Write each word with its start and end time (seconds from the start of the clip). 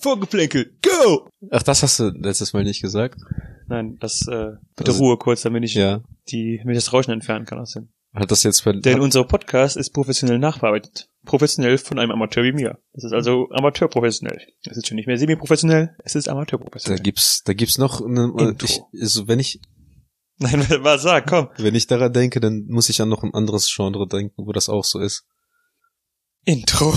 Vorgeplänkel, 0.00 0.76
go! 0.82 1.28
Ach, 1.50 1.62
das 1.62 1.82
hast 1.82 1.98
du 2.00 2.10
letztes 2.10 2.52
Mal 2.52 2.64
nicht 2.64 2.80
gesagt? 2.82 3.20
Nein, 3.66 3.96
das, 4.00 4.26
äh, 4.28 4.52
bitte 4.76 4.92
Also- 4.92 5.02
Ruhe 5.04 5.16
kurz, 5.18 5.42
damit 5.42 5.64
ich 5.64 5.74
Ja. 5.74 6.02
die, 6.30 6.58
damit 6.58 6.76
ich 6.76 6.84
das 6.84 6.92
Rauschen 6.92 7.10
entfernen 7.12 7.44
kann 7.46 7.58
aus 7.58 7.72
dem. 7.72 7.88
Hat 8.14 8.30
das 8.30 8.42
jetzt 8.42 8.64
bei, 8.64 8.72
Denn 8.72 9.00
unser 9.00 9.24
Podcast 9.24 9.76
ist 9.76 9.90
professionell 9.90 10.38
nachbearbeitet. 10.38 11.10
Professionell 11.26 11.76
von 11.76 11.98
einem 11.98 12.10
Amateur 12.10 12.42
wie 12.42 12.52
mir. 12.52 12.78
Das 12.94 13.04
ist 13.04 13.12
also 13.12 13.48
amateurprofessionell. 13.50 14.40
Es 14.64 14.76
ist 14.78 14.88
schon 14.88 14.96
nicht 14.96 15.06
mehr 15.06 15.18
semi-professionell, 15.18 15.94
es 16.04 16.14
ist 16.14 16.26
da 16.26 16.32
amateurprofessionell. 16.32 17.00
gibt's, 17.02 17.42
da 17.44 17.52
gibt's 17.52 17.76
noch 17.76 18.00
eine, 18.00 18.32
Intro. 18.38 18.64
ich, 18.64 18.80
also 19.00 19.28
wenn 19.28 19.38
ich, 19.40 19.60
Nein, 20.38 20.60
was 20.82 21.02
sag, 21.02 21.26
komm. 21.28 21.48
wenn 21.58 21.74
ich 21.74 21.86
daran 21.86 22.12
denke, 22.12 22.40
dann 22.40 22.64
muss 22.68 22.88
ich 22.88 23.02
an 23.02 23.08
noch 23.10 23.24
ein 23.24 23.34
anderes 23.34 23.70
Genre 23.72 24.06
denken, 24.08 24.46
wo 24.46 24.52
das 24.52 24.68
auch 24.70 24.84
so 24.84 25.00
ist. 25.00 25.24
Intro. 26.44 26.94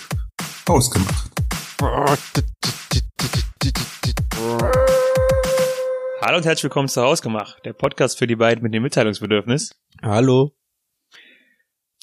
Ausgemacht. 0.66 1.30
Hallo 1.80 2.18
und 6.36 6.44
herzlich 6.44 6.64
willkommen 6.64 6.88
zu 6.88 7.00
Hausgemacht, 7.00 7.64
der 7.64 7.72
Podcast 7.72 8.18
für 8.18 8.26
die 8.26 8.36
beiden 8.36 8.62
mit 8.62 8.74
dem 8.74 8.82
Mitteilungsbedürfnis. 8.82 9.80
Hallo? 10.02 10.54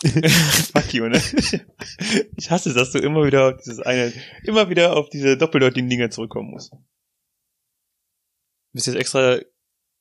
Fuck 0.04 0.96
you, 0.96 1.08
ne? 1.08 1.22
Ich 2.38 2.50
hasse 2.50 2.70
es, 2.70 2.76
dass 2.76 2.92
du 2.92 2.98
immer 2.98 3.24
wieder 3.24 3.50
auf 3.50 3.58
dieses 3.58 3.80
eine, 3.80 4.12
immer 4.46 4.72
wieder 4.72 4.96
auf 4.96 5.10
diese 5.10 5.38
doppeldeutigen 5.38 5.90
Dinge 5.92 6.10
zurückkommen 6.10 6.50
musst. 6.50 6.72
Du 6.72 6.80
bist 8.74 8.88
jetzt 8.88 8.96
extra 8.96 9.42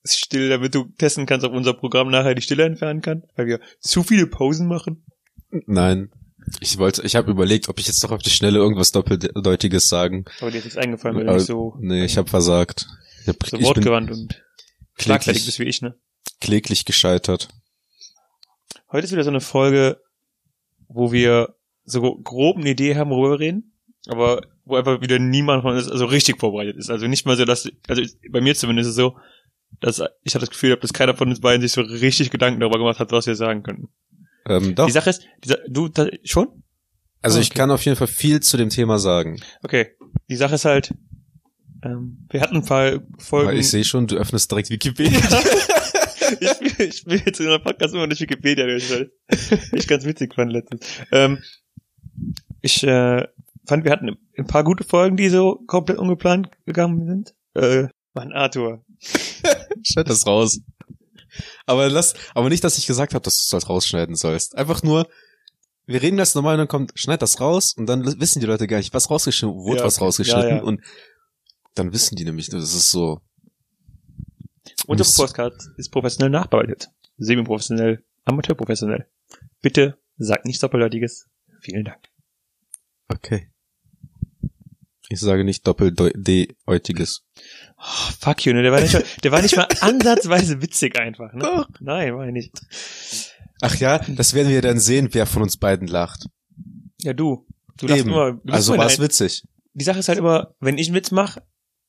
still, 0.06 0.48
damit 0.48 0.74
du 0.74 0.84
testen 0.96 1.26
kannst, 1.26 1.44
ob 1.44 1.52
unser 1.52 1.74
Programm 1.74 2.08
nachher 2.08 2.34
die 2.34 2.40
Stille 2.40 2.64
entfernen 2.64 3.02
kann, 3.02 3.24
weil 3.34 3.46
wir 3.46 3.60
zu 3.80 4.02
viele 4.02 4.26
Pausen 4.26 4.68
machen. 4.68 5.04
Nein. 5.50 6.10
Ich 6.60 6.78
wollte, 6.78 7.02
ich 7.02 7.16
habe 7.16 7.30
überlegt, 7.30 7.68
ob 7.68 7.78
ich 7.78 7.86
jetzt 7.86 8.02
doch 8.04 8.12
auf 8.12 8.22
die 8.22 8.30
Schnelle 8.30 8.58
irgendwas 8.58 8.92
Doppeldeutiges 8.92 9.88
sagen. 9.88 10.24
Aber 10.40 10.50
dir 10.50 10.58
ist 10.58 10.64
nichts 10.64 10.78
eingefallen, 10.78 11.16
weil 11.16 11.24
du 11.24 11.30
Aber- 11.30 11.38
nicht 11.38 11.46
so, 11.46 11.76
Nee, 11.80 12.04
ich 12.04 12.16
habe 12.16 12.28
versagt. 12.28 12.86
Ich, 13.22 13.28
hab, 13.28 13.36
so 13.46 13.56
ich 13.56 13.64
wortgewandt 13.64 14.10
und 14.10 14.42
schlagfertig 14.98 15.44
bist 15.44 15.56
kläglich, 15.56 15.66
wie 15.66 15.68
ich, 15.68 15.82
ne? 15.82 15.98
kläglich 16.40 16.84
gescheitert. 16.84 17.48
Heute 18.92 19.04
ist 19.04 19.12
wieder 19.12 19.24
so 19.24 19.30
eine 19.30 19.40
Folge, 19.40 20.00
wo 20.88 21.10
wir 21.10 21.56
so 21.84 22.00
grob 22.16 22.56
eine 22.56 22.70
Idee 22.70 22.96
haben, 22.96 23.10
worüber 23.10 23.32
wir 23.32 23.40
reden, 23.40 23.72
aber 24.06 24.42
wo 24.64 24.76
einfach 24.76 25.00
wieder 25.00 25.18
niemand 25.18 25.62
von 25.62 25.74
uns 25.76 25.88
also 25.88 26.04
richtig 26.06 26.38
vorbereitet 26.38 26.76
ist. 26.76 26.90
Also 26.90 27.06
nicht 27.06 27.26
mal 27.26 27.36
so, 27.36 27.44
dass, 27.44 27.68
also 27.88 28.02
bei 28.30 28.40
mir 28.40 28.54
zumindest 28.54 28.86
ist 28.88 28.90
es 28.92 28.96
so, 28.96 29.16
dass 29.80 30.02
ich 30.22 30.34
habe 30.34 30.40
das 30.44 30.50
Gefühl, 30.50 30.70
habe, 30.70 30.80
dass 30.80 30.92
keiner 30.92 31.16
von 31.16 31.28
uns 31.28 31.40
beiden 31.40 31.60
sich 31.60 31.72
so 31.72 31.80
richtig 31.80 32.30
Gedanken 32.30 32.60
darüber 32.60 32.78
gemacht 32.78 32.98
hat, 33.00 33.10
was 33.12 33.26
wir 33.26 33.34
sagen 33.34 33.62
könnten. 33.62 33.88
Ähm, 34.46 34.74
doch. 34.74 34.86
Die 34.86 34.92
Sache 34.92 35.10
ist, 35.10 35.26
die 35.44 35.54
du 35.68 35.88
da, 35.88 36.06
schon? 36.24 36.62
Also 37.22 37.40
ich 37.40 37.50
okay. 37.50 37.58
kann 37.58 37.70
auf 37.70 37.84
jeden 37.84 37.96
Fall 37.96 38.06
viel 38.06 38.40
zu 38.40 38.56
dem 38.56 38.70
Thema 38.70 38.98
sagen. 38.98 39.40
Okay. 39.62 39.96
Die 40.28 40.36
Sache 40.36 40.54
ist 40.54 40.64
halt, 40.64 40.94
ähm, 41.82 42.26
wir 42.30 42.40
hatten 42.40 42.56
ein 42.56 42.64
paar 42.64 43.00
Folgen. 43.18 43.48
Aber 43.48 43.58
ich 43.58 43.68
sehe 43.68 43.84
schon, 43.84 44.06
du 44.06 44.16
öffnest 44.16 44.50
direkt 44.50 44.70
Wikipedia. 44.70 45.20
ich, 46.40 46.78
ich 46.78 46.96
spiel 46.98 47.22
jetzt 47.24 47.40
in 47.40 47.46
der 47.46 47.58
Podcast 47.58 47.94
immer 47.94 48.06
durch 48.06 48.20
Wikipedia 48.20 48.66
durch, 48.66 48.90
weil 48.90 49.10
ich 49.72 49.88
ganz 49.88 50.04
witzig 50.04 50.34
fand 50.34 50.52
letztens. 50.52 50.86
Ähm, 51.10 51.42
ich 52.62 52.82
äh, 52.84 53.26
fand, 53.66 53.84
wir 53.84 53.90
hatten 53.90 54.16
ein 54.38 54.46
paar 54.46 54.64
gute 54.64 54.84
Folgen, 54.84 55.16
die 55.16 55.28
so 55.28 55.60
komplett 55.66 55.98
ungeplant 55.98 56.50
gegangen 56.64 57.06
sind. 57.06 57.34
Äh, 57.54 57.88
Mann, 58.14 58.32
Arthur. 58.32 58.84
Schneid 59.82 60.08
das 60.08 60.26
raus. 60.26 60.60
Aber 61.66 61.88
lass, 61.88 62.14
aber 62.34 62.48
nicht, 62.48 62.64
dass 62.64 62.78
ich 62.78 62.86
gesagt 62.86 63.14
habe, 63.14 63.22
dass 63.22 63.36
du 63.38 63.42
es 63.44 63.52
halt 63.52 63.68
rausschneiden 63.68 64.16
sollst. 64.16 64.56
Einfach 64.56 64.82
nur, 64.82 65.08
wir 65.86 66.02
reden 66.02 66.16
ganz 66.16 66.34
normal 66.34 66.54
und 66.54 66.58
dann 66.58 66.68
kommt, 66.68 66.92
schneid 66.94 67.22
das 67.22 67.40
raus 67.40 67.74
und 67.76 67.86
dann 67.86 68.04
wissen 68.20 68.40
die 68.40 68.46
Leute 68.46 68.66
gar 68.66 68.78
nicht, 68.78 68.92
was 68.94 69.10
rausgeschnitten, 69.10 69.56
wurde 69.56 69.80
Ja, 69.80 69.84
was 69.84 70.00
rausgeschnitten 70.00 70.50
Ja, 70.50 70.56
ja. 70.56 70.62
und 70.62 70.80
dann 71.74 71.92
wissen 71.92 72.16
die 72.16 72.24
nämlich, 72.24 72.48
das 72.48 72.74
ist 72.74 72.90
so. 72.90 73.20
Unser 74.86 75.04
Mist. 75.04 75.16
Podcast 75.16 75.70
ist 75.76 75.90
professionell 75.90 76.30
nachbearbeitet. 76.30 76.90
Semi-professionell, 77.18 78.04
amateurprofessionell. 78.24 79.06
Bitte 79.62 79.98
sag 80.16 80.44
nichts 80.44 80.60
Doppeldeutiges. 80.60 81.28
Vielen 81.60 81.84
Dank. 81.84 82.08
Okay. 83.08 83.50
Ich 85.08 85.20
sage 85.20 85.44
nicht 85.44 85.66
doppeldeutiges. 85.66 87.24
Oh, 87.78 88.10
fuck 88.20 88.44
you, 88.46 88.52
ne? 88.52 88.62
Der 88.62 88.72
war 88.72 88.80
nicht 88.80 88.94
mal, 88.94 89.04
der 89.22 89.32
war 89.32 89.42
nicht 89.42 89.56
mal 89.56 89.68
ansatzweise 89.80 90.62
witzig 90.62 90.98
einfach, 90.98 91.32
ne? 91.32 91.40
Doch. 91.40 91.68
Nein, 91.80 92.14
war 92.16 92.26
er 92.26 92.32
nicht. 92.32 92.52
Ach 93.60 93.74
ja, 93.76 93.98
das 93.98 94.34
werden 94.34 94.48
wir 94.50 94.62
dann 94.62 94.78
sehen, 94.80 95.08
wer 95.12 95.26
von 95.26 95.42
uns 95.42 95.56
beiden 95.56 95.88
lacht. 95.88 96.26
Ja, 97.02 97.12
du. 97.12 97.46
Du 97.76 97.86
lachst 97.86 98.00
Eben. 98.00 98.10
immer. 98.10 98.32
Du 98.32 98.38
bist 98.42 98.54
Also 98.54 98.76
war 98.78 98.86
es 98.86 98.98
witzig. 98.98 99.44
die 99.74 99.84
Sache 99.84 99.98
ist 99.98 100.08
halt 100.08 100.18
immer, 100.18 100.54
wenn 100.60 100.78
ich 100.78 100.88
einen 100.88 100.96
Witz 100.96 101.10
mache, 101.10 101.42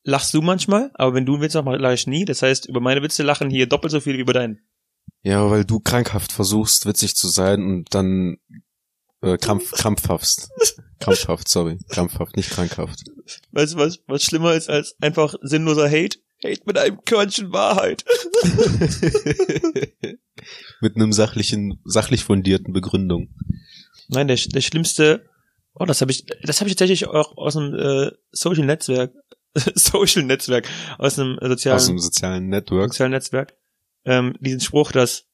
lachst 0.04 0.32
du 0.34 0.42
manchmal, 0.42 0.90
aber 0.94 1.14
wenn 1.14 1.24
du 1.26 1.34
einen 1.34 1.42
Witz 1.42 1.54
machst, 1.54 1.80
lache 1.80 1.94
ich 1.94 2.06
nie. 2.06 2.24
Das 2.24 2.42
heißt, 2.42 2.66
über 2.66 2.80
meine 2.80 3.02
Witze 3.02 3.22
lachen 3.22 3.50
hier 3.50 3.66
doppelt 3.66 3.90
so 3.90 4.00
viel 4.00 4.16
wie 4.16 4.20
über 4.20 4.32
deinen. 4.34 4.60
Ja, 5.22 5.50
weil 5.50 5.64
du 5.64 5.80
krankhaft 5.80 6.32
versuchst, 6.32 6.84
witzig 6.86 7.16
zu 7.16 7.28
sein 7.28 7.62
und 7.64 7.94
dann 7.94 8.36
äh, 9.22 9.36
krampf, 9.36 9.72
krampfhaft. 9.72 10.48
Krampfhaft, 11.00 11.48
sorry. 11.48 11.78
Krampfhaft, 11.88 12.36
nicht 12.36 12.50
krankhaft. 12.50 13.04
Weißt 13.52 13.74
du, 13.74 13.78
was, 13.78 14.00
was 14.06 14.22
schlimmer 14.22 14.54
ist 14.54 14.68
als 14.68 14.96
einfach 15.00 15.34
sinnloser 15.42 15.88
Hate? 15.88 16.18
Hate 16.44 16.62
mit 16.66 16.78
einem 16.78 17.04
Körnchen 17.04 17.52
Wahrheit. 17.52 18.04
Mit 20.80 20.94
einem 20.94 21.12
sachlichen, 21.12 21.80
sachlich 21.84 22.22
fundierten 22.22 22.72
Begründung. 22.72 23.34
Nein, 24.08 24.28
der, 24.28 24.36
der 24.36 24.60
schlimmste, 24.60 25.28
oh, 25.74 25.84
das 25.84 26.00
habe 26.00 26.12
ich, 26.12 26.26
das 26.44 26.60
habe 26.60 26.70
ich 26.70 26.76
tatsächlich 26.76 27.08
auch 27.08 27.36
aus 27.36 27.56
einem 27.56 27.74
äh, 27.74 28.12
Social 28.30 28.64
Netzwerk, 28.64 29.12
Social 29.74 30.22
Netzwerk, 30.22 30.68
aus 30.98 31.18
einem 31.18 31.38
äh, 31.40 31.48
sozialen, 31.48 31.76
Aus 31.76 31.86
dem 31.86 31.98
sozialen 31.98 32.48
Network. 32.48 32.92
sozialen 32.92 33.12
Netzwerk, 33.12 33.54
ähm, 34.04 34.36
diesen 34.40 34.60
Spruch, 34.60 34.92
dass 34.92 35.27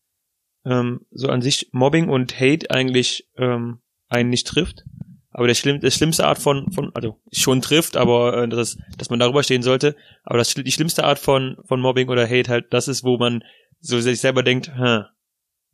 ähm, 0.64 1.00
so 1.10 1.28
an 1.28 1.42
sich 1.42 1.68
Mobbing 1.72 2.08
und 2.08 2.38
Hate 2.40 2.70
eigentlich 2.70 3.28
ähm, 3.36 3.78
einen 4.08 4.30
nicht 4.30 4.46
trifft. 4.46 4.84
Aber 5.30 5.48
der, 5.48 5.54
schlimm, 5.54 5.80
der 5.80 5.90
schlimmste 5.90 6.24
Art 6.24 6.38
von, 6.38 6.70
von, 6.70 6.92
also 6.94 7.20
schon 7.32 7.60
trifft, 7.60 7.96
aber 7.96 8.44
äh, 8.44 8.48
dass, 8.48 8.78
dass 8.96 9.10
man 9.10 9.18
darüber 9.18 9.42
stehen 9.42 9.62
sollte. 9.62 9.96
Aber 10.22 10.38
das, 10.38 10.54
die 10.54 10.72
schlimmste 10.72 11.02
Art 11.02 11.18
von, 11.18 11.56
von 11.66 11.80
Mobbing 11.80 12.08
oder 12.08 12.28
Hate 12.28 12.48
halt, 12.48 12.66
das 12.72 12.86
ist, 12.86 13.02
wo 13.02 13.18
man 13.18 13.42
so 13.80 14.00
sich 14.00 14.20
selber 14.20 14.44
denkt, 14.44 14.70
hm, 14.76 15.04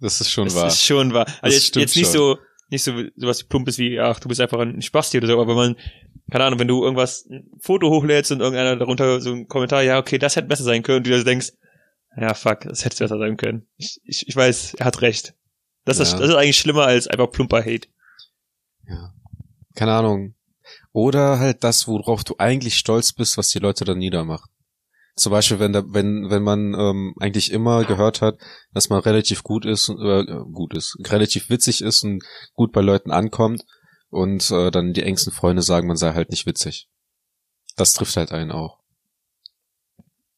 Das 0.00 0.20
ist 0.20 0.30
schon 0.30 0.46
das 0.46 0.54
wahr. 0.56 0.66
ist 0.68 0.82
schon 0.82 1.12
wahr. 1.12 1.26
Also 1.42 1.54
jetzt, 1.54 1.76
jetzt 1.76 1.94
nicht 1.96 2.06
schon. 2.06 2.14
so, 2.14 2.38
nicht 2.70 2.82
so 2.82 2.92
sowas 3.16 3.44
Plumpes 3.44 3.78
wie, 3.78 4.00
ach, 4.00 4.18
du 4.18 4.28
bist 4.28 4.40
einfach 4.40 4.60
ein 4.60 4.80
Spasti 4.80 5.18
oder 5.18 5.26
so, 5.26 5.34
aber 5.34 5.48
wenn 5.48 5.56
man, 5.56 5.76
keine 6.30 6.44
Ahnung, 6.44 6.58
wenn 6.58 6.68
du 6.68 6.82
irgendwas, 6.82 7.26
ein 7.30 7.50
Foto 7.60 7.90
hochlädst 7.90 8.32
und 8.32 8.40
irgendeiner 8.40 8.76
darunter 8.76 9.20
so 9.20 9.32
einen 9.32 9.46
Kommentar, 9.46 9.82
ja, 9.82 9.98
okay, 9.98 10.16
das 10.16 10.36
hätte 10.36 10.48
besser 10.48 10.64
sein 10.64 10.82
können, 10.82 10.98
und 10.98 11.06
du 11.06 11.10
dir 11.10 11.22
denkst, 11.22 11.52
ja, 12.16 12.34
fuck, 12.34 12.60
das 12.62 12.84
hätte 12.84 12.98
besser 12.98 13.18
sein 13.18 13.36
können. 13.36 13.68
Ich, 13.76 14.00
ich, 14.04 14.24
ich 14.26 14.36
weiß, 14.36 14.74
er 14.74 14.86
hat 14.86 15.00
recht. 15.02 15.34
Das, 15.84 15.98
ist, 15.98 16.12
Ja. 16.12 16.18
das 16.18 16.30
ist 16.30 16.34
eigentlich 16.34 16.58
schlimmer 16.58 16.84
als 16.84 17.06
einfach 17.06 17.30
plumper 17.30 17.60
Hate. 17.64 17.88
Ja. 18.86 19.12
Keine 19.74 19.92
Ahnung. 19.92 20.34
Oder 20.92 21.38
halt 21.38 21.62
das, 21.64 21.86
worauf 21.86 22.24
du 22.24 22.34
eigentlich 22.38 22.76
stolz 22.76 23.12
bist, 23.12 23.36
was 23.36 23.48
die 23.48 23.58
Leute 23.60 23.84
dann 23.84 23.98
niedermachen. 23.98 24.50
Zum 25.16 25.32
Beispiel, 25.32 25.58
wenn 25.58 25.72
da, 25.72 25.82
wenn, 25.86 26.30
wenn 26.30 26.42
man 26.42 26.74
ähm, 26.74 27.14
eigentlich 27.20 27.52
immer 27.52 27.84
gehört 27.84 28.22
hat, 28.22 28.38
dass 28.72 28.88
man 28.88 29.00
relativ 29.00 29.42
gut 29.42 29.66
ist, 29.66 29.88
äh, 29.88 30.24
gut 30.52 30.74
ist, 30.74 30.96
relativ 31.04 31.50
witzig 31.50 31.82
ist 31.82 32.02
und 32.04 32.22
gut 32.54 32.72
bei 32.72 32.80
Leuten 32.80 33.10
ankommt 33.10 33.62
und 34.08 34.50
äh, 34.50 34.70
dann 34.70 34.92
die 34.92 35.02
engsten 35.02 35.32
Freunde 35.32 35.62
sagen, 35.62 35.86
man 35.88 35.96
sei 35.96 36.12
halt 36.12 36.30
nicht 36.30 36.46
witzig. 36.46 36.88
Das 37.76 37.92
trifft 37.92 38.16
halt 38.16 38.32
einen 38.32 38.50
auch. 38.50 38.79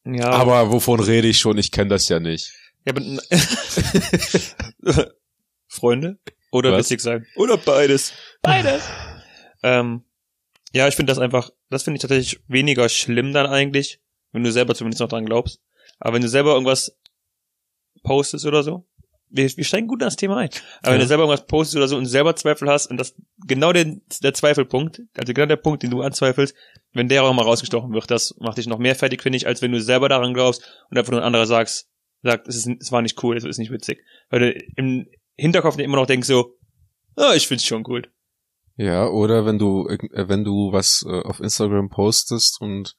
Ja, 0.05 0.29
Aber 0.29 0.71
wovon 0.71 0.99
rede 0.99 1.27
ich 1.29 1.39
schon? 1.39 1.57
Ich 1.57 1.71
kenne 1.71 1.89
das 1.89 2.07
ja 2.09 2.19
nicht. 2.19 2.51
ja, 2.85 2.93
aber 2.93 3.01
Freunde? 5.67 6.19
Oder 6.51 6.71
Was? 6.71 6.85
witzig 6.85 7.01
sein? 7.01 7.25
Oder 7.35 7.57
beides. 7.57 8.13
Beides. 8.41 8.83
ähm, 9.63 10.03
ja, 10.73 10.87
ich 10.87 10.95
finde 10.95 11.11
das 11.11 11.19
einfach, 11.19 11.49
das 11.69 11.83
finde 11.83 11.97
ich 11.97 12.01
tatsächlich 12.01 12.41
weniger 12.47 12.87
schlimm 12.89 13.33
dann 13.33 13.47
eigentlich, 13.47 13.99
wenn 14.31 14.43
du 14.43 14.51
selber 14.51 14.75
zumindest 14.75 15.01
noch 15.01 15.09
dran 15.09 15.25
glaubst. 15.25 15.59
Aber 15.99 16.13
wenn 16.15 16.21
du 16.21 16.29
selber 16.29 16.53
irgendwas 16.53 16.97
postest 18.03 18.45
oder 18.45 18.63
so, 18.63 18.85
wir, 19.35 19.49
wir 19.57 19.63
steigen 19.65 19.87
gut 19.87 20.01
in 20.01 20.05
das 20.05 20.15
Thema 20.15 20.37
ein. 20.37 20.49
Aber 20.81 20.91
wenn 20.91 20.99
Ja. 20.99 20.99
du 20.99 21.07
selber 21.07 21.23
irgendwas 21.23 21.45
postest 21.47 21.75
oder 21.77 21.87
so 21.87 21.97
und 21.97 22.05
selber 22.05 22.35
Zweifel 22.35 22.69
hast 22.69 22.87
und 22.87 22.97
das 22.97 23.15
genau 23.47 23.73
der, 23.73 23.97
der 24.21 24.33
Zweifelpunkt, 24.33 25.01
also 25.17 25.33
genau 25.33 25.47
der 25.47 25.55
Punkt, 25.57 25.83
den 25.83 25.91
du 25.91 26.01
anzweifelst, 26.01 26.55
wenn 26.93 27.09
der 27.09 27.23
auch 27.23 27.33
mal 27.33 27.43
rausgestochen 27.43 27.91
wird, 27.93 28.09
das 28.11 28.35
macht 28.39 28.57
dich 28.57 28.67
noch 28.67 28.77
mehr 28.77 28.95
fertig, 28.95 29.21
finde 29.21 29.37
ich, 29.37 29.47
als 29.47 29.61
wenn 29.61 29.71
du 29.71 29.81
selber 29.81 30.07
daran 30.07 30.33
glaubst 30.33 30.61
und 30.89 30.97
einfach 30.97 31.11
nur 31.11 31.21
ein 31.21 31.25
anderer 31.25 31.45
sagst, 31.47 31.89
sagt, 32.21 32.47
es, 32.47 32.55
ist, 32.55 32.69
es 32.79 32.91
war 32.91 33.01
nicht 33.01 33.21
cool, 33.23 33.35
es 33.35 33.43
ist 33.43 33.57
nicht 33.57 33.71
witzig. 33.71 34.03
Weil 34.29 34.39
du 34.39 34.65
im 34.75 35.07
Hinterkopf 35.35 35.77
immer 35.79 35.97
noch 35.97 36.05
denkst 36.05 36.27
so, 36.27 36.55
ah, 37.15 37.33
ich 37.35 37.47
find's 37.47 37.65
schon 37.65 37.83
cool. 37.87 38.03
Ja, 38.77 39.07
oder 39.07 39.45
wenn 39.45 39.59
du, 39.59 39.87
äh, 39.87 40.27
wenn 40.29 40.43
du 40.43 40.71
was 40.71 41.05
äh, 41.07 41.21
auf 41.21 41.39
Instagram 41.39 41.89
postest 41.89 42.61
und 42.61 42.95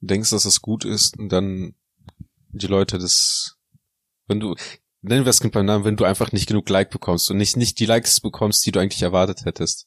denkst, 0.00 0.30
dass 0.30 0.44
es 0.44 0.60
gut 0.60 0.84
ist 0.84 1.18
und 1.18 1.28
dann 1.30 1.74
die 2.50 2.66
Leute 2.66 2.98
das, 2.98 3.56
wenn 4.26 4.40
du, 4.40 4.54
nennen 5.02 5.24
wir 5.24 5.30
es 5.30 5.40
beim 5.40 5.66
Namen, 5.66 5.84
wenn 5.84 5.96
du 5.96 6.04
einfach 6.04 6.32
nicht 6.32 6.48
genug 6.48 6.68
Like 6.68 6.90
bekommst 6.90 7.30
und 7.30 7.36
nicht, 7.36 7.56
nicht 7.56 7.78
die 7.78 7.86
Likes 7.86 8.20
bekommst, 8.20 8.64
die 8.66 8.72
du 8.72 8.80
eigentlich 8.80 9.02
erwartet 9.02 9.44
hättest. 9.44 9.86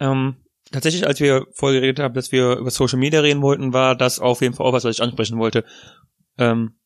Ähm, 0.00 0.44
tatsächlich, 0.70 1.06
als 1.06 1.20
wir 1.20 1.46
vorher 1.52 1.80
geredet 1.80 2.02
haben, 2.02 2.14
dass 2.14 2.32
wir 2.32 2.56
über 2.56 2.70
Social 2.70 2.98
Media 2.98 3.20
reden 3.20 3.42
wollten, 3.42 3.72
war 3.72 3.96
das 3.96 4.18
auf 4.18 4.40
jeden 4.40 4.54
Fall 4.54 4.66
auch 4.66 4.72
was, 4.72 4.84
was 4.84 4.96
ich 4.96 5.02
ansprechen 5.02 5.38
wollte. 5.38 5.64
Ähm, 6.36 6.78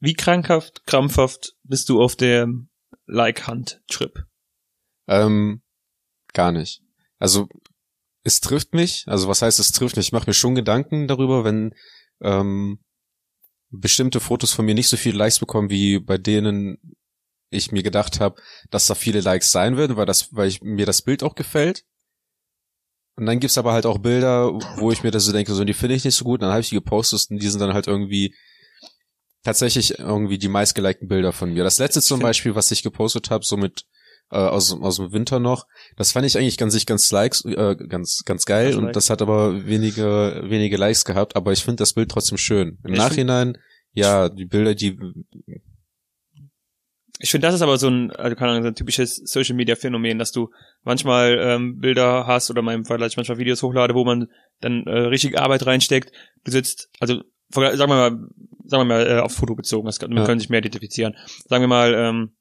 wie 0.00 0.14
krankhaft, 0.14 0.86
krampfhaft 0.86 1.54
bist 1.62 1.88
du 1.88 2.02
auf 2.02 2.16
der 2.16 2.48
Like-Hunt-Trip? 3.06 4.24
Ähm, 5.08 5.62
gar 6.32 6.52
nicht. 6.52 6.82
Also 7.18 7.48
es 8.22 8.40
trifft 8.40 8.74
mich, 8.74 9.04
also 9.06 9.28
was 9.28 9.42
heißt 9.42 9.58
es 9.58 9.72
trifft 9.72 9.96
mich? 9.96 10.06
Ich 10.06 10.12
mache 10.12 10.28
mir 10.28 10.34
schon 10.34 10.54
Gedanken 10.54 11.08
darüber, 11.08 11.44
wenn 11.44 11.74
ähm, 12.22 12.80
bestimmte 13.80 14.20
Fotos 14.20 14.52
von 14.52 14.64
mir 14.64 14.74
nicht 14.74 14.88
so 14.88 14.96
viele 14.96 15.18
Likes 15.18 15.38
bekommen, 15.38 15.70
wie 15.70 15.98
bei 15.98 16.18
denen 16.18 16.78
ich 17.50 17.72
mir 17.72 17.82
gedacht 17.82 18.20
habe, 18.20 18.40
dass 18.70 18.86
da 18.86 18.94
viele 18.94 19.20
Likes 19.20 19.52
sein 19.52 19.76
würden, 19.76 19.96
weil 19.96 20.06
das, 20.06 20.34
weil 20.34 20.48
ich, 20.48 20.62
mir 20.62 20.86
das 20.86 21.02
Bild 21.02 21.22
auch 21.22 21.34
gefällt. 21.34 21.84
Und 23.16 23.26
dann 23.26 23.38
gibt's 23.38 23.58
aber 23.58 23.72
halt 23.72 23.86
auch 23.86 23.98
Bilder, 23.98 24.52
wo 24.76 24.90
ich 24.90 25.04
mir 25.04 25.12
das 25.12 25.24
so 25.24 25.32
denke, 25.32 25.54
so 25.54 25.64
die 25.64 25.72
finde 25.72 25.94
ich 25.94 26.04
nicht 26.04 26.16
so 26.16 26.24
gut, 26.24 26.42
dann 26.42 26.50
habe 26.50 26.60
ich 26.60 26.70
die 26.70 26.74
gepostet 26.74 27.30
und 27.30 27.40
die 27.40 27.48
sind 27.48 27.60
dann 27.60 27.72
halt 27.72 27.86
irgendwie 27.86 28.34
tatsächlich 29.44 29.98
irgendwie 29.98 30.38
die 30.38 30.48
meistgelikten 30.48 31.06
Bilder 31.06 31.32
von 31.32 31.52
mir. 31.52 31.62
Das 31.62 31.78
letzte 31.78 32.02
zum 32.02 32.18
Beispiel, 32.18 32.56
was 32.56 32.70
ich 32.72 32.82
gepostet 32.82 33.30
habe, 33.30 33.44
so 33.44 33.56
mit 33.56 33.84
äh, 34.30 34.36
aus, 34.36 34.72
aus 34.72 34.96
dem 34.96 35.12
Winter 35.12 35.38
noch, 35.40 35.66
das 35.96 36.12
fand 36.12 36.26
ich 36.26 36.36
eigentlich 36.36 36.56
ganz 36.58 36.84
ganz 36.86 37.10
likes, 37.10 37.44
äh, 37.44 37.76
ganz 37.88 38.22
ganz 38.24 38.44
geil 38.46 38.66
Also 38.66 38.78
und 38.78 38.84
like. 38.86 38.94
das 38.94 39.10
hat 39.10 39.22
aber 39.22 39.66
wenige 39.66 40.42
wenige 40.46 40.76
Likes 40.76 41.04
gehabt, 41.04 41.36
aber 41.36 41.52
ich 41.52 41.62
finde 41.64 41.76
das 41.82 41.92
Bild 41.94 42.10
trotzdem 42.10 42.38
schön. 42.38 42.78
Im 42.84 42.92
Ich 42.94 42.98
Nachhinein, 42.98 43.58
ja, 43.92 44.28
die 44.28 44.44
Bilder, 44.46 44.74
die 44.74 44.98
Ich 47.20 47.30
finde, 47.30 47.46
das 47.46 47.54
ist 47.54 47.62
aber 47.62 47.78
so 47.78 47.88
ein, 47.88 48.10
also 48.10 48.34
keine 48.34 48.50
Ahnung, 48.50 48.64
so 48.64 48.68
ein 48.68 48.74
typisches 48.74 49.16
Social 49.16 49.54
Media 49.54 49.76
Phänomen, 49.76 50.18
dass 50.18 50.32
du 50.32 50.50
manchmal 50.82 51.38
ähm, 51.38 51.78
Bilder 51.78 52.26
hast 52.26 52.50
oder 52.50 52.58
in 52.58 52.64
meinem 52.64 52.84
Fall, 52.84 52.98
dass 52.98 53.12
ich 53.12 53.16
manchmal 53.16 53.38
Videos 53.38 53.62
hochlade, 53.62 53.94
wo 53.94 54.04
man 54.04 54.26
dann 54.60 54.84
äh, 54.86 54.98
richtig 54.98 55.38
Arbeit 55.38 55.64
reinsteckt. 55.64 56.10
Du 56.44 56.50
sitzt, 56.50 56.88
also 56.98 57.22
sagen 57.50 57.78
wir 57.78 57.86
mal, 57.86 58.10
sagen 58.64 58.80
wir 58.80 58.84
mal 58.84 59.06
äh, 59.06 59.20
aufs 59.20 59.36
Foto 59.36 59.54
bezogen, 59.54 59.86
das 59.86 60.00
man 60.00 60.16
Ja. 60.16 60.26
kann 60.26 60.40
sich 60.40 60.48
mehr 60.50 60.58
identifizieren. 60.58 61.14
Sagen 61.48 61.62
wir 61.62 61.68
mal, 61.68 61.94
ähm, 61.94 62.34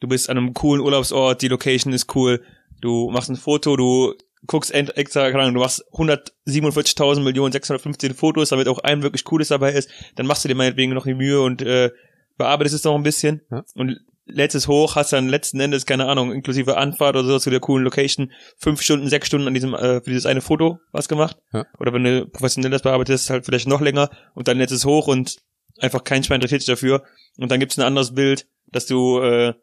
du 0.00 0.08
bist 0.08 0.28
an 0.30 0.38
einem 0.38 0.54
coolen 0.54 0.82
Urlaubsort, 0.82 1.42
die 1.42 1.48
Location 1.48 1.92
ist 1.92 2.14
cool, 2.14 2.42
du 2.80 3.10
machst 3.10 3.30
ein 3.30 3.36
Foto, 3.36 3.76
du 3.76 4.14
guckst 4.46 4.72
extra, 4.72 5.30
keine 5.30 5.42
Ahnung, 5.44 5.54
du 5.54 5.60
machst 5.60 5.84
147.000 5.92 7.20
Millionen 7.20 7.52
615 7.52 8.14
Fotos, 8.14 8.50
damit 8.50 8.68
auch 8.68 8.78
ein 8.78 9.02
wirklich 9.02 9.24
cooles 9.24 9.48
dabei 9.48 9.72
ist, 9.72 9.90
dann 10.14 10.26
machst 10.26 10.44
du 10.44 10.48
dir 10.48 10.54
meinetwegen 10.54 10.92
noch 10.94 11.04
die 11.04 11.14
Mühe 11.14 11.40
und 11.40 11.62
äh, 11.62 11.90
bearbeitest 12.36 12.74
es 12.74 12.84
noch 12.84 12.94
ein 12.94 13.02
bisschen 13.02 13.40
Ja. 13.50 13.64
und 13.74 13.98
lädst 14.28 14.56
es 14.56 14.66
hoch, 14.66 14.96
hast 14.96 15.12
dann 15.12 15.28
letzten 15.28 15.60
Endes, 15.60 15.86
keine 15.86 16.06
Ahnung, 16.06 16.32
inklusive 16.32 16.76
Anfahrt 16.76 17.14
oder 17.16 17.26
so 17.28 17.38
zu 17.38 17.50
der 17.50 17.60
coolen 17.60 17.84
Location, 17.84 18.32
fünf 18.58 18.82
Stunden, 18.82 19.08
sechs 19.08 19.28
Stunden 19.28 19.46
an 19.46 19.54
diesem, 19.54 19.72
äh, 19.74 20.00
für 20.00 20.10
dieses 20.10 20.26
eine 20.26 20.40
Foto 20.40 20.80
was 20.92 21.08
gemacht. 21.08 21.36
Ja. 21.52 21.64
Oder 21.78 21.92
wenn 21.92 22.02
du 22.04 22.26
professionell 22.26 22.72
das 22.72 22.82
bearbeitest, 22.82 23.30
halt 23.30 23.46
vielleicht 23.46 23.68
noch 23.68 23.80
länger 23.80 24.10
und 24.34 24.48
dann 24.48 24.58
lädst 24.58 24.74
es 24.74 24.84
hoch 24.84 25.06
und 25.06 25.36
einfach 25.78 26.02
kein 26.02 26.24
Schwein 26.24 26.36
interessiert 26.36 26.62
sich 26.62 26.66
dafür. 26.66 27.04
Und 27.38 27.50
dann 27.52 27.60
gibt's 27.60 27.78
ein 27.78 27.84
anderes 27.84 28.14
Bild, 28.14 28.48
dass 28.66 28.86
du 28.86 29.20
äh, 29.20 29.54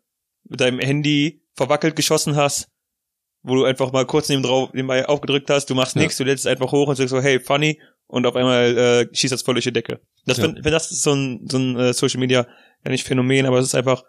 mit 0.48 0.60
deinem 0.62 0.80
Handy 0.80 1.42
verwackelt 1.56 1.96
geschossen 1.96 2.36
hast, 2.36 2.70
wo 3.44 3.56
du 3.56 3.66
einfach 3.66 3.92
mal 3.92 4.06
kurz 4.06 4.30
neben 4.30 4.44
drauf, 4.44 4.74
nebenbei 4.74 5.08
aufgedrückt 5.08 5.50
hast, 5.50 5.70
du 5.70 5.76
machst 5.76 5.96
Ja. 5.96 6.02
nichts, 6.02 6.18
du 6.18 6.24
lädst 6.24 6.46
es 6.46 6.52
einfach 6.52 6.72
hoch 6.72 6.88
und 6.88 6.96
sagst 6.96 7.10
so, 7.12 7.22
hey, 7.22 7.40
funny, 7.40 7.80
und 8.08 8.26
auf 8.26 8.36
einmal 8.36 8.78
äh, 8.78 9.16
schießt 9.16 9.32
das 9.34 9.42
voll 9.42 9.56
durch 9.56 9.66
die 9.66 9.74
Decke. 9.74 10.00
Das, 10.26 10.38
Ja. 10.38 10.44
wenn, 10.44 10.62
das 10.64 10.92
ist 10.92 11.04
so 11.04 11.14
ein, 11.14 11.48
so 11.50 11.58
ein 11.58 11.78
äh, 11.80 11.94
Social 11.94 12.20
Media, 12.20 12.48
ja 12.86 12.92
nicht 12.92 13.06
Phänomen, 13.08 13.46
aber 13.46 13.60
es 13.60 13.68
ist 13.68 13.76
einfach 13.76 14.04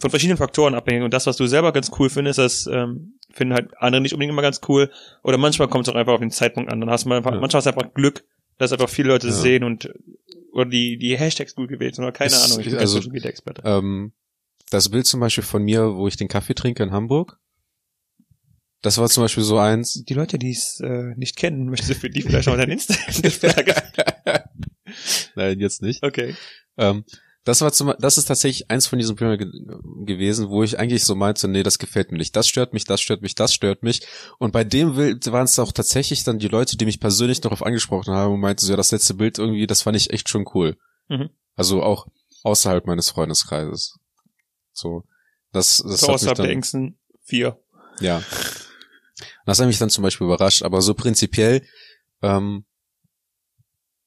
von 0.00 0.10
verschiedenen 0.10 0.38
Faktoren 0.38 0.74
abhängig. 0.74 1.02
Und 1.04 1.12
das, 1.12 1.26
was 1.26 1.36
du 1.36 1.46
selber 1.46 1.72
ganz 1.72 1.90
cool 1.98 2.08
findest, 2.08 2.38
das 2.38 2.66
ähm, 2.66 3.18
finden 3.30 3.54
halt 3.54 3.70
andere 3.78 4.00
nicht 4.00 4.12
unbedingt 4.14 4.32
immer 4.32 4.42
ganz 4.42 4.60
cool. 4.68 4.90
Oder 5.22 5.36
manchmal 5.38 5.68
kommt 5.68 5.86
es 5.86 5.92
auch 5.92 5.98
einfach 5.98 6.14
auf 6.14 6.20
den 6.20 6.30
Zeitpunkt 6.30 6.72
an. 6.72 6.80
Dann 6.80 6.88
hast 6.88 7.04
mal 7.04 7.18
einfach, 7.18 7.32
Ja. 7.34 7.40
manchmal 7.40 7.58
hast 7.58 7.66
du 7.66 7.70
einfach 7.78 7.92
Glück, 7.92 8.24
dass 8.58 8.72
einfach 8.72 8.88
viele 8.88 9.08
Leute 9.08 9.26
Ja. 9.26 9.32
sehen 9.34 9.64
und 9.64 9.92
oder 10.52 10.66
die, 10.66 10.96
die 10.98 11.18
Hashtags 11.18 11.54
gut 11.54 11.68
gewählt 11.68 11.94
sind 11.94 12.04
oder 12.04 12.12
keine 12.12 12.28
Ist- 12.28 12.44
Ahnung, 12.44 12.60
ich 12.60 12.66
bin 12.70 12.78
also- 12.78 12.94
kein 12.94 13.02
Social 13.02 13.12
Media 13.12 13.30
Experte. 13.30 13.62
ähm, 13.66 14.12
das 14.72 14.88
Bild 14.88 15.06
zum 15.06 15.20
Beispiel 15.20 15.44
von 15.44 15.62
mir, 15.62 15.94
wo 15.94 16.08
ich 16.08 16.16
den 16.16 16.28
Kaffee 16.28 16.54
trinke 16.54 16.82
in 16.82 16.92
Hamburg, 16.92 17.38
das 18.82 18.98
war 18.98 19.08
zum 19.08 19.22
Beispiel 19.22 19.44
so 19.44 19.58
eins. 19.58 20.02
Die 20.04 20.14
Leute, 20.14 20.38
die 20.38 20.50
es 20.50 20.80
äh, 20.80 21.14
nicht 21.16 21.36
kennen, 21.36 21.70
möchtest 21.70 21.90
du 21.90 21.94
für 21.94 22.10
die 22.10 22.22
vielleicht 22.22 22.48
noch 22.48 22.56
dein 22.56 22.70
Insta 22.70 22.94
Nein, 25.36 25.60
jetzt 25.60 25.82
nicht. 25.82 26.02
Okay. 26.02 26.34
Ähm, 26.76 27.04
das 27.44 27.60
war 27.60 27.72
zum, 27.72 27.92
das 27.98 28.18
ist 28.18 28.26
tatsächlich 28.26 28.70
eins 28.70 28.86
von 28.86 28.98
diesen 28.98 29.16
Bildern 29.16 29.38
ge 29.38 29.48
gewesen, 30.04 30.48
wo 30.48 30.62
ich 30.62 30.78
eigentlich 30.78 31.04
so 31.04 31.14
meinte, 31.14 31.48
nee, 31.48 31.62
das 31.62 31.78
gefällt 31.78 32.12
mir 32.12 32.18
nicht, 32.18 32.36
das 32.36 32.48
stört 32.48 32.72
mich, 32.72 32.84
das 32.84 33.00
stört 33.00 33.22
mich, 33.22 33.34
das 33.34 33.54
stört 33.54 33.82
mich. 33.82 34.02
Und 34.38 34.52
bei 34.52 34.64
dem 34.64 34.94
Bild 34.94 35.30
waren 35.32 35.44
es 35.44 35.58
auch 35.58 35.72
tatsächlich 35.72 36.24
dann 36.24 36.38
die 36.38 36.48
Leute, 36.48 36.76
die 36.76 36.84
mich 36.84 37.00
persönlich 37.00 37.40
darauf 37.40 37.64
angesprochen 37.64 38.14
haben 38.14 38.34
und 38.34 38.40
meinten 38.40 38.64
so, 38.64 38.72
ja, 38.72 38.76
das 38.76 38.92
letzte 38.92 39.14
Bild 39.14 39.38
irgendwie, 39.38 39.66
das 39.66 39.82
fand 39.82 39.96
ich 39.96 40.10
echt 40.10 40.28
schon 40.28 40.44
cool. 40.54 40.76
Mhm. 41.08 41.30
Also 41.56 41.82
auch 41.82 42.06
außerhalb 42.44 42.86
meines 42.86 43.10
Freundeskreises. 43.10 43.98
So, 44.72 45.04
das, 45.52 45.82
das 45.86 46.00
so 46.00 46.08
hat 46.08 46.22
mich 46.22 46.32
dann, 46.32 46.44
der 46.44 46.52
engsten 46.52 46.98
vier. 47.24 47.58
ja. 48.00 48.22
Das 49.44 49.58
hat 49.58 49.66
mich 49.66 49.78
dann 49.78 49.90
zum 49.90 50.02
Beispiel 50.02 50.26
überrascht, 50.26 50.62
aber 50.62 50.80
so 50.80 50.94
prinzipiell 50.94 51.62
ähm, 52.22 52.64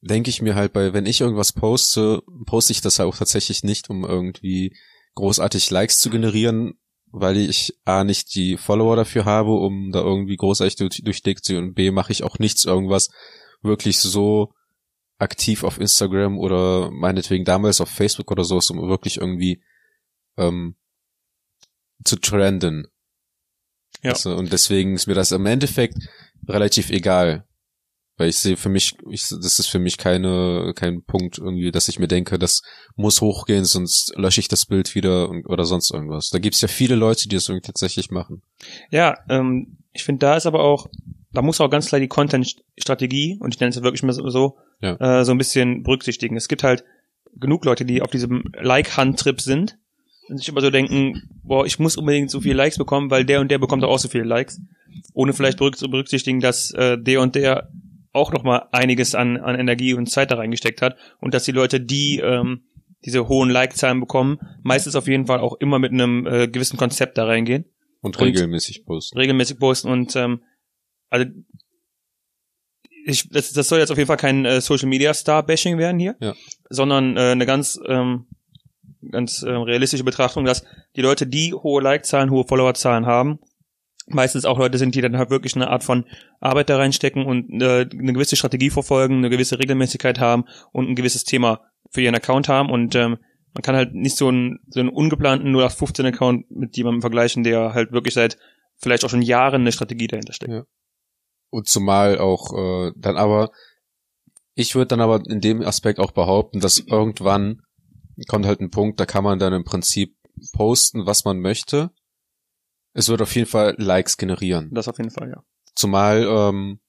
denke 0.01 0.29
ich 0.29 0.41
mir 0.41 0.55
halt 0.55 0.73
bei, 0.73 0.93
wenn 0.93 1.05
ich 1.05 1.21
irgendwas 1.21 1.53
poste, 1.53 2.21
poste 2.45 2.71
ich 2.71 2.81
das 2.81 2.99
halt 2.99 3.09
auch 3.09 3.17
tatsächlich 3.17 3.63
nicht, 3.63 3.89
um 3.89 4.05
irgendwie 4.05 4.75
großartig 5.15 5.69
Likes 5.71 5.99
zu 5.99 6.09
generieren, 6.09 6.75
weil 7.07 7.37
ich 7.37 7.77
A 7.85 8.03
nicht 8.03 8.35
die 8.35 8.57
Follower 8.57 8.95
dafür 8.95 9.25
habe, 9.25 9.51
um 9.51 9.91
da 9.91 10.01
irgendwie 10.01 10.35
großartig 10.35 10.75
durch, 10.75 11.01
durchdick 11.03 11.43
zu 11.43 11.57
und 11.57 11.73
B 11.73 11.91
mache 11.91 12.11
ich 12.11 12.23
auch 12.23 12.39
nichts 12.39 12.65
irgendwas 12.65 13.09
wirklich 13.61 13.99
so 13.99 14.53
aktiv 15.17 15.63
auf 15.63 15.79
Instagram 15.79 16.37
oder 16.37 16.91
meinetwegen 16.91 17.45
damals 17.45 17.81
auf 17.81 17.89
Facebook 17.89 18.31
oder 18.31 18.43
so, 18.43 18.59
um 18.69 18.89
wirklich 18.89 19.17
irgendwie 19.17 19.63
ähm, 20.37 20.75
zu 22.03 22.17
trenden. 22.17 22.87
Ja. 24.03 24.13
Du, 24.13 24.35
und 24.35 24.51
deswegen 24.53 24.93
ist 24.93 25.07
mir 25.07 25.15
das 25.15 25.31
im 25.31 25.45
Endeffekt 25.45 25.97
relativ 26.47 26.89
egal. 26.89 27.45
Weil 28.17 28.29
ich 28.29 28.37
sehe 28.37 28.55
für 28.55 28.69
mich, 28.69 28.93
ich, 29.09 29.27
das 29.27 29.59
ist 29.59 29.67
für 29.67 29.79
mich 29.79 29.97
keine, 29.97 30.71
kein 30.73 31.03
Punkt 31.03 31.37
irgendwie, 31.37 31.71
dass 31.71 31.89
ich 31.89 31.99
mir 31.99 32.07
denke, 32.07 32.39
das 32.39 32.61
muss 32.95 33.19
hochgehen, 33.19 33.65
sonst 33.65 34.13
lösche 34.15 34.39
ich 34.39 34.47
das 34.47 34.67
Bild 34.67 34.95
wieder 34.95 35.27
und, 35.27 35.45
oder 35.47 35.65
sonst 35.65 35.91
irgendwas. 35.91 36.29
Da 36.29 36.39
gibt's 36.39 36.61
ja 36.61 36.69
viele 36.69 36.95
Leute, 36.95 37.27
die 37.27 37.35
das 37.35 37.49
irgendwie 37.49 37.65
tatsächlich 37.67 38.11
machen. 38.11 38.41
Ja, 38.89 39.17
ähm, 39.27 39.79
ich 39.91 40.05
finde, 40.05 40.19
da 40.19 40.37
ist 40.37 40.45
aber 40.45 40.61
auch, 40.61 40.87
da 41.33 41.41
muss 41.41 41.59
auch 41.59 41.69
ganz 41.69 41.87
klar 41.87 41.99
die 41.99 42.07
Content-Strategie, 42.07 43.37
und 43.41 43.53
ich 43.53 43.59
nenne 43.59 43.71
es 43.71 43.83
wirklich 43.83 44.03
mal 44.03 44.13
so, 44.13 44.29
so, 44.29 44.57
Ja. 44.79 44.95
äh, 45.19 45.25
so 45.25 45.33
ein 45.33 45.37
bisschen 45.37 45.83
berücksichtigen. 45.83 46.37
Es 46.37 46.47
gibt 46.47 46.63
halt 46.63 46.85
genug 47.35 47.65
Leute, 47.65 47.83
die 47.83 48.01
auf 48.01 48.11
diesem 48.11 48.45
Like-Hunt-Trip 48.53 49.41
sind 49.41 49.77
und 50.29 50.37
sich 50.37 50.47
immer 50.49 50.61
so 50.61 50.69
denken, 50.69 51.21
boah, 51.43 51.65
ich 51.65 51.77
muss 51.79 51.97
unbedingt 51.97 52.31
so 52.31 52.41
viele 52.41 52.55
Likes 52.55 52.77
bekommen, 52.77 53.11
weil 53.11 53.25
der 53.25 53.41
und 53.41 53.49
der 53.51 53.59
bekommt 53.59 53.83
auch 53.83 53.99
so 53.99 54.07
viele 54.07 54.23
Likes, 54.23 54.59
ohne 55.13 55.33
vielleicht 55.33 55.59
zu 55.59 55.89
berücksichtigen, 55.89 56.39
dass 56.39 56.71
äh, 56.71 56.97
der 56.99 57.21
und 57.21 57.35
der 57.35 57.69
auch 58.11 58.31
noch 58.31 58.43
mal 58.43 58.67
einiges 58.71 59.13
an, 59.13 59.37
an 59.37 59.59
Energie 59.59 59.93
und 59.93 60.09
Zeit 60.09 60.31
da 60.31 60.35
reingesteckt 60.35 60.81
hat 60.81 60.95
und 61.19 61.33
dass 61.33 61.43
die 61.43 61.51
Leute, 61.51 61.81
die 61.81 62.19
ähm, 62.23 62.63
diese 63.03 63.27
hohen 63.27 63.49
Like-Zahlen 63.49 63.99
bekommen, 63.99 64.39
meistens 64.63 64.95
auf 64.95 65.07
jeden 65.07 65.27
Fall 65.27 65.39
auch 65.39 65.57
immer 65.59 65.79
mit 65.79 65.91
einem 65.91 66.25
äh, 66.25 66.47
gewissen 66.47 66.77
Konzept 66.77 67.17
da 67.17 67.25
reingehen 67.25 67.65
Und, 68.01 68.17
Und- 68.17 68.25
regelmäßig 68.25 68.85
posten. 68.85 69.17
regelmäßig 69.19 69.59
posten 69.59 69.89
und 69.89 70.15
ähm, 70.15 70.41
also 71.09 71.27
ich, 73.05 73.29
das, 73.29 73.51
das 73.53 73.67
soll 73.67 73.79
jetzt 73.79 73.91
auf 73.91 73.97
jeden 73.97 74.07
Fall 74.07 74.17
kein 74.17 74.45
äh, 74.45 74.61
Social 74.61 74.87
Media 74.89 75.13
Star 75.13 75.45
Bashing 75.45 75.77
werden 75.77 75.99
hier, 75.99 76.15
Ja. 76.19 76.33
sondern 76.69 77.17
äh, 77.17 77.31
eine 77.31 77.45
ganz 77.45 77.79
ähm, 77.87 78.25
ganz 79.11 79.43
ähm, 79.43 79.61
realistische 79.61 80.03
Betrachtung, 80.03 80.45
dass 80.45 80.65
die 80.95 81.01
Leute, 81.01 81.27
die 81.27 81.53
hohe 81.53 81.81
Like-Zahlen, 81.81 82.31
hohe 82.31 82.45
Follower-Zahlen 82.47 83.05
haben, 83.05 83.39
meistens 84.07 84.45
auch 84.45 84.59
Leute 84.59 84.77
sind, 84.77 84.95
die 84.95 85.01
dann 85.01 85.17
halt 85.17 85.29
wirklich 85.29 85.55
eine 85.55 85.69
Art 85.69 85.83
von 85.83 86.05
Arbeit 86.39 86.69
da 86.69 86.77
reinstecken 86.77 87.25
und 87.25 87.61
äh, 87.61 87.87
eine 87.91 88.13
gewisse 88.13 88.35
Strategie 88.35 88.69
verfolgen, 88.69 89.17
eine 89.17 89.29
gewisse 89.29 89.59
Regelmäßigkeit 89.59 90.19
haben 90.19 90.45
und 90.71 90.89
ein 90.89 90.95
gewisses 90.95 91.23
Thema 91.23 91.61
für 91.91 92.01
ihren 92.01 92.15
Account 92.15 92.49
haben 92.49 92.69
und 92.69 92.95
ähm, 92.95 93.17
man 93.55 93.61
kann 93.61 93.75
halt 93.75 93.93
nicht 93.93 94.17
so 94.17 94.27
einen, 94.27 94.59
so 94.67 94.81
einen 94.81 94.89
ungeplanten 94.89 95.47
0815 95.47 96.05
Account 96.07 96.51
mit 96.51 96.75
jemandem 96.75 97.01
vergleichen, 97.01 97.43
der 97.43 97.73
halt 97.73 97.93
wirklich 97.93 98.13
seit 98.13 98.37
vielleicht 98.75 99.05
auch 99.05 99.09
schon 99.09 99.21
Jahren 99.21 99.61
eine 99.61 99.71
Strategie 99.71 100.07
dahinter 100.07 100.33
steckt. 100.33 100.51
Ja. 100.51 100.63
Und 101.49 101.69
zumal 101.69 102.17
auch 102.17 102.51
äh, 102.53 102.91
dann 102.97 103.15
aber, 103.15 103.51
ich 104.55 104.75
würde 104.75 104.87
dann 104.87 104.99
aber 104.99 105.21
in 105.25 105.39
dem 105.39 105.61
Aspekt 105.61 105.99
auch 105.99 106.11
behaupten, 106.11 106.59
dass 106.59 106.79
irgendwann 106.79 107.61
kommt 108.27 108.45
halt 108.45 108.61
ein 108.61 108.71
Punkt, 108.71 108.99
da 108.99 109.05
kann 109.05 109.23
man 109.23 109.39
dann 109.39 109.53
im 109.53 109.63
Prinzip 109.63 110.15
posten, 110.53 111.05
was 111.05 111.25
man 111.25 111.39
möchte. 111.39 111.91
Es 112.93 113.09
wird 113.09 113.21
auf 113.21 113.35
jeden 113.35 113.47
Fall 113.47 113.75
Likes 113.77 114.17
generieren. 114.17 114.69
Das 114.73 114.87
auf 114.87 114.97
jeden 114.97 115.11
Fall, 115.11 115.29
ja. 115.29 115.43
Zumal 115.75 116.25
ähm, 116.27 116.79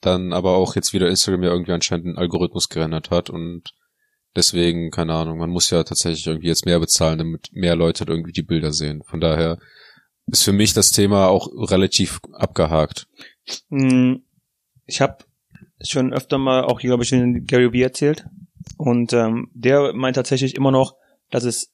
dann 0.00 0.32
aber 0.32 0.56
auch 0.56 0.76
jetzt 0.76 0.92
wieder 0.92 1.08
Instagram 1.08 1.42
ja 1.42 1.50
irgendwie 1.50 1.72
anscheinend 1.72 2.06
einen 2.06 2.18
Algorithmus 2.18 2.68
geändert 2.68 3.10
hat 3.10 3.30
und 3.30 3.72
deswegen, 4.36 4.90
keine 4.90 5.14
Ahnung, 5.14 5.38
man 5.38 5.50
muss 5.50 5.70
ja 5.70 5.82
tatsächlich 5.82 6.26
irgendwie 6.26 6.48
jetzt 6.48 6.66
mehr 6.66 6.78
bezahlen, 6.78 7.18
damit 7.18 7.48
mehr 7.52 7.76
Leute 7.76 8.04
irgendwie 8.06 8.32
die 8.32 8.42
Bilder 8.42 8.72
sehen. 8.72 9.02
Von 9.04 9.20
daher 9.20 9.58
ist 10.26 10.44
für 10.44 10.52
mich 10.52 10.72
das 10.72 10.92
Thema 10.92 11.28
auch 11.28 11.48
relativ 11.70 12.20
abgehakt. 12.32 13.06
Hm, 13.70 14.24
Ich 14.86 15.00
habe 15.00 15.24
schon 15.82 16.12
öfter 16.12 16.38
mal 16.38 16.64
auch 16.64 16.80
hier, 16.80 16.90
glaube 16.90 17.04
ich, 17.04 17.12
in 17.12 17.44
Gary 17.46 17.72
Vee 17.72 17.82
erzählt. 17.82 18.26
Und 18.76 19.12
ähm, 19.12 19.50
der 19.54 19.92
meint 19.94 20.16
tatsächlich 20.16 20.54
immer 20.56 20.70
noch, 20.70 20.94
dass 21.30 21.44
es 21.44 21.72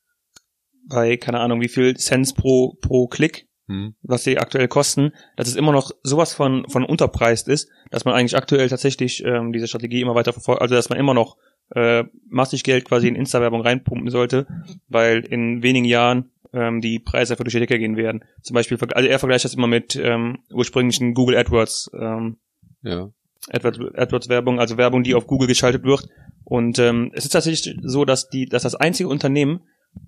bei, 0.88 1.16
keine 1.16 1.40
Ahnung, 1.40 1.60
wie 1.60 1.68
viel 1.68 1.96
Cents 1.96 2.34
pro, 2.34 2.76
pro 2.80 3.06
Klick, 3.06 3.46
Hm. 3.68 3.94
was 4.02 4.24
die 4.24 4.36
aktuell 4.38 4.66
kosten, 4.66 5.12
dass 5.36 5.46
es 5.46 5.54
immer 5.54 5.70
noch 5.70 5.92
sowas 6.02 6.34
von, 6.34 6.68
von 6.68 6.84
unterpreist 6.84 7.46
ist, 7.46 7.68
dass 7.92 8.04
man 8.04 8.14
eigentlich 8.14 8.36
aktuell 8.36 8.68
tatsächlich 8.68 9.24
ähm, 9.24 9.52
diese 9.52 9.68
Strategie 9.68 10.00
immer 10.00 10.16
weiter 10.16 10.32
verfolgt, 10.32 10.60
also 10.60 10.74
dass 10.74 10.88
man 10.88 10.98
immer 10.98 11.14
noch 11.14 11.36
äh, 11.76 12.02
massig 12.28 12.64
Geld 12.64 12.84
quasi 12.84 13.06
in 13.06 13.14
Insta-Werbung 13.14 13.60
reinpumpen 13.60 14.10
sollte, 14.10 14.48
weil 14.88 15.20
in 15.20 15.62
wenigen 15.62 15.84
Jahren 15.84 16.32
ähm, 16.52 16.80
die 16.80 16.98
Preise 16.98 17.34
einfach 17.34 17.44
durch 17.44 17.52
die 17.52 17.60
Decke 17.60 17.78
gehen 17.78 17.96
werden. 17.96 18.24
Zum 18.42 18.54
Beispiel, 18.54 18.76
also 18.92 19.08
er 19.08 19.18
vergleicht 19.20 19.44
das 19.44 19.54
immer 19.54 19.68
mit 19.68 19.94
ähm, 19.94 20.38
ursprünglichen 20.52 21.14
Google 21.14 21.36
AdWords 21.36 21.92
ähm, 21.94 22.38
Ja. 22.82 23.10
AdWords, 23.52 23.78
AdWords 23.94 24.28
Werbung, 24.28 24.58
also 24.58 24.78
Werbung, 24.78 25.04
die 25.04 25.14
auf 25.14 25.28
Google 25.28 25.46
geschaltet 25.46 25.84
wird. 25.84 26.08
Und 26.50 26.80
ähm, 26.80 27.12
es 27.14 27.24
ist 27.24 27.30
tatsächlich 27.30 27.76
so, 27.82 28.04
dass 28.04 28.28
die, 28.28 28.46
dass 28.46 28.64
das 28.64 28.74
einzige 28.74 29.08
Unternehmen, 29.08 29.60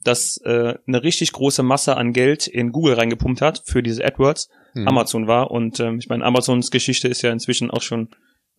das 0.03 0.39
äh, 0.45 0.75
eine 0.87 1.03
richtig 1.03 1.31
große 1.33 1.63
Masse 1.63 1.97
an 1.97 2.13
Geld 2.13 2.49
in 2.49 2.73
Google 2.73 2.95
reingepumpt 2.95 3.41
hat 3.41 3.63
für 3.65 3.83
diese 3.83 4.05
AdWords, 4.05 4.49
Hm. 4.75 4.89
Amazon 4.89 5.27
war. 5.29 5.51
Und 5.53 5.79
ähm, 5.81 5.99
ich 5.99 6.09
meine, 6.09 6.25
Amazons 6.25 6.71
Geschichte 6.71 7.07
ist 7.07 7.23
ja 7.23 7.31
inzwischen 7.31 7.71
auch 7.71 7.83
schon 7.83 8.09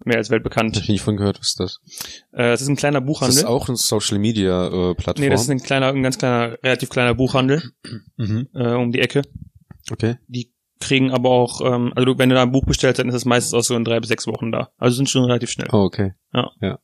mehr 0.05 0.17
als 0.17 0.27
Hab 0.27 0.33
weltbekannt. 0.33 0.77
ich 0.77 0.87
nicht 0.89 1.01
von 1.01 1.17
gehört, 1.17 1.39
was 1.39 1.49
ist 1.49 1.59
das? 1.59 1.79
Äh, 2.31 2.51
es 2.53 2.61
ist 2.61 2.67
ein 2.69 2.75
kleiner 2.75 3.01
Das 3.01 3.07
Buchhandel. 3.07 3.37
ist 3.37 3.45
auch 3.45 3.67
eine 3.67 3.77
Social 3.77 4.19
Media 4.19 4.67
äh, 4.67 4.95
Plattform. 4.95 5.23
nee, 5.25 5.29
das 5.29 5.41
ist 5.41 5.49
ein 5.49 5.61
kleiner, 5.61 5.87
ein 5.87 6.03
ganz 6.03 6.17
kleiner, 6.17 6.57
relativ 6.63 6.89
kleiner 6.89 7.15
Buchhandel 7.15 7.63
mhm. 8.17 8.47
äh, 8.53 8.73
um 8.73 8.91
die 8.91 8.99
Ecke. 8.99 9.23
Okay. 9.91 10.17
Kriegen 10.79 11.11
aber 11.11 11.29
auch, 11.31 11.61
ähm, 11.61 11.93
also 11.95 12.05
du, 12.05 12.17
wenn 12.17 12.29
du 12.29 12.35
da 12.35 12.43
ein 12.43 12.51
Buch 12.51 12.65
bestellst, 12.65 12.99
dann 12.99 13.09
ist 13.09 13.15
es 13.15 13.25
meistens 13.25 13.53
auch 13.53 13.63
so 13.63 13.75
in 13.75 13.83
drei 13.85 13.99
bis 13.99 14.09
sechs 14.09 14.27
Wochen 14.27 14.51
da. 14.51 14.69
Also 14.77 14.97
sind 14.97 15.09
schon 15.09 15.23
relativ 15.25 15.49
schnell. 15.49 15.67
Oh, 15.71 15.83
okay. 15.83 16.11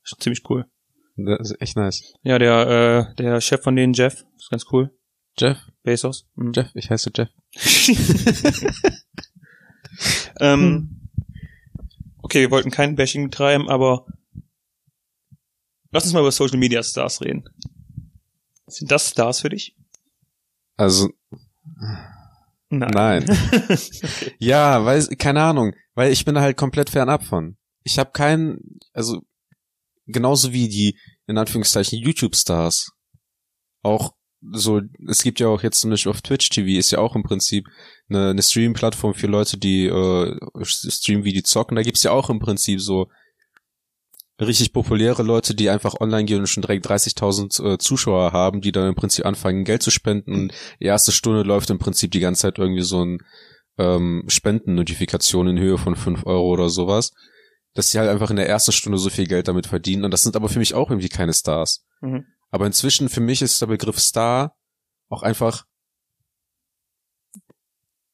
Ist 0.03 0.21
ziemlich 0.21 0.41
cool. 0.49 0.65
Das 1.25 1.51
ist 1.51 1.61
echt 1.61 1.75
nice. 1.75 2.13
Ja, 2.23 2.39
der, 2.39 3.09
äh, 3.11 3.15
der 3.15 3.41
Chef 3.41 3.61
von 3.61 3.75
denen, 3.75 3.93
Jeff, 3.93 4.25
ist 4.37 4.49
ganz 4.49 4.65
cool. 4.71 4.91
Jeff, 5.37 5.57
Bezos. 5.83 6.27
Mhm. 6.35 6.53
Jeff, 6.53 6.69
ich 6.73 6.89
heiße 6.89 7.11
Jeff. 7.15 7.29
ähm, 10.39 11.09
okay, 12.21 12.41
wir 12.41 12.51
wollten 12.51 12.71
kein 12.71 12.95
Bashing 12.95 13.31
treiben, 13.31 13.69
aber 13.69 14.05
lass 15.91 16.03
uns 16.03 16.13
mal 16.13 16.21
über 16.21 16.31
Social 16.31 16.57
Media 16.57 16.83
Stars 16.83 17.21
reden. 17.21 17.45
Sind 18.67 18.91
das 18.91 19.09
Stars 19.09 19.41
für 19.41 19.49
dich? 19.49 19.75
Also, 20.77 21.09
nein. 22.69 23.23
okay. 23.51 24.35
Ja, 24.37 24.85
weil, 24.85 25.05
keine 25.17 25.41
Ahnung, 25.41 25.73
weil 25.95 26.11
ich 26.11 26.23
bin 26.23 26.35
da 26.35 26.41
halt 26.41 26.57
komplett 26.57 26.89
fernab 26.89 27.23
von. 27.23 27.57
Ich 27.83 27.97
habe 27.97 28.11
keinen, 28.11 28.79
also, 28.93 29.21
genauso 30.11 30.53
wie 30.53 30.69
die, 30.69 30.97
in 31.27 31.37
Anführungszeichen, 31.37 31.99
YouTube-Stars. 31.99 32.91
Auch 33.83 34.13
so, 34.51 34.81
es 35.07 35.21
gibt 35.21 35.39
ja 35.39 35.47
auch 35.47 35.63
jetzt 35.63 35.81
zum 35.81 35.89
Beispiel 35.89 36.11
auf 36.11 36.21
Twitch 36.21 36.49
TV 36.49 36.79
ist 36.79 36.91
ja 36.91 36.99
auch 36.99 37.15
im 37.15 37.23
Prinzip 37.23 37.67
eine, 38.09 38.29
eine 38.29 38.41
Stream-Plattform 38.41 39.13
für 39.13 39.27
Leute, 39.27 39.57
die 39.57 39.85
äh, 39.85 40.37
streamen, 40.63 41.25
wie 41.25 41.33
die 41.33 41.43
zocken. 41.43 41.75
Da 41.75 41.83
gibt's 41.83 42.03
ja 42.03 42.11
auch 42.11 42.29
im 42.29 42.39
Prinzip 42.39 42.79
so 42.79 43.07
richtig 44.39 44.71
populäre 44.71 45.23
Leute, 45.23 45.53
die 45.53 45.69
einfach 45.69 45.99
online 45.99 46.25
gehen 46.25 46.39
und 46.39 46.47
schon 46.47 46.61
direkt 46.61 46.87
30.000 46.87 47.73
äh, 47.73 47.77
Zuschauer 47.77 48.31
haben, 48.31 48.61
die 48.61 48.71
dann 48.71 48.87
im 48.87 48.95
Prinzip 48.95 49.25
anfangen, 49.25 49.65
Geld 49.65 49.83
zu 49.83 49.91
spenden. 49.91 50.33
Und 50.33 50.53
die 50.79 50.85
erste 50.85 51.11
Stunde 51.11 51.43
läuft 51.43 51.69
im 51.69 51.79
Prinzip 51.79 52.11
die 52.11 52.21
ganze 52.21 52.43
Zeit 52.43 52.57
irgendwie 52.57 52.83
so 52.83 53.03
ein 53.03 53.17
ähm, 53.77 54.23
Spendennotifikation 54.27 55.47
in 55.47 55.59
Höhe 55.59 55.77
von 55.77 55.95
5 55.95 56.25
Euro 56.25 56.47
oder 56.47 56.69
sowas. 56.69 57.11
Dass 57.73 57.89
sie 57.91 57.99
halt 57.99 58.09
einfach 58.09 58.29
in 58.29 58.35
der 58.35 58.49
ersten 58.49 58.71
Stunde 58.71 58.97
so 58.97 59.09
viel 59.09 59.27
Geld 59.27 59.47
damit 59.47 59.67
verdienen. 59.67 60.03
Und 60.03 60.11
das 60.11 60.23
sind 60.23 60.35
aber 60.35 60.49
für 60.49 60.59
mich 60.59 60.73
auch 60.73 60.89
irgendwie 60.89 61.09
keine 61.09 61.33
Stars. 61.33 61.85
Mhm. 62.01 62.25
Aber 62.49 62.65
inzwischen 62.65 63.09
für 63.09 63.21
mich 63.21 63.41
ist 63.41 63.61
der 63.61 63.67
Begriff 63.67 63.99
Star 63.99 64.55
auch 65.07 65.23
einfach 65.23 65.65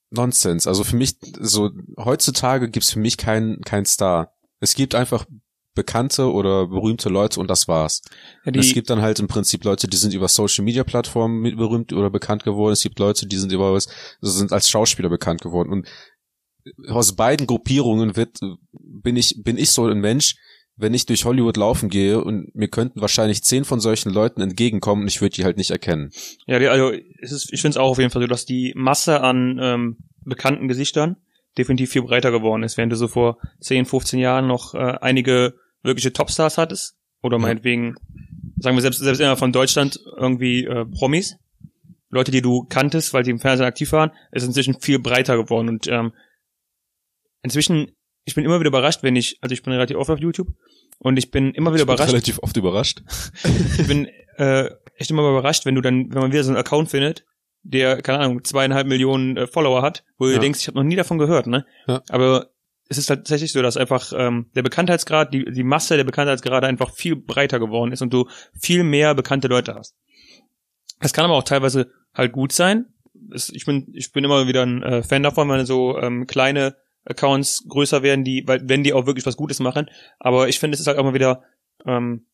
Nonsens. 0.09 0.67
Also 0.67 0.83
für 0.83 0.95
mich, 0.95 1.17
so 1.39 1.71
heutzutage 1.97 2.69
gibt's 2.69 2.91
für 2.91 2.99
mich 2.99 3.17
keinen 3.17 3.61
keinen 3.61 3.85
Star. 3.85 4.33
Es 4.59 4.75
gibt 4.75 4.95
einfach 4.95 5.25
bekannte 5.73 6.31
oder 6.31 6.67
berühmte 6.67 7.09
Leute 7.09 7.39
und 7.39 7.49
das 7.49 7.67
war's. 7.67 8.01
Ja, 8.45 8.53
es 8.55 8.73
gibt 8.73 8.89
dann 8.89 9.01
halt 9.01 9.19
im 9.19 9.27
Prinzip 9.27 9.65
Leute, 9.65 9.87
die 9.87 9.97
sind 9.97 10.13
über 10.13 10.29
Social 10.29 10.63
Media 10.63 10.85
Plattformen 10.85 11.43
berühmt 11.57 11.91
oder 11.91 12.09
bekannt 12.09 12.43
geworden. 12.43 12.73
Es 12.73 12.81
gibt 12.81 12.97
Leute, 12.97 13.27
die 13.27 13.37
sind 13.37 13.51
über 13.51 13.73
was, 13.73 13.89
sind 14.21 14.53
als 14.53 14.69
Schauspieler 14.69 15.09
bekannt 15.09 15.41
geworden. 15.41 15.71
Und 15.71 15.87
aus 16.87 17.15
beiden 17.15 17.47
Gruppierungen 17.47 18.15
wird, 18.15 18.39
bin 18.71 19.15
ich, 19.15 19.41
bin 19.43 19.57
ich 19.57 19.71
so 19.71 19.85
ein 19.85 19.99
Mensch, 19.99 20.35
wenn 20.77 20.93
ich 20.93 21.05
durch 21.05 21.25
Hollywood 21.25 21.57
laufen 21.57 21.89
gehe 21.89 22.21
und 22.21 22.53
mir 22.53 22.67
könnten 22.67 23.01
wahrscheinlich 23.01 23.43
zehn 23.43 23.63
von 23.63 23.79
solchen 23.79 24.11
Leuten 24.11 24.41
entgegenkommen 24.41 25.03
und 25.03 25.07
ich 25.07 25.21
würde 25.21 25.35
die 25.35 25.45
halt 25.45 25.57
nicht 25.57 25.71
erkennen. 25.71 26.11
ja, 26.47 26.57
also 26.69 26.91
es 27.21 27.31
ist, 27.31 27.53
ich 27.53 27.61
finde 27.61 27.75
es 27.75 27.77
auch 27.77 27.91
auf 27.91 27.97
jeden 27.97 28.11
Fall 28.11 28.21
so, 28.21 28.27
dass 28.27 28.45
die 28.45 28.73
Masse 28.75 29.21
an 29.21 29.57
ähm, 29.61 29.97
bekannten 30.25 30.67
Gesichtern 30.67 31.17
definitiv 31.57 31.91
viel 31.91 32.01
breiter 32.01 32.31
geworden 32.31 32.63
ist, 32.63 32.77
während 32.77 32.91
du 32.91 32.97
so 32.97 33.07
vor 33.07 33.37
10, 33.61 33.85
15 33.85 34.19
Jahren 34.19 34.47
noch 34.47 34.73
äh, 34.73 34.97
einige 34.99 35.53
wirkliche 35.83 36.11
Topstars 36.11 36.57
hattest. 36.57 36.97
Oder 37.21 37.39
meinetwegen, 37.39 37.95
sagen 38.59 38.75
wir 38.75 38.81
selbst, 38.81 38.99
selbst 38.99 39.19
immer 39.19 39.37
von 39.37 39.51
Deutschland 39.51 39.99
irgendwie 40.17 40.65
äh, 40.65 40.85
Promis. 40.85 41.37
Leute, 42.09 42.31
die 42.31 42.41
du 42.41 42.65
kanntest, 42.65 43.13
weil 43.13 43.23
die 43.23 43.31
im 43.31 43.39
Fernsehen 43.39 43.65
aktiv 43.65 43.91
waren, 43.91 44.11
ist 44.31 44.43
inzwischen 44.43 44.79
viel 44.79 44.99
breiter 44.99 45.37
geworden. 45.37 45.69
Und 45.69 45.87
ähm, 45.87 46.13
inzwischen, 47.45 47.91
ich 48.25 48.35
bin 48.35 48.43
immer 48.43 48.59
wieder 48.59 48.67
überrascht, 48.69 49.03
wenn 49.03 49.15
ich, 49.15 49.37
also 49.41 49.53
ich 49.53 49.63
bin 49.63 49.71
relativ 49.71 49.95
oft 49.97 50.09
auf 50.09 50.19
YouTube 50.19 50.49
und 50.99 51.15
ich 51.17 51.31
bin 51.31 51.53
immer 51.53 51.71
wieder 51.71 51.83
Ich 51.83 51.87
bin 51.87 51.93
überrascht, 51.93 52.11
relativ 52.11 52.39
oft 52.39 52.57
überrascht. 52.57 53.01
ich 53.79 53.87
bin 53.87 54.07
äh, 54.37 54.69
echt 54.97 55.11
immer 55.11 55.21
überrascht, 55.29 55.65
wenn 55.65 55.75
du 55.75 55.81
dann, 55.81 56.13
wenn 56.13 56.21
man 56.21 56.31
wieder 56.31 56.43
so 56.43 56.49
einen 56.49 56.57
Account 56.57 56.89
findet, 56.89 57.23
der, 57.63 58.01
keine 58.01 58.19
Ahnung, 58.19 58.43
zweieinhalb 58.43 58.87
Millionen 58.87 59.37
äh, 59.37 59.47
Follower 59.47 59.81
hat, 59.81 60.03
wo 60.17 60.25
du 60.25 60.33
Ja. 60.33 60.39
denkst, 60.39 60.59
ich 60.59 60.67
habe 60.67 60.77
noch 60.77 60.83
nie 60.83 60.95
davon 60.95 61.17
gehört, 61.17 61.47
ne? 61.47 61.65
Ja. 61.87 62.01
Aber 62.09 62.49
es 62.89 62.97
ist 62.99 63.07
tatsächlich 63.07 63.51
so, 63.51 63.61
dass 63.63 63.77
einfach 63.77 64.13
ähm, 64.15 64.51
der 64.55 64.61
Bekanntheitsgrad, 64.61 65.33
die, 65.33 65.45
die 65.51 65.63
Masse 65.63 65.97
der 65.97 66.03
Bekanntheitsgrade 66.03 66.67
einfach 66.67 66.93
viel 66.93 67.15
breiter 67.15 67.59
geworden 67.59 67.91
ist 67.91 68.01
und 68.03 68.13
du 68.13 68.27
viel 68.59 68.83
mehr 68.83 69.15
bekannte 69.15 69.47
Leute 69.47 69.73
hast. 69.73 69.95
Das 70.99 71.13
kann 71.13 71.25
aber 71.25 71.33
auch 71.35 71.43
teilweise 71.43 71.91
halt 72.13 72.31
gut 72.31 72.51
sein. 72.51 72.85
Es, 73.31 73.49
ich 73.49 73.65
bin, 73.65 73.87
ich 73.93 74.11
bin 74.11 74.23
immer 74.23 74.47
wieder 74.47 74.63
ein 74.63 74.83
äh, 74.83 75.01
Fan 75.03 75.23
davon, 75.23 75.49
wenn 75.49 75.65
so 75.65 75.97
ähm, 75.99 76.27
kleine 76.27 76.75
Accounts 77.05 77.65
größer 77.67 78.03
werden, 78.03 78.23
die, 78.23 78.43
weil, 78.47 78.67
wenn 78.67 78.83
die 78.83 78.93
auch 78.93 79.05
wirklich 79.05 79.25
was 79.25 79.37
Gutes 79.37 79.59
machen. 79.59 79.89
Aber 80.19 80.49
ich 80.49 80.59
finde, 80.59 80.75
es 80.75 80.81
ist 80.81 80.87
halt 80.87 80.97
auch 80.97 81.03
mal 81.03 81.13
wieder, 81.13 81.43
ähm, 81.85 82.25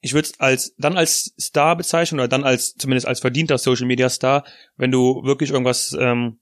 ich 0.00 0.12
würde 0.12 0.28
es 0.28 0.38
als 0.38 0.74
dann 0.76 0.98
als 0.98 1.34
Star 1.40 1.76
bezeichnen 1.76 2.20
oder 2.20 2.28
dann 2.28 2.44
als 2.44 2.74
zumindest 2.74 3.08
als 3.08 3.20
verdienter 3.20 3.56
Social 3.56 3.86
Media 3.86 4.10
Star, 4.10 4.44
wenn 4.76 4.90
du 4.90 5.24
wirklich 5.24 5.50
irgendwas 5.50 5.96
ähm, 5.98 6.38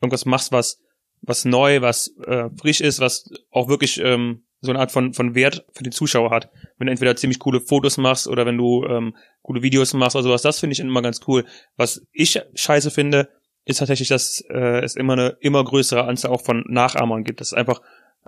irgendwas 0.00 0.24
machst, 0.24 0.52
was 0.52 0.80
was 1.20 1.44
neu, 1.44 1.80
was 1.82 2.14
äh, 2.26 2.48
frisch 2.60 2.80
ist, 2.80 3.00
was 3.00 3.28
auch 3.50 3.68
wirklich 3.68 3.98
ähm, 3.98 4.44
so 4.60 4.70
eine 4.70 4.78
Art 4.78 4.92
von 4.92 5.14
von 5.14 5.34
Wert 5.34 5.64
für 5.72 5.82
den 5.82 5.92
Zuschauer 5.92 6.30
hat. 6.30 6.50
Wenn 6.78 6.86
du 6.86 6.92
entweder 6.92 7.16
ziemlich 7.16 7.40
coole 7.40 7.60
Fotos 7.60 7.96
machst 7.96 8.28
oder 8.28 8.46
wenn 8.46 8.56
du 8.56 8.84
ähm, 8.86 9.16
coole 9.42 9.62
Videos 9.62 9.94
machst 9.94 10.14
oder 10.14 10.22
sowas, 10.22 10.42
das 10.42 10.60
finde 10.60 10.74
ich 10.74 10.80
immer 10.80 11.02
ganz 11.02 11.20
cool. 11.26 11.44
Was 11.76 12.06
ich 12.12 12.40
scheiße 12.54 12.92
finde, 12.92 13.28
ist 13.64 13.78
tatsächlich, 13.78 14.08
dass 14.08 14.44
äh, 14.50 14.80
es 14.82 14.96
immer 14.96 15.12
eine 15.14 15.36
immer 15.40 15.62
größere 15.64 16.04
Anzahl 16.04 16.30
auch 16.30 16.42
von 16.42 16.64
Nachahmern 16.68 17.24
gibt. 17.24 17.40
Das 17.40 17.48
ist 17.48 17.54
einfach, 17.58 17.80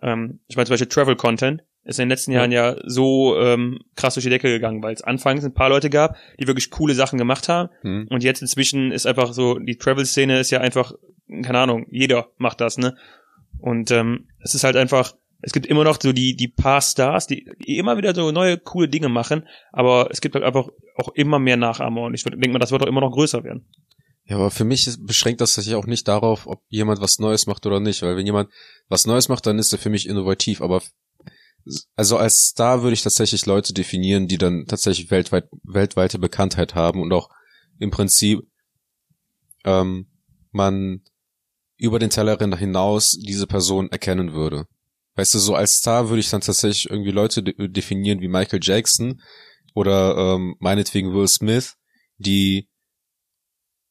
ähm, 0.03 0.41
ich 0.47 0.57
meine 0.57 0.67
zum 0.67 0.75
Beispiel 0.75 0.89
Travel 0.89 1.17
Content 1.17 1.63
ist 1.85 1.99
in 1.99 2.05
den 2.05 2.09
letzten 2.11 2.33
Ja. 2.33 2.39
Jahren 2.41 2.53
ja 2.53 2.77
so 2.85 3.39
ähm, 3.39 3.81
krass 3.95 4.15
durch 4.15 4.25
die 4.25 4.31
Decke 4.31 4.49
gegangen, 4.49 4.83
weil 4.83 4.95
es 4.95 5.03
anfangs 5.03 5.45
ein 5.45 5.53
paar 5.53 5.69
Leute 5.69 5.91
gab, 5.91 6.17
die 6.41 6.47
wirklich 6.47 6.71
coole 6.71 6.95
Sachen 6.95 7.19
gemacht 7.19 7.49
haben 7.49 7.69
Hm. 7.83 8.07
und 8.11 8.23
jetzt 8.23 8.41
inzwischen 8.41 8.91
ist 8.91 9.07
einfach 9.07 9.33
so, 9.35 9.59
die 9.59 9.77
Travel-Szene 9.77 10.39
ist 10.41 10.51
ja 10.51 10.61
einfach, 10.61 10.93
keine 11.43 11.59
Ahnung, 11.59 11.87
jeder 11.91 12.29
macht 12.39 12.61
das, 12.61 12.79
ne? 12.79 12.97
Und 13.59 13.91
ähm, 13.91 14.29
es 14.41 14.55
ist 14.55 14.65
halt 14.65 14.77
einfach, 14.77 15.15
es 15.43 15.53
gibt 15.53 15.67
immer 15.67 15.85
noch 15.85 15.99
so 16.01 16.13
die, 16.13 16.37
die 16.37 16.49
paar 16.49 16.81
Stars, 16.81 17.27
die, 17.27 17.51
die 17.67 17.77
immer 17.77 17.99
wieder 17.99 18.15
so 18.15 18.31
neue, 18.31 18.57
coole 18.57 18.89
Dinge 18.89 19.09
machen, 19.11 19.47
aber 19.73 20.09
es 20.11 20.21
gibt 20.23 20.35
halt 20.37 20.45
einfach 20.45 20.69
auch 20.97 21.11
immer 21.15 21.39
mehr 21.39 21.59
Nachahmer 21.59 22.03
und 22.03 22.15
ich 22.15 22.25
denke 22.25 22.49
mal, 22.49 22.59
das 22.61 22.73
wird 22.73 22.83
auch 22.83 22.87
immer 22.87 23.01
noch 23.03 23.13
größer 23.13 23.45
werden. 23.45 23.67
Ja, 24.27 24.37
aber 24.37 24.51
für 24.51 24.65
mich 24.65 24.89
beschränkt 25.01 25.41
das 25.41 25.55
sich 25.55 25.75
auch 25.75 25.87
nicht 25.87 26.09
darauf, 26.09 26.47
ob 26.47 26.63
jemand 26.69 27.01
was 27.01 27.19
Neues 27.19 27.47
macht 27.47 27.67
oder 27.67 27.79
nicht, 27.79 28.01
weil 28.03 28.17
wenn 28.17 28.25
jemand 28.25 28.51
was 28.89 29.07
Neues 29.07 29.29
macht, 29.29 29.47
dann 29.47 29.59
ist 29.59 29.73
er 29.73 29.79
für 29.79 29.91
mich 29.91 30.09
innovativ, 30.09 30.63
aber 30.63 30.83
also 31.97 32.17
als 32.17 32.47
Star 32.47 32.83
würde 32.83 32.95
ich 32.95 33.03
tatsächlich 33.03 33.47
Leute 33.47 33.73
definieren, 33.73 34.29
die 34.29 34.39
dann 34.39 34.67
tatsächlich 34.67 35.11
weltweit, 35.11 35.49
weltweite 35.63 36.19
Bekanntheit 36.19 36.75
haben 36.75 37.01
und 37.01 37.13
auch 37.13 37.31
im 37.79 37.91
Prinzip 37.91 38.41
ähm, 39.65 40.07
man 40.53 41.03
über 41.77 41.99
den 41.99 42.11
Tellerrand 42.11 42.57
hinaus 42.59 43.13
diese 43.13 43.47
Person 43.47 43.91
erkennen 43.91 44.33
würde. 44.33 44.67
Weißt 45.17 45.35
du, 45.35 45.39
so 45.39 45.55
als 45.55 45.77
Star 45.77 46.09
würde 46.09 46.21
ich 46.21 46.31
dann 46.31 46.41
tatsächlich 46.41 46.91
irgendwie 46.91 47.11
Leute 47.11 47.43
de 47.43 47.69
definieren 47.69 48.21
wie 48.21 48.29
Michael 48.29 48.61
Jackson 48.63 49.21
oder 49.75 50.17
ähm, 50.17 50.57
meinetwegen 50.59 51.15
Will 51.15 51.29
Smith, 51.29 51.77
die, 52.19 52.69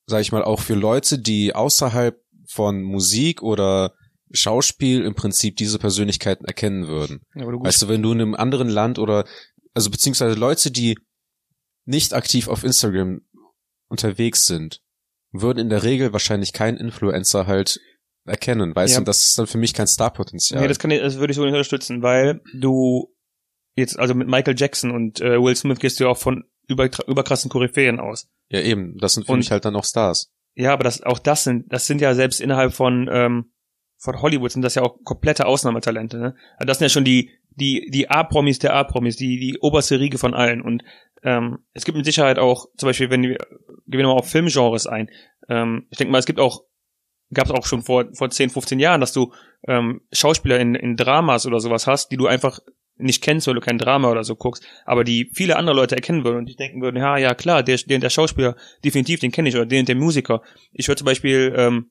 sag 0.05 0.21
ich 0.21 0.31
mal, 0.31 0.43
auch 0.43 0.59
für 0.59 0.75
Leute, 0.75 1.19
die 1.19 1.55
außerhalb 1.55 2.19
von 2.47 2.81
Musik 2.81 3.41
oder 3.41 3.93
Schauspiel 4.31 5.03
im 5.03 5.15
Prinzip 5.15 5.57
diese 5.57 5.79
Persönlichkeiten 5.79 6.45
erkennen 6.45 6.87
würden. 6.87 7.21
Ja, 7.35 7.45
du 7.45 7.59
Weißt 7.63 7.81
du, 7.83 7.87
wenn 7.87 8.01
du 8.01 8.11
in 8.11 8.21
einem 8.21 8.35
anderen 8.35 8.69
Land 8.69 8.99
oder, 8.99 9.25
also 9.73 9.89
beziehungsweise 9.89 10.37
Leute, 10.37 10.71
die 10.71 10.97
nicht 11.85 12.13
aktiv 12.13 12.47
auf 12.47 12.63
Instagram 12.63 13.21
unterwegs 13.89 14.45
sind, 14.45 14.81
würden 15.31 15.59
in 15.59 15.69
der 15.69 15.83
Regel 15.83 16.13
wahrscheinlich 16.13 16.53
keinen 16.53 16.77
Influencer 16.77 17.47
halt 17.47 17.79
erkennen, 18.25 18.75
weißt 18.75 18.93
Ja. 18.93 18.99
du, 18.99 19.05
das 19.05 19.19
ist 19.23 19.37
dann 19.37 19.47
für 19.47 19.57
mich 19.57 19.73
kein 19.73 19.87
Starpotenzial. 19.87 20.61
Nee, 20.61 20.67
das 20.67 20.79
kann 20.79 20.91
ich, 20.91 21.01
das 21.01 21.17
würde 21.17 21.31
ich 21.31 21.35
so 21.35 21.43
nicht 21.43 21.51
unterstützen, 21.53 22.01
weil 22.01 22.41
du 22.53 23.13
jetzt, 23.75 23.99
also 23.99 24.13
mit 24.13 24.27
Michael 24.27 24.55
Jackson 24.57 24.91
und 24.91 25.19
äh, 25.21 25.41
Will 25.41 25.55
Smith 25.55 25.79
gehst 25.79 25.99
du 25.99 26.05
ja 26.05 26.09
auch 26.09 26.17
von 26.17 26.43
über, 26.67 26.89
überkrassen 27.07 27.49
Koryphäen 27.49 27.99
aus. 27.99 28.27
ja, 28.49 28.61
eben, 28.61 28.97
das 28.97 29.13
sind 29.15 29.25
für 29.25 29.33
Und- 29.33 29.39
mich 29.39 29.51
halt 29.51 29.65
dann 29.65 29.75
auch 29.75 29.85
Stars. 29.85 30.31
Ja, 30.55 30.71
aber 30.73 30.83
das, 30.83 31.01
auch 31.01 31.17
das 31.19 31.43
sind, 31.43 31.71
das 31.73 31.87
sind 31.87 31.99
ja 31.99 32.13
selbst 32.13 32.39
innerhalb 32.39 32.73
von, 32.73 33.09
ähm, 33.11 33.51
von 33.97 34.21
Hollywood 34.21 34.51
sind 34.51 34.61
das 34.61 34.75
ja 34.75 34.83
auch 34.83 34.97
komplette 35.03 35.45
Ausnahmetalente, 35.47 36.17
ne? 36.17 36.35
Also 36.57 36.67
das 36.67 36.77
sind 36.77 36.85
ja 36.85 36.89
schon 36.89 37.05
die, 37.05 37.31
die, 37.55 37.89
die 37.91 38.09
A-Promis 38.09 38.59
der 38.59 38.73
A-Promis, 38.75 39.15
die, 39.15 39.39
die 39.39 39.57
oberste 39.61 39.99
Riege 39.99 40.17
von 40.17 40.33
allen. 40.33 40.61
Und 40.61 40.83
ähm, 41.23 41.59
es 41.73 41.85
gibt 41.85 41.95
mit 41.97 42.05
Sicherheit 42.05 42.37
auch, 42.37 42.67
zum 42.77 42.87
Beispiel, 42.87 43.09
wenn 43.09 43.23
wir, 43.23 43.37
gehen 43.37 43.47
wir 43.87 44.03
nochmal 44.03 44.19
auf 44.19 44.29
Filmgenres 44.29 44.85
ein. 44.87 45.09
Ähm, 45.49 45.87
ich 45.89 45.97
denke 45.97 46.11
mal, 46.11 46.17
es 46.19 46.25
gibt 46.25 46.39
auch, 46.39 46.63
gab 47.33 47.45
es 47.45 47.51
auch 47.51 47.65
schon 47.65 47.81
vor, 47.81 48.05
vor 48.13 48.29
10, 48.29 48.49
15 48.51 48.79
Jahren, 48.79 49.01
dass 49.01 49.13
du 49.13 49.33
ähm, 49.67 50.01
Schauspieler 50.11 50.59
in, 50.59 50.75
in 50.75 50.97
Dramas 50.97 51.45
oder 51.47 51.59
sowas 51.59 51.87
hast, 51.87 52.09
die 52.11 52.17
du 52.17 52.27
einfach 52.27 52.59
nicht 52.97 53.23
kennst, 53.23 53.47
weil 53.47 53.55
du 53.55 53.61
kein 53.61 53.77
Drama 53.77 54.09
oder 54.11 54.23
so 54.23 54.35
guckst, 54.35 54.65
aber 54.85 55.03
die 55.03 55.29
viele 55.33 55.55
andere 55.55 55.75
Leute 55.75 55.95
erkennen 55.95 56.23
würden 56.23 56.37
und 56.37 56.45
die 56.45 56.55
denken 56.55 56.81
würden, 56.81 56.97
ja, 56.97 57.17
ja 57.17 57.33
klar, 57.33 57.63
der, 57.63 57.77
der, 57.77 57.99
der 57.99 58.09
Schauspieler, 58.09 58.55
definitiv, 58.83 59.19
den 59.19 59.31
kenne 59.31 59.49
ich, 59.49 59.55
oder 59.55 59.65
den, 59.65 59.85
der 59.85 59.95
Musiker. 59.95 60.41
Ich 60.71 60.87
höre 60.87 60.95
zum 60.95 61.05
Beispiel, 61.05 61.53
ähm, 61.55 61.89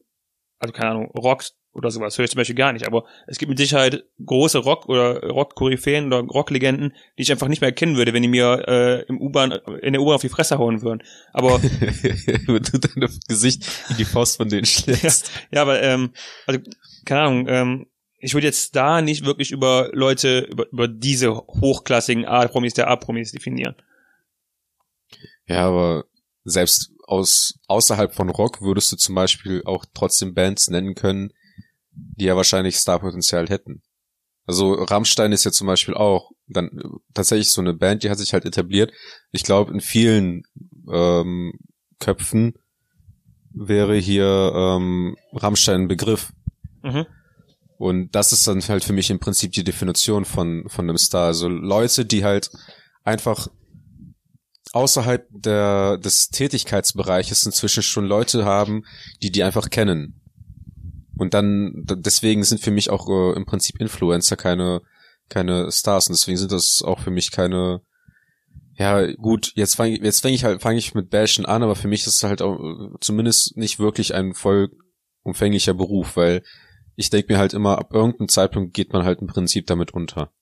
also 0.58 0.72
keine 0.72 0.90
Ahnung, 0.90 1.10
Rock 1.10 1.44
oder 1.74 1.90
sowas 1.90 2.18
höre 2.18 2.24
ich 2.24 2.30
zum 2.30 2.38
Beispiel 2.38 2.54
gar 2.54 2.72
nicht, 2.72 2.86
aber 2.86 3.04
es 3.26 3.38
gibt 3.38 3.48
mit 3.48 3.58
Sicherheit 3.58 4.04
große 4.24 4.58
Rock- 4.58 4.88
oder 4.88 5.22
Rock-Koryphäen 5.22 6.06
oder 6.06 6.20
Rocklegenden, 6.20 6.94
die 7.16 7.22
ich 7.22 7.32
einfach 7.32 7.48
nicht 7.48 7.62
mehr 7.62 7.70
erkennen 7.70 7.96
würde, 7.96 8.12
wenn 8.12 8.22
die 8.22 8.28
mir 8.28 8.64
äh, 8.68 9.02
im 9.06 9.20
U-Bahn, 9.20 9.52
in 9.80 9.94
der 9.94 10.02
U-Bahn 10.02 10.16
auf 10.16 10.20
die 10.20 10.28
Fresse 10.28 10.58
hauen 10.58 10.82
würden. 10.82 11.02
Aber 11.32 11.62
Wenn 11.62 12.62
du 12.62 12.78
dein 12.78 13.08
Gesicht 13.26 13.66
in 13.88 13.96
die 13.96 14.04
Faust 14.04 14.36
von 14.36 14.48
denen 14.48 14.66
schlägst. 14.66 15.32
Ja, 15.50 15.62
aber 15.62 15.82
ähm, 15.82 16.12
also 16.46 16.60
keine 17.04 17.20
Ahnung, 17.22 17.46
ähm, 17.48 17.86
ich 18.22 18.34
würde 18.34 18.46
jetzt 18.46 18.76
da 18.76 19.02
nicht 19.02 19.24
wirklich 19.24 19.50
über 19.50 19.90
Leute, 19.92 20.46
über, 20.48 20.70
über 20.70 20.86
diese 20.86 21.36
hochklassigen 21.36 22.24
A-Promis 22.24 22.72
der 22.72 22.86
A-Promis 22.86 23.32
definieren. 23.32 23.74
Ja, 25.46 25.66
aber 25.66 26.04
selbst 26.44 26.92
aus 27.04 27.58
außerhalb 27.66 28.14
von 28.14 28.30
Rock 28.30 28.62
würdest 28.62 28.92
du 28.92 28.96
zum 28.96 29.16
Beispiel 29.16 29.62
auch 29.64 29.84
trotzdem 29.92 30.34
Bands 30.34 30.68
nennen 30.68 30.94
können, 30.94 31.32
die 31.90 32.26
ja 32.26 32.36
wahrscheinlich 32.36 32.76
Starpotenzial 32.76 33.48
hätten. 33.48 33.82
Also 34.46 34.72
Rammstein 34.72 35.32
ist 35.32 35.44
ja 35.44 35.50
zum 35.50 35.66
Beispiel 35.66 35.94
auch 35.94 36.30
dann 36.46 36.80
tatsächlich 37.14 37.50
so 37.50 37.60
eine 37.60 37.74
Band, 37.74 38.04
die 38.04 38.10
hat 38.10 38.18
sich 38.18 38.32
halt 38.32 38.44
etabliert. 38.44 38.92
Ich 39.32 39.42
glaube, 39.42 39.72
in 39.72 39.80
vielen 39.80 40.44
ähm, 40.92 41.54
Köpfen 41.98 42.54
wäre 43.50 43.96
hier 43.96 44.52
ähm, 44.54 45.16
Rammstein 45.32 45.82
ein 45.82 45.88
Begriff. 45.88 46.32
Mhm. 46.82 47.06
Und 47.78 48.14
das 48.14 48.32
ist 48.32 48.46
dann 48.46 48.60
halt 48.62 48.84
für 48.84 48.92
mich 48.92 49.10
im 49.10 49.18
Prinzip 49.18 49.52
die 49.52 49.64
Definition 49.64 50.24
von, 50.24 50.64
von 50.68 50.88
einem 50.88 50.98
Star. 50.98 51.26
Also 51.26 51.48
Leute, 51.48 52.04
die 52.04 52.24
halt 52.24 52.50
einfach 53.04 53.48
außerhalb 54.72 55.26
der, 55.30 55.98
des 55.98 56.28
Tätigkeitsbereiches 56.28 57.44
inzwischen 57.44 57.82
schon 57.82 58.06
Leute 58.06 58.44
haben, 58.44 58.84
die 59.22 59.30
die 59.30 59.42
einfach 59.42 59.70
kennen. 59.70 60.20
Und 61.16 61.34
dann, 61.34 61.84
deswegen 61.84 62.42
sind 62.42 62.60
für 62.60 62.70
mich 62.70 62.90
auch 62.90 63.08
äh, 63.08 63.36
im 63.36 63.44
Prinzip 63.44 63.80
Influencer 63.80 64.36
keine, 64.36 64.80
keine 65.28 65.70
Stars. 65.70 66.08
Und 66.08 66.14
deswegen 66.14 66.38
sind 66.38 66.52
das 66.52 66.82
auch 66.82 67.00
für 67.00 67.10
mich 67.10 67.30
keine, 67.30 67.82
ja, 68.76 69.12
gut, 69.12 69.52
jetzt 69.54 69.76
fange 69.76 70.02
jetzt 70.02 70.22
fang 70.22 70.32
ich 70.32 70.44
halt, 70.44 70.62
fange 70.62 70.78
ich 70.78 70.94
mit 70.94 71.10
Bashen 71.10 71.44
an, 71.46 71.62
aber 71.62 71.76
für 71.76 71.88
mich 71.88 72.06
ist 72.06 72.16
es 72.16 72.22
halt 72.22 72.40
auch 72.40 72.58
äh, 72.58 72.96
zumindest 73.00 73.56
nicht 73.56 73.78
wirklich 73.78 74.14
ein 74.14 74.34
vollumfänglicher 74.34 75.74
Beruf, 75.74 76.16
weil 76.16 76.42
ich 76.96 77.10
denke 77.10 77.32
mir 77.32 77.38
halt 77.38 77.54
immer, 77.54 77.78
ab 77.78 77.92
irgendeinem 77.92 78.28
Zeitpunkt 78.28 78.74
geht 78.74 78.92
man 78.92 79.04
halt 79.04 79.20
im 79.20 79.26
Prinzip 79.26 79.66
damit 79.66 79.92
unter. 79.94 80.32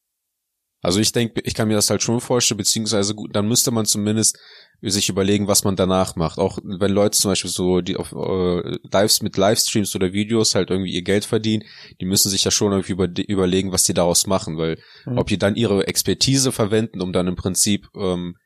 Also 0.83 0.99
ich 0.99 1.13
denke, 1.13 1.43
ich 1.45 1.55
kann 1.55 1.69
mir 1.69 1.75
das 1.75 1.91
halt 1.91 2.03
schon 2.03 2.21
vorstellen, 2.21 2.57
beziehungsweise 2.57 3.15
gut, 3.15 3.37
dann 3.37 3.47
müsste 3.47 3.71
man 3.71 3.85
zumindest 3.85 4.39
sich 4.81 5.11
überlegen, 5.11 5.47
was 5.47 5.63
man 5.63 5.77
danach 5.77 6.17
macht. 6.17 6.39
Auch 6.39 6.59
wenn 6.63 6.91
Leute 6.91 7.19
zum 7.19 7.31
Beispiel 7.31 7.51
so, 7.51 7.83
die 7.83 7.97
auf 7.97 8.13
äh, 8.13 8.79
Lives 8.91 9.21
mit 9.21 9.37
Livestreams 9.37 9.95
oder 9.95 10.15
Videos 10.15 10.55
halt 10.55 10.71
irgendwie 10.71 10.93
ihr 10.95 11.03
Geld 11.03 11.27
verdienen, 11.27 11.65
die 12.01 12.07
müssen 12.07 12.31
sich 12.31 12.45
ja 12.45 12.51
schon 12.51 12.73
irgendwie 12.73 12.93
über, 12.93 13.09
überlegen, 13.29 13.73
was 13.73 13.83
die 13.83 13.93
daraus 13.93 14.27
machen, 14.27 14.57
weil 14.57 14.79
Mhm. 15.05 15.19
ob 15.19 15.27
die 15.27 15.37
dann 15.37 15.55
ihre 15.55 15.87
Expertise 15.87 16.51
verwenden, 16.51 17.03
um 17.03 17.13
dann 17.13 17.27
im 17.27 17.37
Prinzip 17.37 17.89
ähm, 17.95 18.37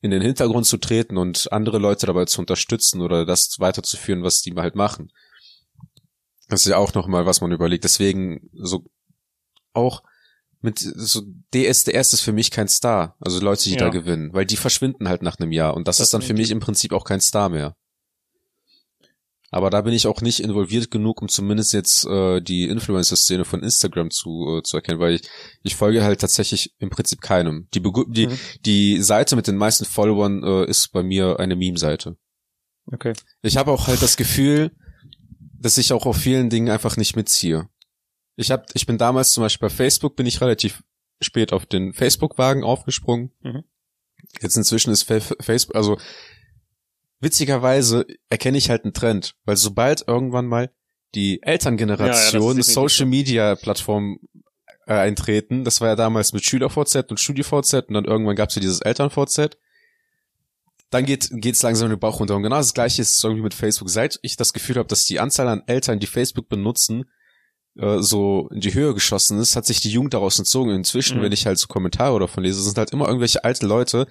in 0.00 0.10
den 0.10 0.22
Hintergrund 0.22 0.66
zu 0.66 0.78
treten 0.78 1.16
und 1.16 1.52
andere 1.52 1.78
Leute 1.78 2.06
dabei 2.06 2.24
zu 2.24 2.40
unterstützen 2.40 3.00
oder 3.00 3.24
das 3.24 3.56
weiterzuführen, 3.60 4.24
was 4.24 4.40
die 4.40 4.54
halt 4.56 4.74
machen. 4.74 5.12
Das 6.48 6.60
ist 6.62 6.70
ja 6.70 6.76
auch 6.78 6.94
nochmal, 6.94 7.26
was 7.26 7.40
man 7.40 7.52
überlegt. 7.52 7.84
Deswegen 7.84 8.48
so 8.54 8.84
auch 9.74 10.02
mit 10.60 10.78
so 10.80 11.22
DSDS 11.54 12.14
ist 12.14 12.20
für 12.22 12.32
mich 12.32 12.50
kein 12.50 12.68
Star. 12.68 13.16
Also 13.20 13.38
Leute, 13.40 13.64
die 13.64 13.72
Ja. 13.72 13.76
da 13.78 13.88
gewinnen, 13.90 14.32
weil 14.32 14.46
die 14.46 14.56
verschwinden 14.56 15.08
halt 15.08 15.22
nach 15.22 15.38
einem 15.38 15.52
Jahr 15.52 15.74
und 15.74 15.86
das, 15.86 15.98
Das 15.98 16.06
ist 16.08 16.14
dann 16.14 16.22
für 16.22 16.34
mich 16.34 16.50
im 16.50 16.58
Prinzip 16.60 16.92
auch 16.92 17.04
kein 17.04 17.20
Star 17.20 17.48
mehr. 17.48 17.76
Aber 19.50 19.70
da 19.70 19.80
bin 19.80 19.94
ich 19.94 20.06
auch 20.06 20.20
nicht 20.20 20.40
involviert 20.40 20.90
genug, 20.90 21.22
um 21.22 21.28
zumindest 21.28 21.72
jetzt 21.72 22.04
äh, 22.04 22.42
die 22.42 22.64
Influencer-Szene 22.68 23.46
von 23.46 23.62
Instagram 23.62 24.10
zu, 24.10 24.58
äh, 24.58 24.62
zu 24.62 24.76
erkennen, 24.76 25.00
weil 25.00 25.14
ich, 25.14 25.22
ich 25.62 25.74
folge 25.74 26.02
halt 26.04 26.20
tatsächlich 26.20 26.74
im 26.78 26.90
Prinzip 26.90 27.22
keinem. 27.22 27.66
Die, 27.72 27.80
begu- 27.80 28.12
die, 28.12 28.26
Mhm. 28.26 28.38
die 28.66 29.00
Seite 29.02 29.36
mit 29.36 29.46
den 29.46 29.56
meisten 29.56 29.86
Followern 29.86 30.42
äh, 30.42 30.66
ist 30.68 30.92
bei 30.92 31.02
mir 31.02 31.38
eine 31.40 31.56
Meme-Seite. 31.56 32.18
Okay. 32.92 33.14
Ich 33.40 33.56
habe 33.56 33.70
auch 33.70 33.86
halt 33.86 34.02
das 34.02 34.18
Gefühl, 34.18 34.72
dass 35.58 35.78
ich 35.78 35.92
auch 35.92 36.06
auf 36.06 36.16
vielen 36.16 36.50
Dingen 36.50 36.70
einfach 36.70 36.96
nicht 36.96 37.16
mitziehe. 37.16 37.68
Ich 38.36 38.50
hab, 38.50 38.66
ich 38.74 38.86
bin 38.86 38.98
damals 38.98 39.32
zum 39.32 39.42
Beispiel 39.42 39.68
bei 39.68 39.74
Facebook, 39.74 40.16
bin 40.16 40.26
ich 40.26 40.40
relativ 40.40 40.82
spät 41.20 41.52
auf 41.52 41.66
den 41.66 41.92
Facebook-Wagen 41.92 42.62
aufgesprungen. 42.62 43.32
Mhm. 43.42 43.64
Jetzt 44.40 44.56
inzwischen 44.56 44.92
ist 44.92 45.02
Fa- 45.02 45.20
Facebook, 45.40 45.74
also 45.76 45.98
witzigerweise 47.20 48.06
erkenne 48.28 48.58
ich 48.58 48.70
halt 48.70 48.84
einen 48.84 48.92
Trend, 48.94 49.34
weil 49.44 49.56
sobald 49.56 50.06
irgendwann 50.06 50.46
mal 50.46 50.70
die 51.14 51.36
Ja, 51.36 51.46
ja, 51.46 51.52
Elterngeneration 51.52 52.58
ist 52.58 52.68
definitiv 52.68 52.74
Social 52.74 53.06
Media 53.06 53.54
Plattformen 53.56 54.18
äh, 54.86 54.92
eintreten, 54.94 55.64
das 55.64 55.80
war 55.80 55.88
ja 55.88 55.96
damals 55.96 56.32
mit 56.32 56.44
Schüler-VZ 56.44 57.10
und 57.10 57.18
Studi-VZ 57.18 57.88
und 57.88 57.94
dann 57.94 58.04
irgendwann 58.04 58.36
gab's 58.36 58.54
ja 58.54 58.60
dieses 58.60 58.80
Eltern-VZ 58.80 59.56
dann 60.90 61.04
geht 61.04 61.28
geht's 61.32 61.62
langsam 61.62 61.90
den 61.90 61.98
Bauch 61.98 62.20
runter. 62.20 62.36
Und 62.36 62.42
genau 62.42 62.56
das 62.56 62.74
gleiche 62.74 63.02
ist 63.02 63.22
irgendwie 63.22 63.42
mit 63.42 63.54
Facebook. 63.54 63.90
Seit 63.90 64.18
ich 64.22 64.36
das 64.36 64.52
Gefühl 64.52 64.76
habe, 64.76 64.88
dass 64.88 65.04
die 65.04 65.20
Anzahl 65.20 65.48
an 65.48 65.62
Eltern, 65.66 65.98
die 66.00 66.06
Facebook 66.06 66.48
benutzen, 66.48 67.04
äh, 67.76 67.98
so 68.00 68.48
in 68.52 68.60
die 68.60 68.74
Höhe 68.74 68.94
geschossen 68.94 69.38
ist, 69.38 69.54
hat 69.56 69.66
sich 69.66 69.80
die 69.80 69.90
Jugend 69.90 70.14
daraus 70.14 70.38
entzogen. 70.38 70.70
Inzwischen, 70.70 71.18
Mhm. 71.18 71.22
wenn 71.22 71.32
ich 71.32 71.46
halt 71.46 71.58
so 71.58 71.66
Kommentare 71.66 72.18
davon 72.18 72.42
lese, 72.44 72.62
sind 72.62 72.78
halt 72.78 72.90
immer 72.92 73.06
irgendwelche 73.06 73.44
alte 73.44 73.66
Leute, 73.66 74.06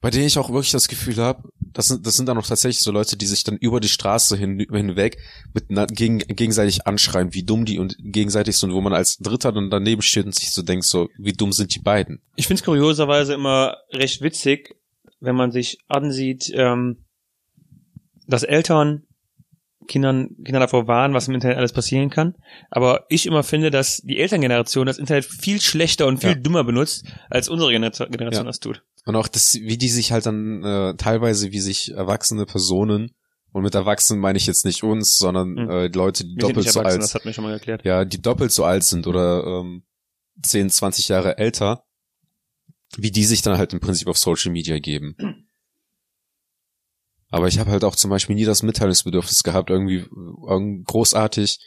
bei 0.00 0.10
denen 0.10 0.26
ich 0.26 0.36
auch 0.36 0.50
wirklich 0.50 0.72
das 0.72 0.88
Gefühl 0.88 1.16
habe, 1.18 1.48
das 1.60 1.86
sind, 1.86 2.04
das 2.04 2.16
sind 2.16 2.26
dann 2.28 2.36
auch 2.36 2.46
tatsächlich 2.46 2.82
so 2.82 2.90
Leute, 2.90 3.16
die 3.16 3.26
sich 3.26 3.44
dann 3.44 3.56
über 3.56 3.78
die 3.78 3.88
Straße 3.88 4.36
hin, 4.36 4.58
hinweg 4.58 5.18
mit 5.54 5.68
gegen, 5.94 6.18
gegenseitig 6.18 6.88
anschreien, 6.88 7.32
wie 7.32 7.44
dumm 7.44 7.64
die 7.64 7.78
und 7.78 7.94
gegenseitig 8.00 8.56
sind, 8.56 8.72
wo 8.72 8.80
man 8.80 8.92
als 8.94 9.18
Dritter 9.18 9.52
dann 9.52 9.70
daneben 9.70 10.02
steht 10.02 10.26
und 10.26 10.34
sich 10.34 10.50
so 10.50 10.62
denkt, 10.62 10.84
so, 10.86 11.08
wie 11.18 11.32
dumm 11.32 11.52
sind 11.52 11.72
die 11.76 11.78
beiden. 11.78 12.20
Ich 12.34 12.48
finde 12.48 12.60
es 12.60 12.64
kurioserweise 12.64 13.32
immer 13.34 13.76
recht 13.92 14.22
witzig, 14.22 14.74
wenn 15.22 15.36
man 15.36 15.50
sich 15.52 15.78
ansieht, 15.88 16.50
ähm, 16.54 17.04
dass 18.26 18.42
Eltern 18.42 19.04
Kindern, 19.88 20.36
Kinder 20.44 20.60
davor 20.60 20.86
warnen, 20.86 21.12
was 21.12 21.26
im 21.26 21.34
Internet 21.34 21.56
alles 21.56 21.72
passieren 21.72 22.08
kann. 22.08 22.36
Aber 22.70 23.04
ich 23.08 23.26
immer 23.26 23.42
finde, 23.42 23.72
dass 23.72 23.96
die 23.98 24.18
Elterngeneration 24.20 24.86
das 24.86 24.98
Internet 24.98 25.24
viel 25.24 25.60
schlechter 25.60 26.06
und 26.06 26.18
viel 26.18 26.30
Ja. 26.30 26.34
dümmer 26.36 26.62
benutzt, 26.62 27.04
als 27.30 27.48
unsere 27.48 27.72
Genera- 27.72 28.06
Generation 28.06 28.44
Ja. 28.44 28.48
das 28.50 28.60
tut. 28.60 28.84
Und 29.06 29.16
auch 29.16 29.26
das, 29.26 29.54
wie 29.54 29.76
die 29.76 29.88
sich 29.88 30.12
halt 30.12 30.24
dann 30.26 30.62
äh, 30.62 30.94
teilweise, 30.96 31.50
wie 31.50 31.58
sich 31.58 31.92
erwachsene 31.94 32.46
Personen, 32.46 33.10
und 33.50 33.64
mit 33.64 33.74
Erwachsenen 33.74 34.20
meine 34.20 34.38
ich 34.38 34.46
jetzt 34.46 34.64
nicht 34.64 34.84
uns, 34.84 35.16
sondern 35.18 35.56
Hm. 35.58 35.68
äh, 35.70 35.86
Leute, 35.88 36.22
die 36.24 36.36
Wir 36.36 36.46
sind 36.46 36.56
doppelt 36.56 36.70
so 36.70 36.80
alt, 36.80 37.02
das 37.02 37.14
hat 37.16 37.24
mir 37.24 37.32
schon 37.32 37.42
mal 37.44 37.52
erklärt. 37.52 37.84
ja, 37.84 38.04
die 38.04 38.22
doppelt 38.22 38.52
so 38.52 38.64
alt 38.64 38.84
sind 38.84 39.08
oder 39.08 39.44
ähm, 39.44 39.82
10, 40.42 40.70
20 40.70 41.08
Jahre 41.08 41.38
älter, 41.38 41.82
wie 42.96 43.10
die 43.10 43.24
sich 43.24 43.42
dann 43.42 43.58
halt 43.58 43.72
im 43.72 43.80
Prinzip 43.80 44.08
auf 44.08 44.18
Social 44.18 44.52
Media 44.52 44.78
geben. 44.78 45.16
Aber 47.30 47.48
ich 47.48 47.58
habe 47.58 47.70
halt 47.70 47.84
auch 47.84 47.96
zum 47.96 48.10
Beispiel 48.10 48.36
nie 48.36 48.44
das 48.44 48.62
Mitteilungsbedürfnis 48.62 49.42
gehabt, 49.42 49.70
irgendwie, 49.70 50.04
großartig. 50.84 51.58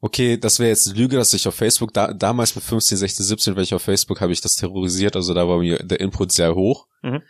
Okay, 0.00 0.36
das 0.36 0.60
wäre 0.60 0.68
jetzt 0.68 0.86
eine 0.86 0.96
Lüge, 0.96 1.16
dass 1.16 1.34
ich 1.34 1.48
auf 1.48 1.56
Facebook, 1.56 1.92
da, 1.92 2.12
damals 2.12 2.54
mit 2.54 2.62
15, 2.62 2.98
16, 2.98 3.26
17, 3.26 3.56
weil 3.56 3.64
ich 3.64 3.74
auf 3.74 3.82
Facebook 3.82 4.20
habe 4.20 4.32
ich 4.32 4.40
das 4.40 4.54
terrorisiert, 4.54 5.16
also 5.16 5.34
da 5.34 5.48
war 5.48 5.58
mir 5.58 5.78
der 5.78 5.98
Input 5.98 6.30
sehr 6.30 6.54
hoch. 6.54 6.86
Mhm. 7.02 7.22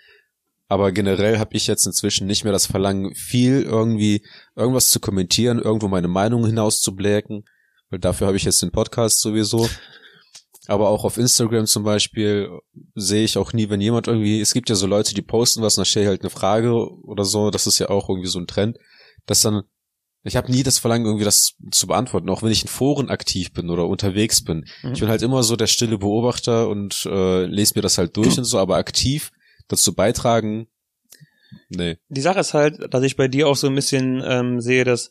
Aber 0.71 0.93
generell 0.93 1.39
habe 1.39 1.57
ich 1.57 1.67
jetzt 1.67 1.87
inzwischen 1.87 2.27
nicht 2.27 2.45
mehr 2.45 2.53
das 2.53 2.67
Verlangen, 2.67 3.15
viel 3.15 3.63
irgendwie 3.63 4.23
irgendwas 4.55 4.91
zu 4.91 5.01
kommentieren, 5.01 5.59
irgendwo 5.59 5.89
meine 5.89 6.09
Meinung 6.09 6.45
hinauszubläken. 6.45 7.47
weil 7.89 7.99
dafür 8.01 8.27
habe 8.27 8.37
ich 8.37 8.45
jetzt 8.45 8.61
den 8.61 8.71
Podcast 8.71 9.21
sowieso. 9.21 9.69
Aber 10.69 10.91
auch 10.91 11.05
auf 11.05 11.17
Instagram 11.17 11.65
zum 11.65 11.83
Beispiel 11.83 12.51
sehe 12.95 13.25
ich 13.25 13.39
auch 13.39 13.55
nie, 13.55 13.71
wenn 13.71 13.81
jemand 13.81 14.07
irgendwie, 14.07 14.39
es 14.39 14.53
gibt 14.53 14.69
ja 14.69 14.75
so 14.75 14.87
Leute, 14.87 15.15
die 15.15 15.23
posten 15.23 15.63
was 15.63 15.77
und 15.77 15.81
dann 15.81 15.87
stelle 15.87 16.05
ich 16.05 16.09
halt 16.11 16.21
eine 16.21 16.31
Frage 16.31 16.73
oder 17.05 17.25
so, 17.25 17.51
das 17.51 17.67
ist 17.67 17.79
ja 17.79 17.89
auch 17.89 18.11
irgendwie 18.11 18.29
so 18.29 18.39
ein 18.39 18.47
Trend, 18.47 18.77
dass 19.25 19.41
dann, 19.41 19.63
ich 20.25 20.37
habe 20.37 20.53
nie 20.53 20.63
das 20.63 20.79
Verlangen, 20.79 21.07
irgendwie 21.07 21.25
das 21.25 21.55
zu 21.71 21.87
beantworten, 21.87 22.29
auch 22.29 22.43
wenn 22.43 22.53
ich 22.53 22.61
in 22.61 22.69
Foren 22.69 23.09
aktiv 23.09 23.51
bin 23.55 23.71
oder 23.71 23.87
unterwegs 23.87 24.45
bin. 24.45 24.67
Mhm. 24.83 24.93
Ich 24.93 25.01
bin 25.01 25.09
halt 25.09 25.23
immer 25.23 25.43
so 25.43 25.57
der 25.57 25.69
stille 25.69 25.97
Beobachter 25.97 26.69
und 26.69 27.07
äh, 27.07 27.47
lese 27.47 27.73
mir 27.75 27.83
das 27.83 27.97
halt 27.97 28.15
durch 28.19 28.37
und 28.37 28.45
so, 28.45 28.59
aber 28.59 28.77
aktiv 28.77 29.31
dazu 29.69 29.95
beitragen, 29.95 30.69
nee. 31.71 31.97
Die 32.11 32.21
Sache 32.21 32.41
ist 32.41 32.53
halt, 32.53 32.93
dass 32.93 33.03
ich 33.03 33.17
bei 33.17 33.29
dir 33.29 33.49
auch 33.49 33.57
so 33.57 33.69
ein 33.69 33.75
bisschen 33.75 34.23
ähm, 34.23 34.61
sehe, 34.61 34.85
dass 34.85 35.11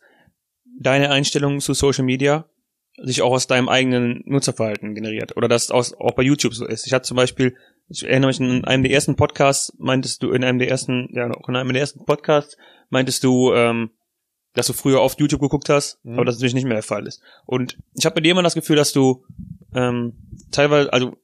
deine 0.80 1.10
Einstellung 1.10 1.62
zu 1.62 1.74
Social 1.74 2.04
Media 2.04 2.48
sich 2.98 3.22
auch 3.22 3.32
aus 3.32 3.48
deinem 3.48 3.70
eigenen 3.70 4.24
Nutzerverhalten 4.26 4.96
generiert 4.96 5.38
oder 5.38 5.48
das 5.48 5.70
aus, 5.72 5.94
auch 5.94 6.14
bei 6.14 6.24
YouTube 6.24 6.54
so 6.54 6.66
ist. 6.66 6.88
Ich 6.88 6.94
hatte 6.94 7.08
zum 7.08 7.16
Beispiel, 7.18 7.56
ich 7.90 8.04
erinnere 8.04 8.30
mich 8.30 8.40
in 8.40 8.66
einem 8.66 8.84
der 8.84 8.92
ersten 8.92 9.16
Podcasts, 9.16 9.74
meintest 9.78 10.24
du 10.24 10.32
in 10.32 10.44
einem 10.44 10.58
der 10.60 10.70
ersten, 10.70 11.08
ja, 11.14 11.30
auch 11.32 11.48
in 11.48 11.56
einem 11.56 11.72
der 11.74 11.82
ersten 11.82 12.04
Podcasts, 12.06 12.58
meintest 12.90 13.24
du, 13.24 13.54
ähm, 13.54 13.92
dass 14.54 14.68
du 14.68 14.74
früher 14.74 15.02
oft 15.02 15.20
YouTube 15.20 15.42
geguckt 15.42 15.70
hast, 15.70 16.04
Mhm. 16.04 16.16
aber 16.16 16.26
das 16.26 16.36
natürlich 16.36 16.56
nicht 16.56 16.64
mehr 16.66 16.74
der 16.74 16.84
Fall 16.84 17.06
ist. 17.06 17.22
Und 17.46 17.78
ich 17.94 18.06
habe 18.06 18.16
bei 18.16 18.22
dir 18.22 18.32
immer 18.32 18.42
das 18.44 18.56
Gefühl, 18.56 18.76
dass 18.76 18.92
du 18.94 19.24
ähm, 19.76 20.14
teilweise, 20.52 20.92
also 20.92 21.18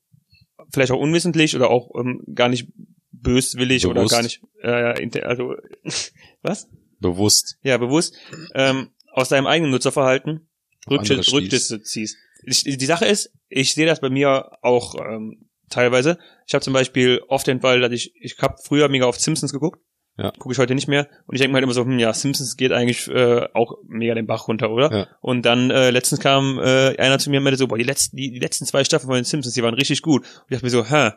vielleicht 0.72 0.92
auch 0.92 1.00
unwissentlich 1.00 1.56
oder 1.56 1.70
auch 1.72 1.90
ähm, 2.00 2.22
gar 2.36 2.50
nicht 2.50 2.68
böswillig 3.12 3.88
oder 3.88 4.02
Bewusst. 4.02 4.14
gar 4.14 4.22
nicht, 4.22 4.42
äh, 4.62 5.22
also 5.24 5.56
was? 6.44 6.70
Bewusst. 7.00 7.58
Ja, 7.64 7.78
bewusst 7.78 8.16
ähm, 8.54 8.90
aus 9.12 9.30
deinem 9.30 9.48
eigenen 9.48 9.72
Nutzerverhalten 9.72 10.48
Schließt. 10.88 11.34
Rückschlüsse 11.34 11.82
ziehst. 11.82 12.18
Ich, 12.46 12.64
die 12.64 12.86
Sache 12.86 13.06
ist, 13.06 13.32
ich 13.50 13.74
sehe 13.74 13.86
das 13.86 14.02
bei 14.02 14.10
mir 14.10 14.52
auch 14.62 14.96
ähm, 14.96 15.50
teilweise. 15.70 16.18
Ich 16.48 16.54
habe 16.54 16.64
zum 16.64 16.74
Beispiel 16.74 17.22
oft 17.28 17.48
den 17.48 17.62
Fall, 17.62 17.80
dass 17.80 17.92
ich, 17.92 18.14
ich 18.20 18.38
habe 18.40 18.56
früher 18.62 18.90
mega 18.90 19.06
auf 19.06 19.18
Simpsons 19.20 19.54
geguckt, 19.54 19.80
Ja. 20.18 20.32
gucke 20.32 20.52
ich 20.54 20.60
heute 20.60 20.76
nicht 20.76 20.88
mehr 20.90 21.08
und 21.26 21.36
ich 21.36 21.40
denke 21.40 21.52
mir 21.52 21.56
halt 21.56 21.64
immer 21.64 21.74
so, 21.74 21.86
hm, 21.86 22.00
ja, 22.00 22.14
Simpsons 22.14 22.58
geht 22.58 22.72
eigentlich 22.74 23.08
äh, 23.08 23.48
auch 23.54 23.78
mega 23.88 24.14
den 24.14 24.28
Bach 24.28 24.48
runter, 24.50 24.72
oder? 24.72 24.92
Ja. 24.92 25.08
Und 25.22 25.44
dann 25.46 25.72
äh, 25.72 25.90
letztens 25.92 26.20
kam 26.20 26.60
äh, 26.60 26.98
einer 26.98 27.18
zu 27.18 27.30
mir 27.30 27.38
und 27.38 27.44
meinte 27.46 27.58
so, 27.58 27.68
boah, 27.68 27.78
die 27.78 27.84
letzten, 27.86 28.18
die, 28.18 28.32
die 28.32 28.40
letzten 28.40 28.66
zwei 28.66 28.84
Staffeln 28.84 29.08
von 29.08 29.16
den 29.16 29.24
Simpsons, 29.26 29.56
die 29.56 29.64
waren 29.64 29.74
richtig 29.74 30.02
gut. 30.02 30.22
Und 30.24 30.44
ich 30.50 30.56
dachte 30.56 30.66
mir 30.66 30.70
so, 30.70 30.86
hä, 30.86 31.12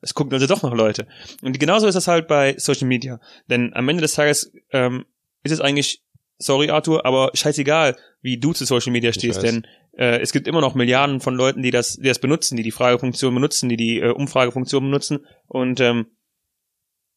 es 0.00 0.14
gucken 0.14 0.32
also 0.32 0.46
doch 0.46 0.62
noch 0.62 0.74
Leute. 0.74 1.06
Und 1.42 1.58
genauso 1.60 1.86
ist 1.88 1.94
das 1.94 2.08
halt 2.08 2.28
bei 2.28 2.54
Social 2.58 2.86
Media. 2.88 3.20
Denn 3.48 3.72
am 3.74 3.88
Ende 3.88 4.02
des 4.02 4.14
Tages 4.14 4.52
ähm, 4.70 5.04
ist 5.42 5.52
es 5.52 5.60
eigentlich, 5.60 6.02
sorry 6.42 6.70
Arthur, 6.70 7.04
aber 7.06 7.30
scheißegal, 7.34 7.96
wie 8.20 8.38
du 8.38 8.52
zu 8.52 8.64
Social 8.64 8.92
Media 8.92 9.12
stehst, 9.12 9.42
denn 9.42 9.66
äh, 9.96 10.20
es 10.20 10.32
gibt 10.32 10.46
immer 10.46 10.60
noch 10.60 10.74
Milliarden 10.74 11.20
von 11.20 11.34
Leuten, 11.34 11.62
die 11.62 11.70
das, 11.70 11.96
die 11.96 12.08
das 12.08 12.18
benutzen, 12.18 12.56
die 12.56 12.62
die 12.62 12.70
Fragefunktion 12.70 13.34
benutzen, 13.34 13.68
die 13.68 13.76
die 13.76 14.00
äh, 14.00 14.10
Umfragefunktion 14.10 14.84
benutzen. 14.84 15.26
Und 15.46 15.80
ähm, 15.80 16.06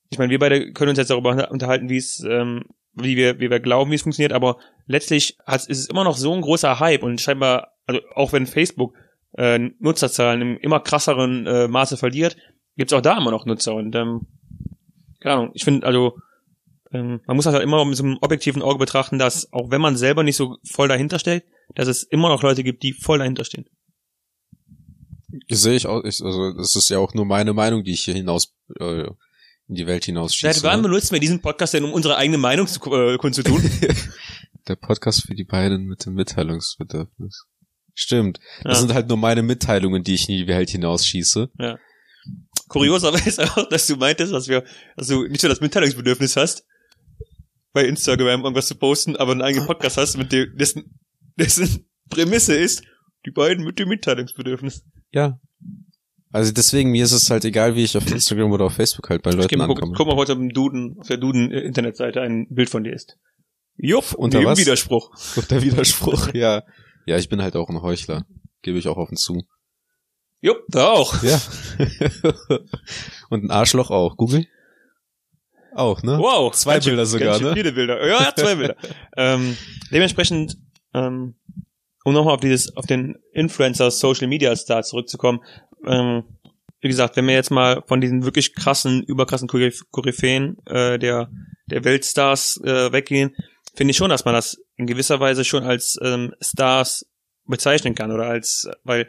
ich 0.09 0.17
meine, 0.17 0.29
wir 0.29 0.39
beide 0.39 0.71
können 0.73 0.89
uns 0.89 0.99
jetzt 0.99 1.09
darüber 1.09 1.49
unterhalten, 1.51 1.89
wie 1.89 1.97
es, 1.97 2.23
ähm, 2.27 2.65
wie 2.93 3.17
wir, 3.17 3.39
wie 3.39 3.49
wir 3.49 3.59
glauben, 3.59 3.91
wie 3.91 3.95
es 3.95 4.03
funktioniert, 4.03 4.33
aber 4.33 4.57
letztlich 4.87 5.37
hat, 5.45 5.65
ist 5.67 5.79
es 5.79 5.89
immer 5.89 6.03
noch 6.03 6.17
so 6.17 6.33
ein 6.33 6.41
großer 6.41 6.79
Hype 6.79 7.03
und 7.03 7.19
scheinbar, 7.19 7.73
also 7.85 8.01
auch 8.13 8.31
wenn 8.33 8.45
Facebook 8.45 8.93
äh, 9.37 9.59
Nutzerzahlen 9.79 10.41
im 10.41 10.57
immer 10.57 10.79
krasseren 10.79 11.45
äh, 11.45 11.67
Maße 11.67 11.97
verliert, 11.97 12.37
gibt's 12.77 12.93
auch 12.93 13.01
da 13.01 13.17
immer 13.17 13.31
noch 13.31 13.45
Nutzer 13.45 13.75
und 13.75 13.95
ähm, 13.95 14.27
keine 15.19 15.35
Ahnung, 15.35 15.51
ich 15.53 15.63
finde 15.63 15.85
also 15.87 16.17
ähm, 16.95 17.21
man 17.27 17.35
muss 17.35 17.45
das 17.45 17.53
halt 17.53 17.63
immer 17.63 17.83
mit 17.85 17.97
so 17.97 18.03
einem 18.03 18.17
objektiven 18.21 18.61
Auge 18.61 18.79
betrachten, 18.79 19.19
dass 19.19 19.51
auch 19.53 19.69
wenn 19.71 19.81
man 19.81 19.97
selber 19.97 20.23
nicht 20.23 20.35
so 20.35 20.57
voll 20.63 20.87
dahinter 20.87 21.19
steht, 21.19 21.43
dass 21.75 21.87
es 21.87 22.03
immer 22.03 22.29
noch 22.29 22.43
Leute 22.43 22.63
gibt, 22.63 22.83
die 22.83 22.93
voll 22.93 23.19
dahinter 23.19 23.43
stehen. 23.45 23.65
Sehe 25.49 25.75
ich 25.75 25.87
auch, 25.87 26.03
ich, 26.03 26.21
also 26.23 26.53
das 26.53 26.75
ist 26.75 26.89
ja 26.89 26.99
auch 26.99 27.13
nur 27.13 27.25
meine 27.25 27.53
Meinung, 27.53 27.83
die 27.83 27.91
ich 27.91 28.03
hier 28.03 28.13
hinaus 28.13 28.53
äh, 28.79 29.07
in 29.67 29.75
die 29.75 29.87
Welt 29.87 30.05
hinaus 30.05 30.37
Seit 30.39 30.63
wann 30.63 30.81
ne? 30.81 30.87
benutzen 30.87 31.11
wir 31.13 31.19
diesen 31.19 31.41
Podcast 31.41 31.73
denn, 31.73 31.83
um 31.83 31.91
unsere 31.93 32.17
eigene 32.17 32.37
Meinung 32.37 32.67
zu, 32.67 32.79
äh, 32.93 33.17
kundzutun? 33.17 33.61
Der 34.67 34.75
Podcast 34.75 35.23
für 35.27 35.35
die 35.35 35.43
beiden 35.43 35.85
mit 35.85 36.05
dem 36.05 36.13
Mitteilungsbedürfnis. 36.13 37.45
Stimmt. 37.93 38.39
Das 38.63 38.77
Ja. 38.77 38.81
sind 38.81 38.93
halt 38.93 39.07
nur 39.07 39.17
meine 39.17 39.43
Mitteilungen, 39.43 40.03
die 40.03 40.15
ich 40.15 40.27
in 40.29 40.37
die 40.37 40.47
Welt 40.47 40.69
hinausschieße. 40.69 41.49
Kurioserweise 42.67 43.43
auch, 43.57 43.69
dass 43.69 43.87
du 43.87 43.95
meintest, 43.95 44.33
dass 44.33 44.47
wir, 44.47 44.63
dass 44.97 45.07
du 45.07 45.27
nicht 45.27 45.43
nur 45.43 45.49
das 45.49 45.61
Mitteilungsbedürfnis 45.61 46.35
hast, 46.35 46.65
bei 47.75 47.85
Instagram 47.85 48.43
irgendwas 48.43 48.67
zu 48.67 48.75
posten, 48.75 49.17
aber 49.17 49.33
einen 49.33 49.41
eigenen 49.41 49.67
Podcast 49.67 49.97
hast, 49.97 50.17
mit 50.17 50.31
dem, 50.31 50.55
dessen, 50.57 50.97
dessen 51.37 51.85
Prämisse 52.09 52.55
ist, 52.55 52.83
die 53.25 53.31
beiden 53.31 53.65
mit 53.65 53.77
dem 53.79 53.89
Mitteilungsbedürfnis. 53.89 54.85
Ja. 55.11 55.39
Also 56.31 56.53
deswegen, 56.53 56.91
mir 56.91 57.03
ist 57.03 57.11
es 57.11 57.29
halt 57.29 57.43
egal, 57.43 57.75
wie 57.75 57.83
ich 57.83 57.97
auf 57.97 58.09
Instagram 58.09 58.53
oder 58.53 58.65
auf 58.65 58.73
Facebook 58.73 59.09
halt 59.09 59.23
bei 59.23 59.31
Ich 59.31 59.35
Leuten 59.35 59.57
mal, 59.57 59.67
guck, 59.67 59.77
ankomme. 59.77 59.93
guck 59.97 60.07
mal 60.07 60.15
heute 60.15 60.31
im 60.31 60.49
Duden, 60.49 60.95
auf 60.99 61.07
der 61.07 61.17
Duden-Internetseite 61.17 62.21
ein 62.21 62.47
Bild 62.49 62.69
von 62.69 62.85
dir 62.85 62.93
ist. 62.93 63.17
Jupp, 63.75 64.13
Unter 64.13 64.41
was? 64.45 64.57
Widerspruch. 64.57 65.11
Und 65.35 65.51
der 65.51 65.61
Widerspruch, 65.61 66.29
ja. 66.33 66.63
Ja, 67.05 67.17
ich 67.17 67.27
bin 67.27 67.41
halt 67.41 67.57
auch 67.57 67.67
ein 67.67 67.81
Heuchler. 67.81 68.25
Gebe 68.61 68.77
ich 68.77 68.87
auch 68.87 68.97
offen 68.97 69.17
zu. 69.17 69.43
Jupp, 70.39 70.63
da 70.69 70.91
auch. 70.91 71.21
Ja. 71.23 71.41
Und 73.29 73.43
ein 73.43 73.51
Arschloch 73.51 73.91
auch. 73.91 74.15
Google? 74.15 74.45
Auch, 75.75 76.01
ne? 76.03 76.17
Wow. 76.17 76.53
Zwei 76.53 76.75
ganz 76.75 76.85
Bilder 76.85 77.05
sogar, 77.05 77.27
ganz 77.39 77.41
ne? 77.41 77.53
Viele 77.53 77.73
Bilder. 77.73 78.07
Ja, 78.07 78.33
zwei 78.35 78.55
Bilder. 78.55 78.75
ähm, 79.17 79.57
dementsprechend, 79.91 80.57
ähm, 80.93 81.35
um 82.05 82.13
nochmal 82.13 82.33
auf 82.35 82.39
dieses, 82.39 82.75
auf 82.77 82.85
den 82.85 83.17
Influencer 83.33 83.91
Social 83.91 84.27
Media 84.27 84.55
Star 84.55 84.83
zurückzukommen, 84.83 85.41
ähm, 85.85 86.23
wie 86.79 86.87
gesagt, 86.87 87.17
wenn 87.17 87.27
wir 87.27 87.33
jetzt 87.33 87.51
mal 87.51 87.83
von 87.87 87.99
diesen 87.99 88.23
wirklich 88.23 88.55
krassen, 88.55 89.03
überkrassen 89.03 89.49
Koryph- 89.49 89.83
Koryphäen 89.91 90.57
äh, 90.65 90.97
der, 90.97 91.29
der 91.65 91.83
Weltstars 91.83 92.61
äh, 92.63 92.91
weggehen, 92.91 93.35
finde 93.75 93.91
ich 93.91 93.97
schon, 93.97 94.09
dass 94.09 94.23
man 94.23 94.33
das 94.33 94.57
in 94.77 94.87
gewisser 94.87 95.19
Weise 95.19 95.43
schon 95.43 95.63
als 95.63 95.97
ähm, 96.01 96.33
Stars 96.39 97.05
bezeichnen 97.45 97.95
kann 97.95 98.11
oder 98.11 98.27
als, 98.27 98.69
weil 98.83 99.07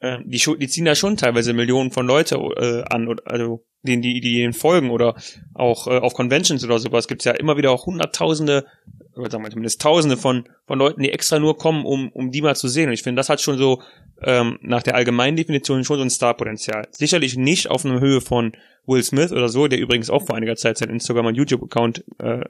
äh, 0.00 0.18
die, 0.24 0.38
die 0.58 0.68
ziehen 0.68 0.84
da 0.84 0.94
schon 0.94 1.16
teilweise 1.16 1.52
Millionen 1.52 1.90
von 1.90 2.06
Leute 2.06 2.36
äh, 2.36 2.84
an, 2.88 3.08
oder, 3.08 3.22
also 3.26 3.64
denen 3.82 4.02
die, 4.02 4.20
die 4.20 4.42
ihnen 4.42 4.52
folgen 4.52 4.90
oder 4.90 5.14
auch 5.54 5.86
äh, 5.86 5.98
auf 5.98 6.14
Conventions 6.14 6.64
oder 6.64 6.78
sowas 6.78 7.08
gibt's 7.08 7.24
ja 7.24 7.32
immer 7.32 7.56
wieder 7.56 7.70
auch 7.70 7.86
hunderttausende, 7.86 8.66
oder 9.14 9.30
sagen 9.30 9.44
wir 9.44 9.50
zumindest 9.50 9.80
tausende 9.80 10.16
von, 10.16 10.48
von 10.66 10.78
Leuten, 10.78 11.02
die 11.02 11.12
extra 11.12 11.38
nur 11.38 11.56
kommen, 11.56 11.84
um, 11.84 12.10
um 12.10 12.30
die 12.30 12.42
mal 12.42 12.56
zu 12.56 12.68
sehen. 12.68 12.88
Und 12.88 12.94
ich 12.94 13.02
finde, 13.02 13.20
das 13.20 13.28
hat 13.28 13.40
schon 13.40 13.58
so 13.58 13.82
ähm, 14.22 14.58
nach 14.62 14.82
der 14.82 14.94
allgemeinen 14.94 15.36
Definition 15.36 15.84
schon 15.84 15.98
so 15.98 16.04
ein 16.04 16.10
Starpotenzial. 16.10 16.88
Sicherlich 16.90 17.36
nicht 17.36 17.70
auf 17.70 17.84
einer 17.84 18.00
Höhe 18.00 18.20
von 18.20 18.52
Will 18.86 19.02
Smith 19.02 19.32
oder 19.32 19.48
so, 19.48 19.68
der 19.68 19.78
übrigens 19.78 20.10
auch 20.10 20.26
vor 20.26 20.36
einiger 20.36 20.56
Zeit 20.56 20.78
seinen 20.78 20.90
Instagram- 20.90 21.26
und 21.26 21.36
YouTube-Account 21.36 22.04
äh, 22.18 22.44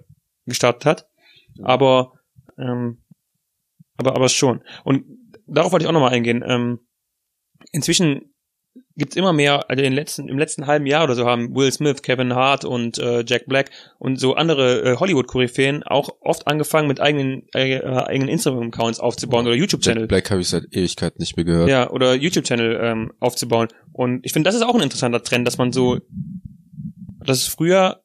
gestartet 0.46 0.84
hat. 0.86 1.08
Aber, 1.62 2.12
ähm, 2.58 3.02
aber, 3.96 4.14
aber 4.14 4.28
schon. 4.28 4.62
Und 4.84 5.04
darauf 5.46 5.72
wollte 5.72 5.84
ich 5.84 5.88
auch 5.88 5.92
nochmal 5.92 6.12
eingehen. 6.12 6.44
Ähm, 6.46 6.80
inzwischen 7.72 8.32
gibt's 8.96 9.16
immer 9.16 9.32
mehr, 9.32 9.70
also 9.70 9.82
in 9.82 9.90
den 9.90 9.92
letzten, 9.92 10.28
im 10.28 10.38
letzten 10.38 10.66
halben 10.66 10.86
Jahr 10.86 11.04
oder 11.04 11.14
so 11.14 11.24
haben 11.24 11.54
Will 11.54 11.70
Smith, 11.72 12.02
Kevin 12.02 12.34
Hart 12.34 12.64
und 12.64 12.98
äh, 12.98 13.24
Jack 13.26 13.46
Black 13.46 13.70
und 13.98 14.18
so 14.18 14.34
andere 14.34 14.82
äh, 14.82 14.96
Hollywood-Koryphäen 14.96 15.84
auch 15.84 16.10
oft 16.20 16.46
angefangen 16.46 16.88
mit 16.88 17.00
eigenen, 17.00 17.46
äh, 17.54 17.80
eigenen 17.80 18.28
Instagram-Accounts 18.28 19.00
aufzubauen 19.00 19.46
oder 19.46 19.54
YouTube-Channel. 19.54 20.02
Jack 20.02 20.08
Black 20.08 20.30
habe 20.30 20.40
ich 20.40 20.48
seit 20.48 20.64
Ewigkeit 20.72 21.18
nicht 21.18 21.36
mehr 21.36 21.44
gehört. 21.44 21.68
Ja, 21.68 21.90
oder 21.90 22.14
YouTube-Channel 22.14 22.80
ähm, 22.82 23.12
aufzubauen. 23.20 23.68
Und 23.92 24.24
ich 24.24 24.32
finde, 24.32 24.48
das 24.48 24.56
ist 24.56 24.62
auch 24.62 24.74
ein 24.74 24.82
interessanter 24.82 25.22
Trend, 25.22 25.46
dass 25.46 25.58
man 25.58 25.72
so, 25.72 25.98
dass 27.24 27.38
es 27.38 27.46
früher 27.46 28.02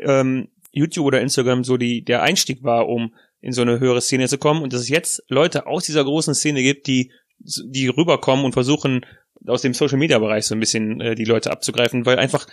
ähm, 0.00 0.48
YouTube 0.72 1.06
oder 1.06 1.20
Instagram 1.20 1.64
so 1.64 1.76
die 1.76 2.04
der 2.04 2.22
Einstieg 2.22 2.62
war, 2.62 2.88
um 2.88 3.14
in 3.40 3.52
so 3.52 3.62
eine 3.62 3.78
höhere 3.78 4.00
Szene 4.00 4.28
zu 4.28 4.38
kommen 4.38 4.62
und 4.62 4.72
dass 4.72 4.80
es 4.80 4.88
jetzt 4.88 5.22
Leute 5.28 5.66
aus 5.66 5.84
dieser 5.84 6.04
großen 6.04 6.34
Szene 6.34 6.62
gibt, 6.62 6.88
die 6.88 7.12
die 7.38 7.88
rüberkommen 7.88 8.44
und 8.44 8.52
versuchen 8.52 9.04
aus 9.46 9.62
dem 9.62 9.74
Social 9.74 9.98
Media 9.98 10.18
Bereich 10.18 10.46
so 10.46 10.54
ein 10.54 10.60
bisschen 10.60 11.00
äh, 11.00 11.14
die 11.14 11.24
Leute 11.24 11.50
abzugreifen, 11.50 12.06
weil 12.06 12.18
einfach 12.18 12.46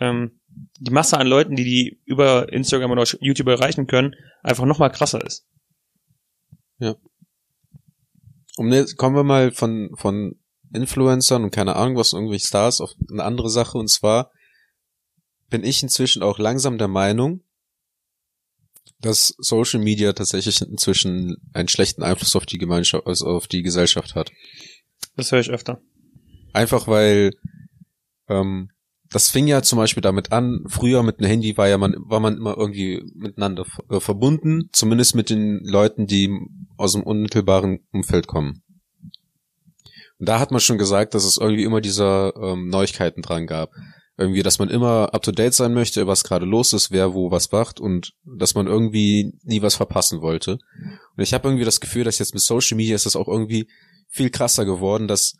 ähm, 0.00 0.40
die 0.78 0.90
Masse 0.90 1.18
an 1.18 1.26
Leuten, 1.26 1.56
die 1.56 1.64
die 1.64 2.00
über 2.04 2.52
Instagram 2.52 2.90
oder 2.90 3.04
YouTube 3.20 3.48
erreichen 3.48 3.86
können, 3.86 4.14
einfach 4.42 4.64
noch 4.64 4.78
mal 4.78 4.90
krasser 4.90 5.24
ist. 5.24 5.46
Um 8.56 8.68
ne, 8.68 8.84
kommen 8.96 9.16
wir 9.16 9.24
mal 9.24 9.52
von, 9.52 9.90
von 9.96 10.36
Influencern 10.72 11.44
und 11.44 11.50
keine 11.50 11.76
Ahnung 11.76 11.96
was, 11.96 12.12
irgendwelche 12.12 12.46
Stars 12.46 12.80
auf 12.80 12.94
eine 13.10 13.24
andere 13.24 13.48
Sache 13.48 13.78
und 13.78 13.88
zwar 13.88 14.30
bin 15.48 15.64
ich 15.64 15.82
inzwischen 15.82 16.22
auch 16.22 16.38
langsam 16.38 16.78
der 16.78 16.88
Meinung, 16.88 17.42
dass 19.00 19.34
Social 19.38 19.80
Media 19.80 20.12
tatsächlich 20.12 20.60
inzwischen 20.62 21.36
einen 21.52 21.68
schlechten 21.68 22.02
Einfluss 22.02 22.36
auf 22.36 22.46
die 22.46 22.58
Gemeinschaft, 22.58 23.06
also 23.06 23.26
auf 23.26 23.46
die 23.48 23.62
Gesellschaft 23.62 24.14
hat. 24.14 24.30
Das 25.16 25.30
höre 25.30 25.40
ich 25.40 25.50
öfter. 25.50 25.80
Einfach 26.52 26.88
weil 26.88 27.32
ähm, 28.28 28.70
das 29.10 29.28
fing 29.28 29.46
ja 29.46 29.62
zum 29.62 29.78
Beispiel 29.78 30.00
damit 30.00 30.32
an, 30.32 30.64
früher 30.66 31.02
mit 31.02 31.18
einem 31.18 31.28
Handy 31.28 31.56
war 31.56 31.68
ja 31.68 31.78
man, 31.78 31.94
war 31.98 32.20
man 32.20 32.36
immer 32.36 32.56
irgendwie 32.56 33.02
miteinander 33.14 33.64
äh, 33.90 34.00
verbunden, 34.00 34.70
zumindest 34.72 35.14
mit 35.14 35.30
den 35.30 35.60
Leuten, 35.64 36.06
die 36.06 36.30
aus 36.76 36.92
dem 36.92 37.02
unmittelbaren 37.02 37.80
Umfeld 37.92 38.26
kommen. 38.26 38.62
Und 40.18 40.28
da 40.28 40.40
hat 40.40 40.50
man 40.50 40.60
schon 40.60 40.78
gesagt, 40.78 41.14
dass 41.14 41.24
es 41.24 41.36
irgendwie 41.36 41.64
immer 41.64 41.80
dieser 41.80 42.34
ähm, 42.36 42.68
Neuigkeiten 42.68 43.22
dran 43.22 43.46
gab. 43.46 43.70
Irgendwie, 44.16 44.42
dass 44.44 44.60
man 44.60 44.68
immer 44.68 45.12
up 45.12 45.22
to 45.22 45.32
date 45.32 45.54
sein 45.54 45.74
möchte, 45.74 46.06
was 46.06 46.22
gerade 46.22 46.46
los 46.46 46.72
ist, 46.72 46.92
wer 46.92 47.14
wo 47.14 47.32
was 47.32 47.50
macht 47.50 47.80
und 47.80 48.12
dass 48.24 48.54
man 48.54 48.68
irgendwie 48.68 49.32
nie 49.42 49.60
was 49.60 49.74
verpassen 49.74 50.20
wollte. 50.20 50.52
Und 51.16 51.22
ich 51.22 51.34
habe 51.34 51.48
irgendwie 51.48 51.64
das 51.64 51.80
Gefühl, 51.80 52.04
dass 52.04 52.20
jetzt 52.20 52.32
mit 52.32 52.42
Social 52.42 52.76
Media 52.76 52.94
ist 52.94 53.06
das 53.06 53.16
auch 53.16 53.26
irgendwie 53.26 53.68
viel 54.08 54.30
krasser 54.30 54.64
geworden, 54.64 55.08
dass 55.08 55.34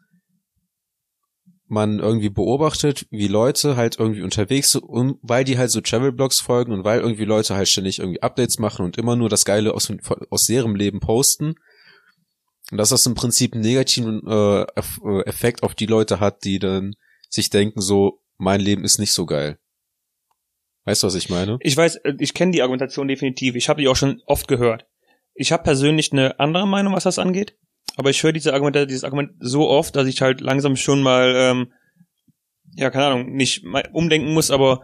man 1.67 1.99
irgendwie 1.99 2.31
beobachtet, 2.31 3.07
wie 3.11 3.29
Leute 3.29 3.77
halt 3.77 3.99
irgendwie 3.99 4.23
unterwegs 4.23 4.73
sind, 4.73 4.83
und 4.85 5.19
weil 5.23 5.45
die 5.45 5.57
halt 5.57 5.71
so 5.71 5.81
Travel-Blogs 5.81 6.41
folgen 6.41 6.73
und 6.73 6.85
weil 6.85 7.01
irgendwie 7.01 7.25
Leute 7.25 7.55
halt 7.55 7.69
ständig 7.69 8.01
irgendwie 8.01 8.23
Updates 8.23 8.59
machen 8.59 8.85
und 8.85 8.99
immer 8.99 9.17
nur 9.17 9.29
das 9.29 9.45
Geile 9.45 9.73
aus, 9.73 9.93
aus 10.31 10.49
ihrem 10.49 10.75
Leben 10.75 11.01
posten. 11.01 11.55
Und 12.71 12.79
dass 12.79 12.89
das 12.89 13.07
im 13.07 13.15
Prinzip 13.15 13.55
einen 13.55 13.63
negativen 13.63 14.27
äh, 14.27 14.63
äh, 14.63 15.21
Effekt 15.27 15.63
auf 15.63 15.75
die 15.75 15.87
Leute 15.87 16.19
hat, 16.21 16.45
die 16.45 16.59
dann 16.59 16.95
sich 17.29 17.51
denken, 17.51 17.81
so, 17.81 18.21
mein 18.37 18.61
Leben 18.61 18.85
ist 18.85 18.99
nicht 18.99 19.13
so 19.13 19.27
geil. 19.27 19.59
Weißt 20.85 21.03
du, 21.03 21.07
was 21.07 21.15
ich 21.15 21.31
meine? 21.31 21.59
Ich 21.61 21.77
weiß, 21.77 21.97
äh, 21.97 22.15
ich 22.19 22.35
kenne 22.35 22.53
die 22.53 22.63
Argumentation 22.63 23.09
definitiv. 23.09 23.55
Ich 23.55 23.69
habe 23.69 23.81
die 23.81 23.89
auch 23.89 23.97
schon 23.97 24.23
oft 24.27 24.49
gehört. 24.49 24.87
Ich 25.35 25.51
habe 25.51 25.63
persönlich 25.63 26.13
eine 26.13 26.39
andere 26.39 26.67
Meinung, 26.67 26.93
was 26.95 27.05
das 27.05 27.19
angeht. 27.19 27.57
Aber 27.97 28.11
ich 28.11 28.23
höre 28.23 28.33
diese 28.33 28.53
Argumente, 28.53 28.87
dieses 28.87 29.05
Argument 29.05 29.33
so 29.41 29.69
oft, 29.69 29.97
dass 29.97 30.07
ich 30.07 30.21
halt 30.21 30.41
langsam 30.41 30.77
schon 30.77 31.03
mal, 31.03 31.35
ähm, 31.37 31.73
ja, 32.75 32.91
keine 32.91 33.07
Ahnung, 33.07 33.33
nicht 33.33 33.65
umdenken 33.93 34.33
muss, 34.33 34.51
aber 34.51 34.83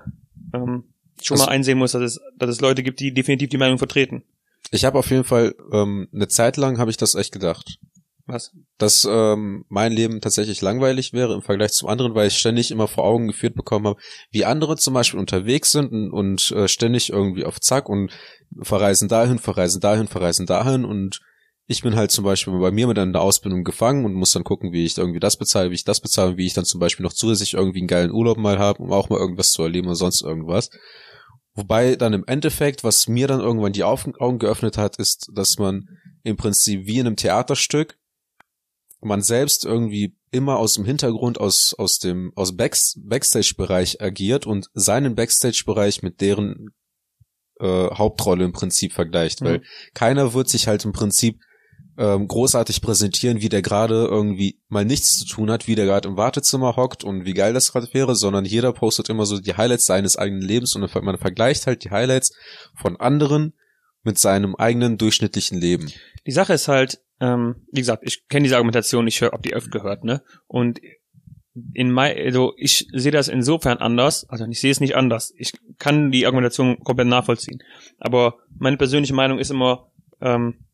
ähm, 0.55 0.95
schon 1.21 1.37
also, 1.37 1.47
mal 1.47 1.53
einsehen 1.53 1.79
muss, 1.79 1.93
dass 1.93 2.03
es, 2.03 2.21
dass 2.37 2.51
es 2.51 2.61
Leute 2.61 2.83
gibt, 2.83 3.01
die 3.01 3.13
definitiv 3.13 3.49
die 3.51 3.59
Meinung 3.59 3.79
vertreten. 3.79 4.23
Ich 4.71 4.85
habe 4.85 4.99
auf 4.99 5.11
jeden 5.11 5.25
Fall 5.25 5.55
ähm, 5.73 6.09
eine 6.15 6.29
Zeit 6.29 6.57
lang 6.57 6.79
habe 6.79 6.91
ich 6.91 6.97
das 6.97 7.15
echt 7.15 7.33
gedacht. 7.33 7.79
Was? 8.33 8.53
Dass 8.79 9.07
ähm, 9.11 9.65
mein 9.69 9.93
Leben 9.93 10.21
tatsächlich 10.21 10.61
langweilig 10.61 11.13
wäre 11.13 11.35
im 11.35 11.43
Vergleich 11.43 11.73
zum 11.73 11.89
anderen, 11.89 12.15
weil 12.15 12.29
ich 12.29 12.39
ständig 12.39 12.71
immer 12.71 12.89
vor 12.89 13.05
Augen 13.05 13.27
geführt 13.27 13.55
bekommen 13.55 13.87
habe, 13.87 14.01
wie 14.31 14.45
andere 14.45 14.77
zum 14.77 14.95
Beispiel 14.95 15.21
unterwegs 15.21 15.73
sind 15.73 15.93
und, 15.93 16.11
und 16.11 16.51
äh, 16.53 16.69
ständig 16.69 17.11
irgendwie 17.11 17.45
auf 17.45 17.61
Zack 17.61 17.89
und 17.89 18.13
verreisen 18.63 19.09
dahin, 19.09 19.39
verreisen 19.39 19.81
dahin, 19.81 20.09
verreisen 20.09 20.47
dahin 20.47 20.85
und 20.85 21.21
ich 21.71 21.83
bin 21.83 21.95
halt 21.95 22.11
zum 22.11 22.25
Beispiel 22.25 22.59
bei 22.59 22.73
mir 22.73 22.89
mit 22.89 22.99
einer 22.99 23.21
Ausbildung 23.21 23.63
gefangen 23.63 24.05
und 24.05 24.13
muss 24.13 24.33
dann 24.33 24.43
gucken, 24.43 24.73
wie 24.73 24.85
ich 24.85 24.99
irgendwie 24.99 25.21
das 25.21 25.37
bezahle, 25.37 25.71
wie 25.71 25.77
ich 25.77 25.85
das 25.85 26.01
bezahle, 26.01 26.37
wie 26.37 26.47
ich 26.47 26.53
dann 26.53 26.65
zum 26.65 26.81
Beispiel 26.81 27.05
noch 27.05 27.13
zusätzlich 27.13 27.55
irgendwie 27.55 27.79
einen 27.79 27.87
geilen 27.87 28.11
Urlaub 28.11 28.39
mal 28.39 28.59
habe, 28.59 28.83
um 28.83 28.93
auch 28.93 29.09
mal 29.09 29.21
irgendwas 29.21 29.53
zu 29.53 29.63
erleben 29.63 29.87
oder 29.87 29.95
sonst 29.95 30.23
irgendwas. 30.23 30.71
Wobei 31.55 31.95
dann 31.95 32.13
im 32.13 32.25
Endeffekt, 32.27 32.83
was 32.83 33.07
mir 33.07 33.29
dann 33.29 33.39
irgendwann 33.39 33.73
die 33.73 33.85
Augen 33.85 34.39
geöffnet 34.41 34.79
hat, 34.79 34.97
ist, 34.97 35.31
dass 35.33 35.59
man 35.59 35.87
im 36.25 36.37
Prinzip 36.37 36.87
wie 36.87 36.99
in 36.99 37.07
einem 37.07 37.15
Theaterstück 37.15 38.00
man 39.01 39.23
selbst 39.23 39.65
irgendwie 39.65 40.17
immer 40.31 40.59
aus 40.59 40.75
dem 40.75 40.85
Hintergrund, 40.85 41.41
aus, 41.41 41.75
aus 41.77 41.99
dem, 41.99 42.33
aus 42.37 42.57
Backstage-Bereich 42.57 44.01
agiert 44.01 44.47
und 44.47 44.69
seinen 44.75 45.15
Backstage-Bereich 45.15 46.03
mit 46.03 46.21
deren 46.21 46.71
äh, 47.59 47.91
Hauptrolle 47.91 48.45
im 48.45 48.53
Prinzip 48.53 48.93
vergleicht, 48.93 49.41
mhm. 49.41 49.45
weil 49.47 49.63
keiner 49.95 50.35
wird 50.35 50.49
sich 50.49 50.67
halt 50.67 50.85
im 50.85 50.93
Prinzip 50.93 51.41
ähm, 51.99 52.29
großartig 52.29 52.81
präsentieren, 52.81 53.43
wie 53.43 53.49
der 53.49 53.63
gerade 53.63 54.07
irgendwie 54.07 54.59
mal 54.69 54.85
nichts 54.85 55.19
zu 55.19 55.27
tun 55.27 55.51
hat, 55.51 55.67
wie 55.67 55.75
der 55.75 55.87
gerade 55.87 56.09
im 56.09 56.17
Wartezimmer 56.17 56.77
hockt 56.77 57.05
und 57.05 57.25
wie 57.25 57.35
geil 57.35 57.53
das 57.53 57.73
gerade 57.73 57.93
wäre, 57.93 58.15
sondern 58.17 58.45
jeder 58.45 58.73
postet 58.73 59.09
immer 59.09 59.27
so 59.27 59.39
die 59.39 59.55
Highlights 59.55 59.87
seines 59.87 60.17
eigenen 60.17 60.43
Lebens 60.43 60.75
und 60.75 60.95
man 61.03 61.19
vergleicht 61.19 61.67
halt 61.67 61.85
die 61.85 61.91
Highlights 61.91 62.33
von 62.75 62.97
anderen 62.97 63.55
mit 64.03 64.19
seinem 64.19 64.55
eigenen 64.55 64.97
durchschnittlichen 64.97 65.61
Leben. 65.61 65.93
Die 66.27 66.33
Sache 66.33 66.55
ist 66.55 66.69
halt, 66.69 67.01
ähm, 67.21 67.67
wie 67.71 67.81
gesagt, 67.81 68.03
ich 68.07 68.27
kenne 68.29 68.45
diese 68.45 68.57
Argumentation, 68.57 69.07
ich 69.07 69.21
höre, 69.21 69.35
ob 69.35 69.43
die 69.43 69.55
öfter 69.55 69.71
gehört, 69.71 70.05
ne? 70.05 70.23
Und 70.47 70.81
in 71.75 71.91
mein, 71.91 72.17
also 72.17 72.55
ich 72.57 72.87
sehe 72.93 73.13
das 73.13 73.29
insofern 73.29 73.79
anders, 73.79 74.29
also 74.29 74.47
ich 74.47 74.61
sehe 74.61 74.71
es 74.71 74.81
nicht 74.81 74.97
anders. 74.97 75.33
Ich 75.37 75.53
kann 75.79 76.11
die 76.11 76.27
Argumentation 76.27 76.79
komplett 76.81 77.09
nachvollziehen. 77.09 77.63
Aber 77.99 78.39
meine 78.57 78.77
persönliche 78.77 79.15
Meinung 79.15 79.39
ist 79.39 79.51
immer, 79.51 79.91
ähm, 80.21 80.65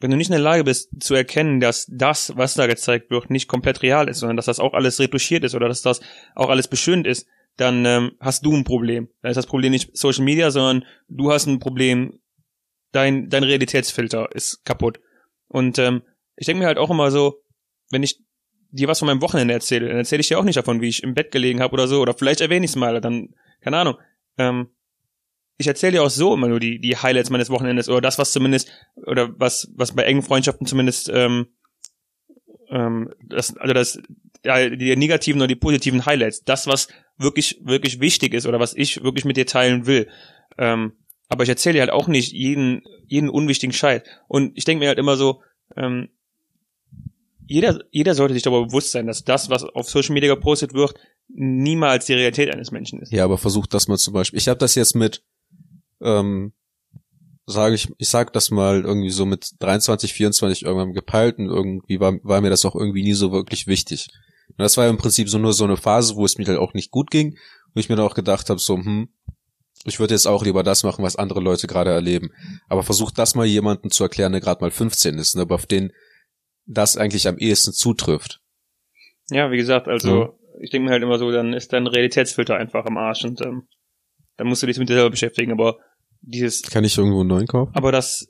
wenn 0.00 0.10
du 0.10 0.16
nicht 0.16 0.28
in 0.28 0.34
der 0.34 0.40
Lage 0.40 0.64
bist 0.64 0.90
zu 1.00 1.14
erkennen, 1.14 1.60
dass 1.60 1.86
das, 1.90 2.36
was 2.36 2.54
da 2.54 2.66
gezeigt 2.66 3.10
wird, 3.10 3.30
nicht 3.30 3.48
komplett 3.48 3.82
real 3.82 4.08
ist, 4.08 4.18
sondern 4.18 4.36
dass 4.36 4.46
das 4.46 4.60
auch 4.60 4.74
alles 4.74 4.98
retuschiert 4.98 5.44
ist 5.44 5.54
oder 5.54 5.68
dass 5.68 5.82
das 5.82 6.00
auch 6.34 6.48
alles 6.48 6.68
beschönt 6.68 7.06
ist, 7.06 7.26
dann 7.56 7.84
ähm, 7.84 8.12
hast 8.18 8.44
du 8.44 8.54
ein 8.54 8.64
Problem. 8.64 9.08
Dann 9.22 9.30
ist 9.30 9.36
das 9.36 9.46
Problem 9.46 9.70
nicht 9.70 9.96
Social 9.96 10.24
Media, 10.24 10.50
sondern 10.50 10.84
du 11.08 11.30
hast 11.30 11.46
ein 11.46 11.58
Problem, 11.58 12.18
dein, 12.92 13.28
dein 13.28 13.44
Realitätsfilter 13.44 14.34
ist 14.34 14.64
kaputt. 14.64 15.00
Und 15.54 15.78
ähm, 15.78 16.02
ich 16.34 16.46
denke 16.46 16.58
mir 16.58 16.66
halt 16.66 16.78
auch 16.78 16.90
immer 16.90 17.12
so, 17.12 17.40
wenn 17.92 18.02
ich 18.02 18.18
dir 18.72 18.88
was 18.88 18.98
von 18.98 19.06
meinem 19.06 19.22
Wochenende 19.22 19.54
erzähle, 19.54 19.86
dann 19.86 19.98
erzähle 19.98 20.20
ich 20.20 20.26
dir 20.26 20.36
auch 20.36 20.42
nicht 20.42 20.56
davon, 20.56 20.80
wie 20.80 20.88
ich 20.88 21.04
im 21.04 21.14
Bett 21.14 21.30
gelegen 21.30 21.60
habe 21.60 21.74
oder 21.74 21.86
so, 21.86 22.00
oder 22.00 22.12
vielleicht 22.12 22.40
erwähne 22.40 22.64
ich 22.64 22.72
es 22.72 22.76
mal, 22.76 23.00
dann, 23.00 23.36
keine 23.60 23.76
Ahnung. 23.76 23.94
Ähm, 24.36 24.70
ich 25.56 25.68
erzähle 25.68 25.92
dir 25.92 26.02
auch 26.02 26.10
so 26.10 26.34
immer 26.34 26.48
nur 26.48 26.58
die, 26.58 26.80
die 26.80 26.96
Highlights 26.96 27.30
meines 27.30 27.50
Wochenendes 27.50 27.88
oder 27.88 28.00
das, 28.00 28.18
was 28.18 28.32
zumindest, 28.32 28.68
oder 28.96 29.32
was, 29.38 29.70
was 29.76 29.94
bei 29.94 30.02
engen 30.02 30.22
Freundschaften 30.22 30.66
zumindest, 30.66 31.08
ähm, 31.08 31.46
ähm, 32.68 33.14
das, 33.24 33.56
also 33.56 33.74
das, 33.74 34.02
ja, 34.44 34.68
die 34.68 34.96
negativen 34.96 35.40
oder 35.40 35.46
die 35.46 35.54
positiven 35.54 36.04
Highlights, 36.04 36.42
das, 36.42 36.66
was 36.66 36.88
wirklich, 37.16 37.60
wirklich 37.62 38.00
wichtig 38.00 38.34
ist 38.34 38.48
oder 38.48 38.58
was 38.58 38.74
ich 38.74 39.04
wirklich 39.04 39.24
mit 39.24 39.36
dir 39.36 39.46
teilen 39.46 39.86
will. 39.86 40.08
Ähm, 40.58 40.94
aber 41.34 41.42
ich 41.42 41.48
erzähle 41.48 41.80
halt 41.80 41.90
auch 41.90 42.08
nicht 42.08 42.32
jeden, 42.32 42.82
jeden 43.06 43.28
unwichtigen 43.28 43.72
Scheiß. 43.72 44.02
Und 44.28 44.52
ich 44.54 44.64
denke 44.64 44.80
mir 44.84 44.88
halt 44.88 44.98
immer 44.98 45.16
so, 45.16 45.42
ähm, 45.76 46.08
jeder, 47.46 47.80
jeder 47.90 48.14
sollte 48.14 48.34
sich 48.34 48.42
darüber 48.42 48.66
bewusst 48.66 48.92
sein, 48.92 49.06
dass 49.06 49.24
das, 49.24 49.50
was 49.50 49.64
auf 49.64 49.88
Social 49.90 50.14
Media 50.14 50.34
gepostet 50.34 50.72
wird, 50.72 50.94
niemals 51.28 52.06
die 52.06 52.14
Realität 52.14 52.50
eines 52.50 52.70
Menschen 52.70 53.00
ist. 53.00 53.12
Ja, 53.12 53.24
aber 53.24 53.36
versucht 53.36 53.74
das 53.74 53.88
mal 53.88 53.98
zum 53.98 54.14
Beispiel. 54.14 54.38
Ich 54.38 54.48
habe 54.48 54.58
das 54.58 54.74
jetzt 54.74 54.94
mit 54.94 55.22
ähm, 56.00 56.52
sage 57.46 57.74
ich, 57.74 57.92
ich 57.98 58.08
sag 58.08 58.32
das 58.32 58.50
mal 58.50 58.82
irgendwie 58.82 59.10
so 59.10 59.26
mit 59.26 59.52
23, 59.58 60.12
24 60.14 60.62
irgendwann 60.64 60.92
gepeilt 60.92 61.38
und 61.38 61.46
irgendwie 61.46 62.00
war, 62.00 62.14
war 62.22 62.40
mir 62.40 62.50
das 62.50 62.64
auch 62.64 62.74
irgendwie 62.74 63.02
nie 63.02 63.12
so 63.12 63.32
wirklich 63.32 63.66
wichtig. 63.66 64.08
Und 64.48 64.60
das 64.60 64.76
war 64.76 64.88
im 64.88 64.96
Prinzip 64.96 65.28
so 65.28 65.38
nur 65.38 65.52
so 65.52 65.64
eine 65.64 65.76
Phase, 65.76 66.16
wo 66.16 66.24
es 66.24 66.38
mir 66.38 66.46
halt 66.46 66.58
auch 66.58 66.74
nicht 66.74 66.90
gut 66.90 67.10
ging, 67.10 67.36
wo 67.74 67.80
ich 67.80 67.88
mir 67.88 67.96
dann 67.96 68.06
auch 68.06 68.14
gedacht 68.14 68.48
habe, 68.50 68.60
so, 68.60 68.76
hm, 68.76 69.08
ich 69.84 70.00
würde 70.00 70.14
jetzt 70.14 70.26
auch 70.26 70.44
lieber 70.44 70.62
das 70.62 70.82
machen, 70.82 71.04
was 71.04 71.16
andere 71.16 71.40
Leute 71.40 71.66
gerade 71.66 71.90
erleben. 71.90 72.30
Aber 72.68 72.82
versucht 72.82 73.18
das 73.18 73.34
mal 73.34 73.46
jemanden 73.46 73.90
zu 73.90 74.02
erklären, 74.02 74.32
der 74.32 74.40
gerade 74.40 74.62
mal 74.62 74.70
15 74.70 75.18
ist, 75.18 75.36
ne, 75.36 75.42
aber 75.42 75.54
auf 75.54 75.66
den 75.66 75.92
das 76.66 76.96
eigentlich 76.96 77.28
am 77.28 77.38
ehesten 77.38 77.72
zutrifft. 77.72 78.40
Ja, 79.30 79.50
wie 79.50 79.58
gesagt, 79.58 79.86
also 79.86 80.22
ja. 80.22 80.32
ich 80.60 80.70
denke 80.70 80.86
mir 80.86 80.92
halt 80.92 81.02
immer 81.02 81.18
so, 81.18 81.30
dann 81.30 81.52
ist 81.52 81.72
dein 81.72 81.86
Realitätsfilter 81.86 82.56
einfach 82.56 82.86
am 82.86 82.96
Arsch 82.96 83.24
und 83.24 83.42
ähm, 83.42 83.68
dann 84.36 84.46
musst 84.46 84.62
du 84.62 84.66
dich 84.66 84.78
mit 84.78 84.88
dir 84.88 84.94
selber 84.94 85.10
beschäftigen, 85.10 85.52
aber 85.52 85.78
dieses. 86.22 86.62
Kann 86.62 86.84
ich 86.84 86.96
irgendwo 86.96 87.20
einen 87.20 87.28
neuen 87.28 87.46
kaufen? 87.46 87.72
Aber 87.74 87.92
das, 87.92 88.28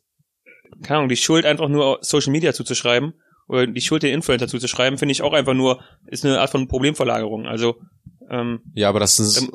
keine 0.82 0.98
Ahnung, 0.98 1.08
die 1.08 1.16
Schuld 1.16 1.46
einfach 1.46 1.68
nur 1.68 1.98
Social 2.02 2.32
Media 2.32 2.52
zuzuschreiben 2.52 3.14
oder 3.46 3.66
die 3.66 3.80
Schuld 3.80 4.02
den 4.02 4.14
Influencer 4.14 4.48
zuzuschreiben, 4.48 4.98
finde 4.98 5.12
ich 5.12 5.22
auch 5.22 5.32
einfach 5.32 5.54
nur, 5.54 5.82
ist 6.06 6.24
eine 6.24 6.40
Art 6.40 6.50
von 6.50 6.66
Problemverlagerung. 6.66 7.46
Also 7.46 7.76
ähm, 8.30 8.60
ja, 8.74 8.88
aber 8.88 9.00
das 9.00 9.18
ist 9.18 9.46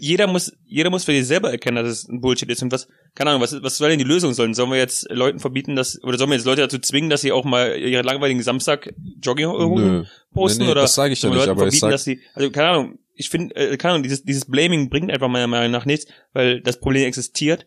jeder 0.00 0.26
muss 0.26 0.52
jeder 0.64 0.90
muss 0.90 1.04
für 1.04 1.12
sich 1.12 1.26
selber 1.26 1.50
erkennen, 1.50 1.76
dass 1.76 1.86
es 1.86 2.08
ein 2.08 2.20
Bullshit 2.20 2.48
ist 2.48 2.62
und 2.62 2.72
was 2.72 2.88
keine 3.14 3.30
Ahnung, 3.30 3.42
was 3.42 3.62
was 3.62 3.78
soll 3.78 3.90
denn 3.90 3.98
die 3.98 4.04
Lösung 4.04 4.34
sein? 4.34 4.54
Sollen 4.54 4.70
wir 4.70 4.78
jetzt 4.78 5.10
Leuten 5.10 5.38
verbieten, 5.38 5.76
dass 5.76 6.02
oder 6.02 6.18
sollen 6.18 6.30
wir 6.30 6.36
jetzt 6.36 6.46
Leute 6.46 6.62
dazu 6.62 6.78
zwingen, 6.78 7.10
dass 7.10 7.20
sie 7.20 7.32
auch 7.32 7.44
mal 7.44 7.76
ihre 7.76 8.02
langweiligen 8.02 8.42
Samstag 8.42 8.92
Jogging 9.22 10.06
posten 10.32 10.60
nee, 10.60 10.66
nee, 10.66 10.70
oder 10.72 10.82
das 10.82 10.94
sage 10.94 11.12
ich 11.12 11.22
ja 11.22 11.28
nicht, 11.28 11.38
Leuten 11.38 11.50
aber 11.50 11.60
verbieten, 11.60 11.80
sag... 11.80 11.90
dass 11.90 12.04
sie 12.04 12.20
also 12.34 12.50
keine 12.50 12.68
Ahnung, 12.68 12.98
ich 13.14 13.30
finde 13.30 13.54
äh, 13.54 13.76
keine 13.76 13.94
Ahnung, 13.94 14.02
dieses 14.02 14.24
dieses 14.24 14.46
Blaming 14.46 14.90
bringt 14.90 15.10
einfach 15.10 15.28
meiner 15.28 15.46
Meinung 15.46 15.70
nach 15.70 15.86
nichts, 15.86 16.10
weil 16.32 16.60
das 16.60 16.80
Problem 16.80 17.06
existiert 17.06 17.66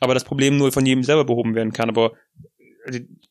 aber 0.00 0.14
das 0.14 0.24
Problem 0.24 0.58
nur 0.58 0.72
von 0.72 0.84
jedem 0.84 1.02
selber 1.02 1.24
behoben 1.24 1.54
werden 1.54 1.72
kann. 1.72 1.88
Aber 1.88 2.12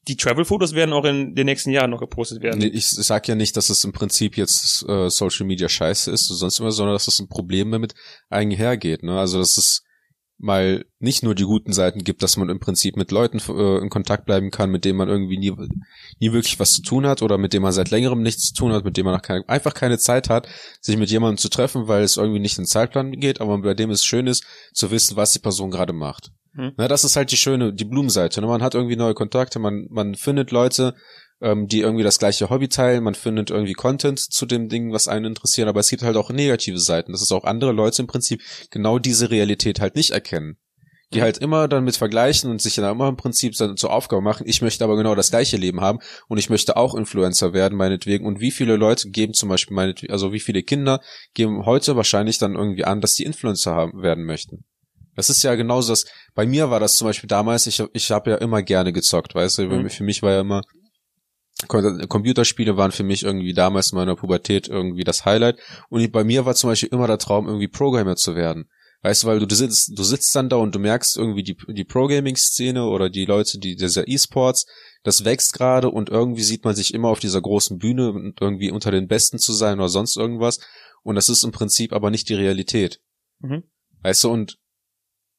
die, 0.08 0.18
Travel-Fotos 0.18 0.74
werden 0.74 0.94
auch 0.94 1.06
in 1.06 1.36
den 1.36 1.46
nächsten 1.46 1.72
Jahren 1.72 1.92
noch 1.92 2.00
gepostet 2.00 2.42
werden. 2.42 2.60
Nee, 2.60 2.68
ich 2.68 2.88
sag 2.90 3.28
ja 3.28 3.36
nicht, 3.36 3.56
dass 3.58 3.70
es 3.70 3.84
im 3.84 3.94
Prinzip 3.94 4.38
jetzt 4.38 4.88
äh, 4.88 5.10
Social 5.10 5.46
Media 5.46 5.70
scheiße 5.70 6.12
ist 6.12 6.30
oder 6.30 6.38
sonst 6.38 6.60
immer, 6.60 6.72
sondern 6.72 6.96
dass 6.96 7.08
es 7.08 7.20
ein 7.20 7.28
Problem 7.28 7.72
damit 7.72 7.94
einhergeht. 8.30 9.04
Ne? 9.04 9.18
Also 9.18 9.40
dass 9.40 9.58
es 9.58 9.84
mal 10.38 10.86
nicht 11.00 11.24
nur 11.24 11.34
die 11.34 11.46
guten 11.46 11.72
Seiten 11.72 12.04
gibt, 12.04 12.22
dass 12.22 12.36
man 12.38 12.50
im 12.50 12.60
Prinzip 12.60 12.98
mit 12.98 13.12
Leuten 13.12 13.40
äh, 13.40 13.78
in 13.82 13.90
Kontakt 13.90 14.26
bleiben 14.26 14.52
kann, 14.52 14.70
mit 14.70 14.84
denen 14.84 14.98
man 14.98 15.08
irgendwie 15.08 15.38
nie, 15.38 15.54
nie 16.20 16.34
wirklich 16.34 16.60
was 16.60 16.74
zu 16.74 16.82
tun 16.82 17.08
hat 17.08 17.22
oder 17.22 17.38
mit 17.38 17.54
denen 17.54 17.64
man 17.64 17.72
seit 17.72 17.92
längerem 17.92 18.22
nichts 18.22 18.50
zu 18.50 18.54
tun 18.54 18.74
hat, 18.74 18.84
mit 18.84 18.98
dem 18.98 19.06
man 19.06 19.22
keine, 19.22 19.48
einfach 19.48 19.74
keine 19.74 19.98
Zeit 19.98 20.30
hat, 20.30 20.48
sich 20.82 20.98
mit 20.98 21.10
jemandem 21.10 21.38
zu 21.38 21.50
treffen, 21.50 21.88
weil 21.88 22.04
es 22.04 22.18
irgendwie 22.18 22.40
nicht 22.40 22.58
in 22.58 22.64
den 22.64 22.70
Zeitplan 22.70 23.12
geht, 23.14 23.40
aber 23.40 23.58
bei 23.60 23.74
dem 23.74 23.92
es 23.92 24.04
schön 24.04 24.28
ist, 24.28 24.44
zu 24.74 24.92
wissen, 24.92 25.16
was 25.16 25.32
die 25.32 25.40
Person 25.40 25.72
gerade 25.72 25.94
macht. 25.94 26.32
Hm. 26.56 26.72
Na, 26.78 26.88
das 26.88 27.04
ist 27.04 27.16
halt 27.16 27.32
die 27.32 27.38
schöne, 27.38 27.74
die 27.74 27.86
Blumenseite. 27.86 28.42
Ne? 28.42 28.48
Man 28.48 28.64
hat 28.64 28.76
irgendwie 28.76 28.96
neue 28.96 29.14
Kontakte, 29.14 29.60
man, 29.60 29.88
man 29.90 30.16
findet 30.16 30.52
Leute, 30.52 30.96
ähm, 31.42 31.68
die 31.68 31.82
irgendwie 31.82 32.04
das 32.04 32.18
gleiche 32.18 32.50
Hobby 32.50 32.70
teilen, 32.70 33.04
man 33.04 33.16
findet 33.16 33.52
irgendwie 33.52 33.74
Content 33.74 34.20
zu 34.20 34.46
dem 34.46 34.70
Ding, 34.70 34.94
was 34.94 35.08
einen 35.08 35.26
interessiert, 35.26 35.68
aber 35.68 35.82
es 35.82 35.90
gibt 35.90 36.04
halt 36.04 36.16
auch 36.16 36.30
negative 36.30 36.80
Seiten, 36.80 37.12
dass 37.12 37.22
es 37.22 37.32
auch 37.32 37.44
andere 37.44 37.74
Leute 37.74 38.02
im 38.02 38.08
Prinzip 38.08 38.42
genau 38.72 39.00
diese 39.00 39.30
Realität 39.30 39.82
halt 39.82 39.96
nicht 39.96 40.12
erkennen. 40.12 40.58
die 41.14 41.22
halt 41.22 41.38
immer 41.38 41.68
dann 41.68 41.84
mit 41.84 41.96
vergleichen 41.96 42.50
und 42.50 42.62
sich 42.62 42.76
dann 42.76 42.92
immer 42.92 43.08
im 43.08 43.16
Prinzip 43.16 43.56
dann 43.58 43.78
zur 43.78 43.94
Aufgabe 43.94 44.22
machen, 44.22 44.48
ich 44.48 44.62
möchte 44.62 44.84
aber 44.84 44.98
genau 44.98 45.14
das 45.14 45.30
gleiche 45.30 45.56
Leben 45.56 45.80
haben 45.82 46.00
und 46.28 46.40
ich 46.40 46.50
möchte 46.50 46.78
auch 46.78 46.96
Influencer 46.96 47.54
werden, 47.54 47.78
meinetwegen. 47.78 48.26
Und 48.26 48.40
wie 48.40 48.52
viele 48.52 48.76
Leute 48.76 49.10
geben 49.12 49.34
zum 49.34 49.50
Beispiel 49.50 49.76
meinetwegen, 49.76 50.12
also 50.12 50.34
wie 50.34 50.40
viele 50.40 50.64
Kinder 50.64 51.02
geben 51.34 51.66
heute 51.66 51.96
wahrscheinlich 51.96 52.38
dann 52.40 52.56
irgendwie 52.56 52.86
an, 52.86 53.02
dass 53.02 53.14
die 53.14 53.24
Influencer 53.24 53.76
haben, 53.76 54.02
werden 54.02 54.26
möchten. 54.26 54.66
Das 55.16 55.30
ist 55.30 55.44
ja 55.44 55.56
genauso 55.56 55.94
das, 55.94 56.06
bei 56.34 56.46
mir 56.46 56.70
war 56.70 56.80
das 56.80 56.96
zum 56.98 57.08
Beispiel 57.08 57.28
damals, 57.28 57.68
ich, 57.68 57.82
ich 57.94 58.12
habe 58.12 58.32
ja 58.32 58.38
immer 58.38 58.62
gerne 58.62 58.92
gezockt, 58.94 59.34
weißt 59.36 59.60
du, 59.60 59.64
Mhm. 59.68 59.90
für 59.90 60.04
mich 60.04 60.22
war 60.22 60.34
ja 60.34 60.42
immer, 60.42 60.62
Computerspiele 61.68 62.76
waren 62.78 62.92
für 62.92 63.04
mich 63.04 63.24
irgendwie 63.24 63.54
damals 63.54 63.92
in 63.92 63.98
meiner 63.98 64.16
Pubertät 64.16 64.68
irgendwie 64.68 65.04
das 65.04 65.26
Highlight. 65.26 65.58
Und 65.90 66.12
bei 66.12 66.24
mir 66.24 66.46
war 66.46 66.54
zum 66.56 66.70
Beispiel 66.70 66.90
immer 66.92 67.08
der 67.08 67.18
Traum, 67.18 67.48
irgendwie 67.48 67.70
Programmer 67.70 68.16
zu 68.16 68.36
werden. 68.36 68.70
Weißt 69.02 69.24
du, 69.24 69.28
weil 69.28 69.40
du 69.40 69.56
sitzt, 69.56 69.98
du 69.98 70.04
sitzt 70.04 70.36
dann 70.36 70.50
da 70.50 70.56
und 70.58 70.74
du 70.74 70.80
merkst 70.80 71.16
irgendwie 71.16 71.44
die, 71.44 71.56
die 71.68 71.84
Pro-Gaming-Szene 71.84 72.86
oder 72.86 73.10
die 73.10 73.26
Leute, 73.26 73.60
die, 73.60 73.76
dieser 73.76 74.08
E-Sports, 74.08 74.66
das 75.04 75.24
wächst 75.24 75.54
gerade 75.54 75.92
und 75.92 76.10
irgendwie 76.10 76.42
sieht 76.42 76.66
man 76.66 76.76
sich 76.76 76.94
immer 76.94 77.10
auf 77.10 77.20
dieser 77.20 77.42
großen 77.42 77.78
Bühne 77.78 78.12
und 78.12 78.42
irgendwie 78.42 78.72
unter 78.72 78.92
den 78.92 79.08
Besten 79.08 79.38
zu 79.38 79.54
sein 79.54 79.80
oder 79.80 79.90
sonst 79.90 80.18
irgendwas. 80.18 80.60
Und 81.04 81.16
das 81.16 81.30
ist 81.30 81.44
im 81.44 81.52
Prinzip 81.52 81.94
aber 81.94 82.10
nicht 82.10 82.28
die 82.30 82.34
Realität. 82.34 83.00
Mhm. 83.40 83.64
Weißt 84.02 84.24
du, 84.24 84.32
und 84.32 84.58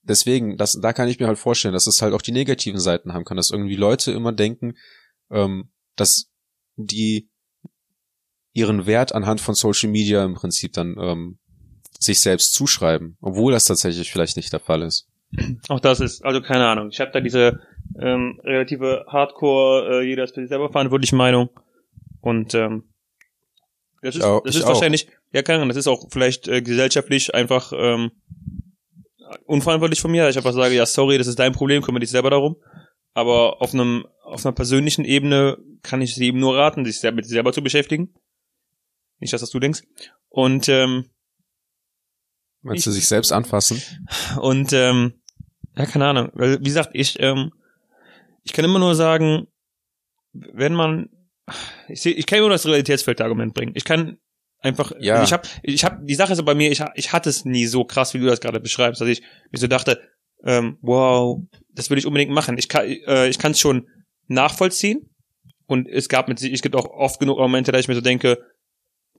deswegen, 0.09 0.57
das, 0.57 0.79
da 0.81 0.93
kann 0.93 1.09
ich 1.09 1.19
mir 1.21 1.27
halt 1.27 1.39
vorstellen, 1.39 1.75
dass 1.75 1.87
es 1.87 2.03
halt 2.03 2.15
auch 2.15 2.23
die 2.23 2.33
negativen 2.33 2.81
Seiten 2.81 3.13
haben 3.13 3.25
kann, 3.25 3.37
dass 3.37 3.51
irgendwie 3.51 3.77
Leute 3.77 4.13
immer 4.13 4.33
denken, 4.33 4.75
ähm, 5.31 5.71
dass 5.97 6.31
die 6.77 7.29
ihren 8.53 8.87
Wert 8.87 9.15
anhand 9.15 9.41
von 9.41 9.55
Social 9.55 9.91
Media 9.91 10.25
im 10.25 10.35
Prinzip 10.35 10.73
dann 10.73 10.97
ähm, 10.99 11.39
sich 11.99 12.21
selbst 12.21 12.55
zuschreiben, 12.55 13.17
obwohl 13.21 13.53
das 13.53 13.67
tatsächlich 13.67 14.11
vielleicht 14.11 14.37
nicht 14.37 14.53
der 14.53 14.61
Fall 14.61 14.83
ist. 14.83 15.09
Auch 15.69 15.81
das 15.81 16.01
ist, 16.01 16.25
also 16.25 16.41
keine 16.41 16.67
Ahnung. 16.67 16.89
Ich 16.91 17.01
habe 17.01 17.11
da 17.11 17.21
diese 17.21 17.61
ähm, 17.99 18.41
relative 18.45 19.05
Hardcore, 19.09 20.01
äh, 20.03 20.07
jeder 20.07 20.25
ist 20.25 20.35
für 20.35 20.41
sich 20.41 20.49
selber 20.49 20.71
verantwortliche 20.71 21.17
Meinung. 21.17 21.51
Und 22.21 22.55
ähm, 22.55 22.85
das 24.03 24.17
ist, 24.17 24.23
auch- 24.23 24.43
das 24.45 24.57
ist 24.57 24.65
auch. 24.65 24.69
wahrscheinlich, 24.69 25.09
ja 25.33 25.43
keine 25.43 25.57
Ahnung, 25.59 25.69
das 25.69 25.77
ist 25.79 25.89
auch 25.89 26.07
vielleicht 26.11 26.49
äh, 26.49 26.63
gesellschaftlich 26.63 27.35
einfach 27.35 27.73
ähm, 27.75 28.13
unverantwortlich 29.47 30.01
von 30.01 30.11
mir, 30.11 30.25
dass 30.25 30.35
ich 30.35 30.39
einfach 30.39 30.53
sage, 30.55 30.75
ja 30.75 30.87
sorry, 30.87 31.19
das 31.19 31.27
ist 31.27 31.39
dein 31.39 31.53
Problem, 31.53 31.83
kümmere 31.83 32.01
dich 32.01 32.11
selber 32.11 32.31
darum. 32.31 32.57
Aber 33.15 33.63
auf 33.63 33.73
einem 33.73 34.07
auf 34.23 34.45
einer 34.45 34.53
persönlichen 34.55 35.05
Ebene 35.05 35.57
kann 35.83 36.03
ich 36.03 36.15
sie 36.15 36.27
eben 36.27 36.41
nur 36.41 36.57
raten, 36.57 36.85
sich 36.85 37.01
mit 37.13 37.25
sich 37.25 37.33
selber 37.35 37.53
zu 37.53 37.63
beschäftigen. 37.63 38.13
Nicht, 39.21 39.33
dass 39.33 39.41
das 39.41 39.51
du 39.51 39.59
denkst. 39.61 39.83
Und 40.29 40.69
ähm, 40.69 41.07
Meinst 42.63 42.81
Ich- 42.81 42.85
du 42.85 42.91
sich 42.91 43.07
selbst 43.07 43.33
anfassen? 43.33 43.81
Und 44.41 44.73
ähm, 44.73 45.15
ja, 45.77 45.87
keine 45.87 46.07
Ahnung. 46.07 46.31
Weil, 46.35 46.59
wie 46.61 46.65
gesagt, 46.65 46.91
ich, 46.95 47.19
ähm, 47.21 47.53
ich 48.43 48.53
kann 48.53 48.65
immer 48.65 48.79
nur 48.81 48.95
sagen, 48.97 49.47
wenn 50.33 50.75
man 50.75 51.09
ich, 51.89 52.03
seh, 52.03 52.11
ich 52.11 52.27
kann 52.27 52.39
immer 52.39 52.49
nur 52.49 52.55
das 52.55 52.67
Realitätsfeld-Argument 52.67 53.55
bringen. 53.55 53.73
Ich 53.77 53.85
kann 53.85 54.19
einfach, 54.67 54.93
Ja. 54.99 55.23
ich 55.23 55.33
habe, 55.33 55.49
ich 55.63 55.85
habe, 55.85 56.05
die 56.05 56.15
Sache 56.15 56.33
ist 56.33 56.39
so 56.39 56.45
bei 56.45 56.55
mir, 56.55 56.71
ich, 56.71 56.83
ich 56.95 57.13
hatte 57.13 57.31
es 57.31 57.45
nie 57.45 57.67
so 57.67 57.85
krass, 57.85 58.13
wie 58.15 58.19
du 58.19 58.27
das 58.27 58.41
gerade 58.41 58.61
beschreibst, 58.61 59.01
dass 59.01 59.09
ich 59.09 59.23
mir 59.51 59.59
so 59.59 59.67
dachte, 59.67 60.01
ähm, 60.45 60.79
wow, 60.83 61.41
das 61.73 61.89
will 61.91 61.99
ich 61.99 62.07
unbedingt 62.07 62.31
machen. 62.33 62.59
Ich 62.59 62.69
kann, 62.69 62.85
äh, 62.87 63.29
ich 63.29 63.39
kann 63.39 63.53
es 63.53 63.61
schon 63.61 63.89
nachvollziehen 64.29 65.09
und 65.67 65.89
es 65.89 66.09
gab 66.09 66.29
mit, 66.29 66.43
es 66.43 66.63
gibt 66.63 66.77
auch 66.77 66.87
oft 66.87 67.19
genug 67.21 67.39
Momente, 67.39 67.73
da 67.73 67.79
ich 67.79 67.89
mir 67.89 67.95
so 67.95 68.01
denke, 68.01 68.39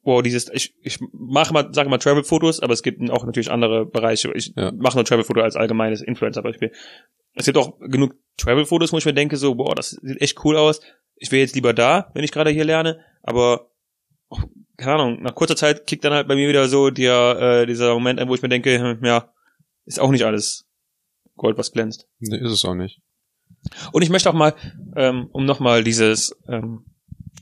wow, 0.03 0.21
dieses, 0.21 0.49
ich, 0.53 0.73
ich 0.81 0.99
mache 1.11 1.53
mal, 1.53 1.73
sage 1.73 1.89
mal 1.89 1.97
Travel-Fotos, 1.97 2.61
aber 2.61 2.71
es 2.73 2.81
gibt 2.83 3.09
auch 3.11 3.25
natürlich 3.25 3.51
andere 3.51 3.85
Bereiche. 3.85 4.31
Ich 4.35 4.53
Ja. 4.55 4.71
mache 4.71 4.95
nur 4.97 5.03
Travel-Foto 5.03 5.41
als 5.41 5.55
allgemeines 5.57 6.01
Influencer-Beispiel. 6.01 6.71
Es 7.33 7.45
gibt 7.45 7.57
auch 7.57 7.77
genug 7.79 8.15
Travel-Fotos, 8.37 8.93
wo 8.93 8.97
ich 8.97 9.05
mir 9.05 9.13
denke, 9.13 9.35
so, 9.37 9.55
boah, 9.55 9.75
das 9.75 9.91
sieht 10.01 10.21
echt 10.21 10.43
cool 10.45 10.55
aus. 10.55 10.79
Ich 11.17 11.31
wäre 11.31 11.41
jetzt 11.41 11.55
lieber 11.55 11.73
da, 11.73 12.09
wenn 12.13 12.23
ich 12.23 12.31
gerade 12.31 12.51
hier 12.51 12.63
lerne, 12.63 13.03
aber 13.21 13.69
oh, 14.29 14.39
keine 14.77 14.93
Ahnung, 14.93 15.21
nach 15.23 15.35
kurzer 15.35 15.55
Zeit 15.55 15.87
kickt 15.87 16.05
dann 16.05 16.13
halt 16.13 16.27
bei 16.27 16.35
mir 16.35 16.47
wieder 16.47 16.67
so 16.69 16.89
der, 16.89 17.37
äh, 17.39 17.65
dieser 17.65 17.93
Moment 17.93 18.19
ein, 18.19 18.29
wo 18.29 18.35
ich 18.35 18.41
mir 18.41 18.49
denke, 18.49 18.79
hm, 18.79 19.03
ja, 19.03 19.33
ist 19.85 19.99
auch 19.99 20.11
nicht 20.11 20.23
alles 20.23 20.67
Gold, 21.35 21.57
was 21.57 21.71
glänzt. 21.71 22.07
Nee, 22.19 22.37
ist 22.37 22.51
es 22.51 22.65
auch 22.65 22.75
nicht. 22.75 23.01
Und 23.91 24.01
ich 24.01 24.09
möchte 24.09 24.29
auch 24.29 24.33
mal, 24.33 24.55
ähm, 24.95 25.27
um 25.31 25.45
nochmal 25.45 25.83
dieses 25.83 26.35
ähm, 26.47 26.85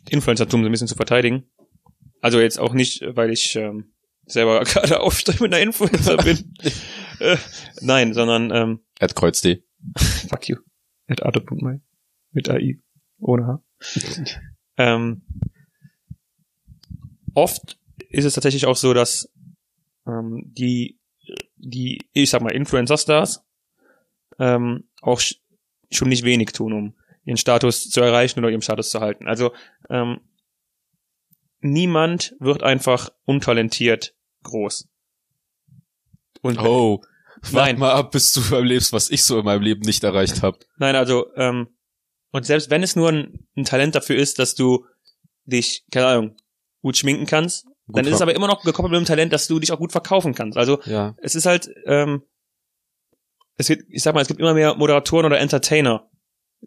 Influencertum 0.09 0.61
so 0.61 0.69
ein 0.69 0.71
bisschen 0.71 0.87
zu 0.87 0.95
verteidigen, 0.95 1.49
also 2.21 2.39
jetzt 2.39 2.59
auch 2.59 2.73
nicht, 2.73 3.03
weil 3.15 3.31
ich 3.31 3.55
ähm, 3.55 3.93
selber 4.25 4.59
gerade 4.63 5.01
aufstrebender 5.01 5.59
Influencer 5.59 6.17
bin, 6.17 6.53
äh, 7.19 7.37
nein, 7.81 8.13
sondern 8.13 8.51
ähm, 8.51 8.79
At 8.99 9.15
Kreuz 9.15 9.41
D. 9.41 9.63
fuck 10.29 10.47
you, 10.47 10.57
at 11.07 11.23
arte.mai, 11.23 11.81
mit 12.31 12.49
AI, 12.49 12.79
ohne 13.19 13.47
H. 13.47 13.63
ähm, 14.77 15.23
oft 17.35 17.77
ist 18.09 18.25
es 18.25 18.33
tatsächlich 18.33 18.65
auch 18.65 18.75
so, 18.75 18.93
dass 18.93 19.29
ähm, 20.07 20.43
die, 20.45 20.97
die, 21.57 21.99
ich 22.13 22.29
sag 22.29 22.41
mal, 22.41 22.51
Influencer-Stars 22.51 23.43
ähm, 24.39 24.85
auch 25.01 25.19
sch 25.19 25.35
schon 25.91 26.09
nicht 26.09 26.23
wenig 26.23 26.51
tun, 26.51 26.73
um 26.73 26.93
ihren 27.25 27.37
Status 27.37 27.89
zu 27.89 28.01
erreichen 28.01 28.39
oder 28.39 28.49
ihren 28.49 28.61
Status 28.61 28.89
zu 28.89 28.99
halten. 28.99 29.27
Also 29.27 29.53
ähm, 29.89 30.19
niemand 31.61 32.35
wird 32.39 32.63
einfach 32.63 33.09
untalentiert 33.25 34.15
groß. 34.43 34.87
Und 36.41 36.59
Oh, 36.59 37.01
Nein. 37.51 37.79
mal 37.79 37.91
ab, 37.91 38.11
bis 38.11 38.33
du 38.33 38.55
erlebst, 38.55 38.93
was 38.93 39.09
ich 39.09 39.23
so 39.23 39.39
in 39.39 39.45
meinem 39.45 39.61
Leben 39.61 39.81
nicht 39.81 40.03
erreicht 40.03 40.41
habe. 40.41 40.59
Nein, 40.77 40.95
also, 40.95 41.33
ähm, 41.35 41.69
und 42.31 42.45
selbst 42.45 42.69
wenn 42.69 42.83
es 42.83 42.95
nur 42.95 43.09
ein, 43.09 43.47
ein 43.55 43.65
Talent 43.65 43.95
dafür 43.95 44.17
ist, 44.17 44.39
dass 44.39 44.55
du 44.55 44.85
dich, 45.45 45.85
keine 45.91 46.07
Ahnung, 46.07 46.35
gut 46.85 46.97
schminken 46.97 47.25
kannst, 47.25 47.65
Gut 47.87 47.97
dann 47.97 48.05
ist 48.05 48.13
es 48.13 48.21
aber 48.21 48.35
immer 48.35 48.47
noch 48.47 48.61
gekoppelt 48.63 48.91
mit 48.91 48.99
dem 49.01 49.05
Talent, 49.05 49.33
dass 49.33 49.47
du 49.47 49.59
dich 49.59 49.71
auch 49.71 49.79
gut 49.79 49.91
verkaufen 49.91 50.35
kannst. 50.35 50.55
Also 50.57 50.79
Ja, 50.85 51.15
es 51.17 51.33
ist 51.33 51.47
halt, 51.47 51.67
ähm, 51.87 52.21
es 53.57 53.67
gibt, 53.67 53.85
ich 53.89 54.03
sag 54.03 54.13
mal, 54.13 54.21
es 54.21 54.27
gibt 54.27 54.39
immer 54.39 54.53
mehr 54.53 54.75
Moderatoren 54.75 55.25
oder 55.25 55.39
Entertainer 55.39 56.07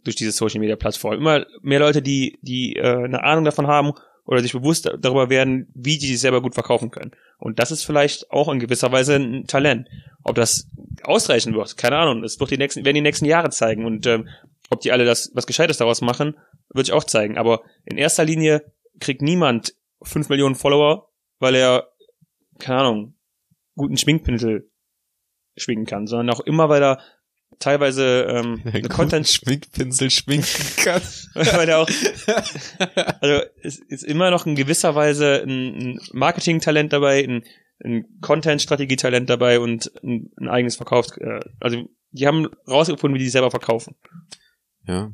durch 0.04 0.16
diese 0.16 0.32
Social 0.32 0.60
Media 0.60 0.76
Plattform. 0.76 1.14
Immer 1.14 1.46
mehr 1.62 1.78
Leute, 1.80 2.02
die, 2.02 2.38
die 2.42 2.74
äh, 2.76 3.04
eine 3.04 3.22
Ahnung 3.22 3.44
davon 3.44 3.66
haben 3.66 3.92
oder 4.24 4.40
sich 4.40 4.52
bewusst 4.52 4.86
da- 4.86 4.96
darüber 4.96 5.28
werden, 5.30 5.70
wie 5.74 5.98
die 5.98 6.06
sich 6.08 6.20
selber 6.20 6.40
gut 6.42 6.54
verkaufen 6.54 6.90
können. 6.90 7.12
Und 7.38 7.58
das 7.58 7.70
ist 7.70 7.84
vielleicht 7.84 8.30
auch 8.30 8.48
in 8.48 8.58
gewisser 8.58 8.90
Weise 8.90 9.16
ein 9.16 9.44
Talent. 9.46 9.88
Ob 10.24 10.34
das 10.34 10.66
ausreichen 11.02 11.54
wird, 11.54 11.76
keine 11.76 11.96
Ahnung. 11.98 12.22
Das 12.22 12.40
wird 12.40 12.50
die 12.50 12.58
nächsten, 12.58 12.84
werden 12.84 12.94
die 12.96 13.00
nächsten 13.02 13.24
Jahre 13.24 13.50
zeigen. 13.50 13.84
Und 13.86 14.06
ähm, 14.06 14.28
ob 14.70 14.80
die 14.80 14.92
alle 14.92 15.04
das 15.04 15.30
was 15.34 15.46
Gescheites 15.46 15.76
daraus 15.78 16.00
machen, 16.00 16.36
wird 16.74 16.86
sich 16.86 16.94
auch 16.94 17.04
zeigen. 17.04 17.38
Aber 17.38 17.62
in 17.84 17.96
erster 17.98 18.24
Linie 18.24 18.64
kriegt 19.00 19.22
niemand 19.22 19.74
fünf 20.02 20.28
Millionen 20.28 20.54
Follower, 20.54 21.10
weil 21.38 21.54
er, 21.54 21.88
keine 22.58 22.80
Ahnung, 22.80 23.14
guten 23.74 23.96
Schminkpinsel 23.96 24.70
schwingen 25.56 25.86
kann, 25.86 26.06
sondern 26.06 26.30
auch 26.30 26.40
immer, 26.40 26.68
weil 26.68 26.82
er 26.82 27.00
teilweise 27.58 28.26
ähm, 28.28 28.62
eine 28.72 28.88
Content, 28.88 29.28
Schminkpinsel 29.28 30.10
schminken 30.10 30.64
kann. 30.84 31.02
weil 31.34 31.68
er 31.68 31.78
auch, 31.78 31.90
also 33.20 33.42
es 33.62 33.78
ist 33.78 34.04
immer 34.04 34.30
noch 34.30 34.46
in 34.46 34.54
gewisser 34.54 34.94
Weise 34.94 35.42
ein, 35.42 35.74
ein 35.76 36.00
Marketing-Talent 36.12 36.92
dabei, 36.92 37.24
ein, 37.24 37.44
ein 37.84 38.04
Content-Strategie-Talent 38.20 39.30
dabei 39.30 39.60
und 39.60 39.90
ein, 40.02 40.30
ein 40.38 40.48
eigenes 40.48 40.76
Verkaufs, 40.76 41.16
äh, 41.18 41.40
also 41.60 41.88
die 42.10 42.26
haben 42.26 42.48
rausgefunden, 42.66 43.18
wie 43.18 43.24
die 43.24 43.30
selber 43.30 43.50
verkaufen. 43.50 43.96
Ja. 44.86 45.12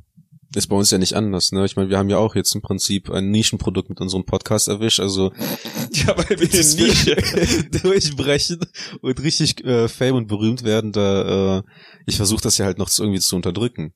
Ist 0.55 0.69
bei 0.69 0.77
uns 0.77 0.91
ja 0.91 0.99
nicht 0.99 1.15
anders, 1.15 1.51
ne? 1.53 1.65
Ich 1.65 1.75
meine, 1.75 1.91
wir 1.91 1.99
haben 1.99 2.09
ja 2.09 2.19
auch 2.19 2.35
jetzt 2.37 2.55
im 2.55 2.63
Prinzip 2.63 3.11
ein 3.11 3.31
Nischenprodukt 3.31 3.89
mit 3.89 4.01
unserem 4.01 4.25
Podcast 4.25 4.69
erwischt, 4.69 5.01
also 5.01 5.33
Ja, 5.93 6.17
weil 6.17 6.39
wir 6.39 6.49
bis 6.49 6.77
wir 6.79 7.81
durchbrechen 7.83 8.61
und 9.01 9.23
richtig 9.23 9.65
äh, 9.65 9.89
fame 9.89 10.17
und 10.17 10.29
berühmt 10.29 10.63
werden, 10.63 10.93
da 10.93 11.59
äh, 11.59 11.63
ich 12.07 12.17
versuche 12.17 12.43
das 12.43 12.59
ja 12.59 12.67
halt 12.67 12.79
noch 12.79 12.89
zu, 12.89 13.03
irgendwie 13.03 13.21
zu 13.21 13.35
unterdrücken. 13.37 13.95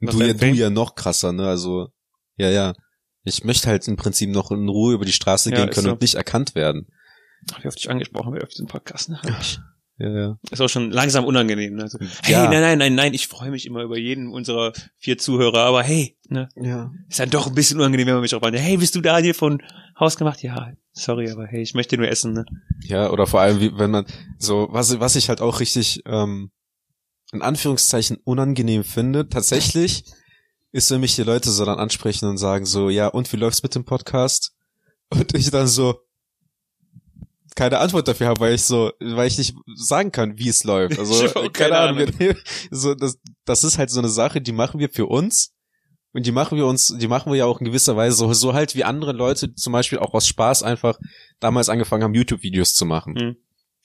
Was 0.00 0.16
Du 0.16 0.22
ja, 0.22 0.32
du 0.32 0.46
ja 0.46 0.70
noch 0.70 0.94
krasser, 0.94 1.32
ne? 1.32 1.46
Also 1.48 1.88
ja, 2.36 2.50
ja. 2.50 2.74
Ich 3.24 3.44
möchte 3.44 3.68
halt 3.68 3.86
im 3.86 3.96
Prinzip 3.96 4.30
noch 4.30 4.50
in 4.50 4.68
Ruhe 4.68 4.94
über 4.94 5.04
die 5.04 5.12
Straße 5.12 5.50
Ja, 5.50 5.56
gehen 5.56 5.70
können 5.70 5.86
so. 5.86 5.92
und 5.92 6.00
nicht 6.00 6.14
erkannt 6.14 6.56
werden. 6.56 6.88
Ach, 7.52 7.62
wie 7.62 7.68
oft 7.68 7.78
ich 7.78 7.88
angesprochen 7.88 8.32
werde 8.32 8.46
auf 8.46 8.50
diesen 8.50 8.66
Podcast, 8.66 9.10
ne? 9.10 9.20
Ja, 9.98 10.08
ja. 10.08 10.38
Ist 10.50 10.60
auch 10.60 10.68
schon 10.68 10.90
langsam 10.90 11.24
unangenehm. 11.24 11.74
Ne? 11.74 11.82
Also, 11.82 11.98
hey, 12.22 12.32
Ja. 12.32 12.48
nein, 12.48 12.60
nein, 12.62 12.78
nein, 12.78 12.94
nein, 12.94 13.14
ich 13.14 13.28
freue 13.28 13.50
mich 13.50 13.66
immer 13.66 13.82
über 13.82 13.98
jeden 13.98 14.28
unserer 14.28 14.72
vier 14.98 15.18
Zuhörer, 15.18 15.60
aber 15.60 15.82
hey, 15.82 16.16
ne, 16.28 16.48
Ja. 16.56 16.90
ist 17.08 17.20
dann 17.20 17.30
doch 17.30 17.46
ein 17.46 17.54
bisschen 17.54 17.78
unangenehm, 17.78 18.06
wenn 18.06 18.14
man 18.14 18.22
mich 18.22 18.34
auch 18.34 18.40
fragt, 18.40 18.56
hey, 18.58 18.76
bist 18.78 18.94
du 18.94 19.00
Daniel 19.00 19.34
von 19.34 19.62
Haus 20.00 20.16
gemacht? 20.16 20.42
Ja, 20.42 20.72
sorry, 20.92 21.30
aber 21.30 21.46
hey, 21.46 21.62
ich 21.62 21.74
möchte 21.74 21.96
nur 21.98 22.08
essen, 22.08 22.32
ne? 22.32 22.44
Ja, 22.84 23.10
oder 23.10 23.26
vor 23.26 23.40
allem, 23.40 23.60
wie, 23.60 23.76
wenn 23.78 23.90
man 23.90 24.06
so, 24.38 24.68
was, 24.70 24.98
was 24.98 25.14
ich 25.16 25.28
halt 25.28 25.40
auch 25.40 25.60
richtig, 25.60 26.02
ähm, 26.06 26.50
in 27.32 27.42
Anführungszeichen 27.42 28.16
unangenehm 28.24 28.84
finde, 28.84 29.28
tatsächlich, 29.28 30.04
ist, 30.72 30.90
wenn 30.90 31.00
mich 31.00 31.14
die 31.16 31.22
Leute 31.22 31.50
so 31.50 31.64
dann 31.66 31.78
ansprechen 31.78 32.26
und 32.28 32.38
sagen 32.38 32.64
so, 32.64 32.88
ja, 32.90 33.06
und 33.08 33.30
wie 33.32 33.36
läuft's 33.36 33.62
mit 33.62 33.74
dem 33.74 33.84
Podcast? 33.84 34.52
Und 35.10 35.34
ich 35.36 35.50
dann 35.50 35.68
so, 35.68 36.00
keine 37.54 37.78
Antwort 37.78 38.08
dafür 38.08 38.28
habe, 38.28 38.40
weil 38.40 38.54
ich 38.54 38.64
so, 38.64 38.92
weil 39.00 39.26
ich 39.26 39.38
nicht 39.38 39.54
sagen 39.74 40.12
kann, 40.12 40.38
wie 40.38 40.48
es 40.48 40.64
läuft. 40.64 40.98
Also 41.02 41.28
keine, 41.28 41.50
keine 41.50 41.78
Ahnung. 41.78 42.08
Ahnung. 42.08 42.36
So, 42.70 42.94
das, 42.94 43.18
das 43.44 43.64
ist 43.64 43.78
halt 43.78 43.90
so 43.90 43.98
eine 43.98 44.08
Sache, 44.08 44.40
die 44.40 44.52
machen 44.52 44.80
wir 44.80 44.88
für 44.88 45.06
uns. 45.06 45.52
Und 46.14 46.26
die 46.26 46.32
machen 46.32 46.58
wir 46.58 46.66
uns, 46.66 46.94
die 46.98 47.08
machen 47.08 47.32
wir 47.32 47.38
ja 47.38 47.46
auch 47.46 47.60
in 47.60 47.66
gewisser 47.66 47.96
Weise 47.96 48.16
so, 48.16 48.32
so 48.34 48.52
halt 48.52 48.74
wie 48.74 48.84
andere 48.84 49.12
Leute 49.12 49.54
zum 49.54 49.72
Beispiel 49.72 49.98
auch 49.98 50.12
aus 50.12 50.26
Spaß 50.26 50.62
einfach 50.62 50.98
damals 51.40 51.70
angefangen 51.70 52.04
haben, 52.04 52.14
YouTube-Videos 52.14 52.74
zu 52.74 52.84
machen. 52.84 53.14
Mhm. 53.14 53.36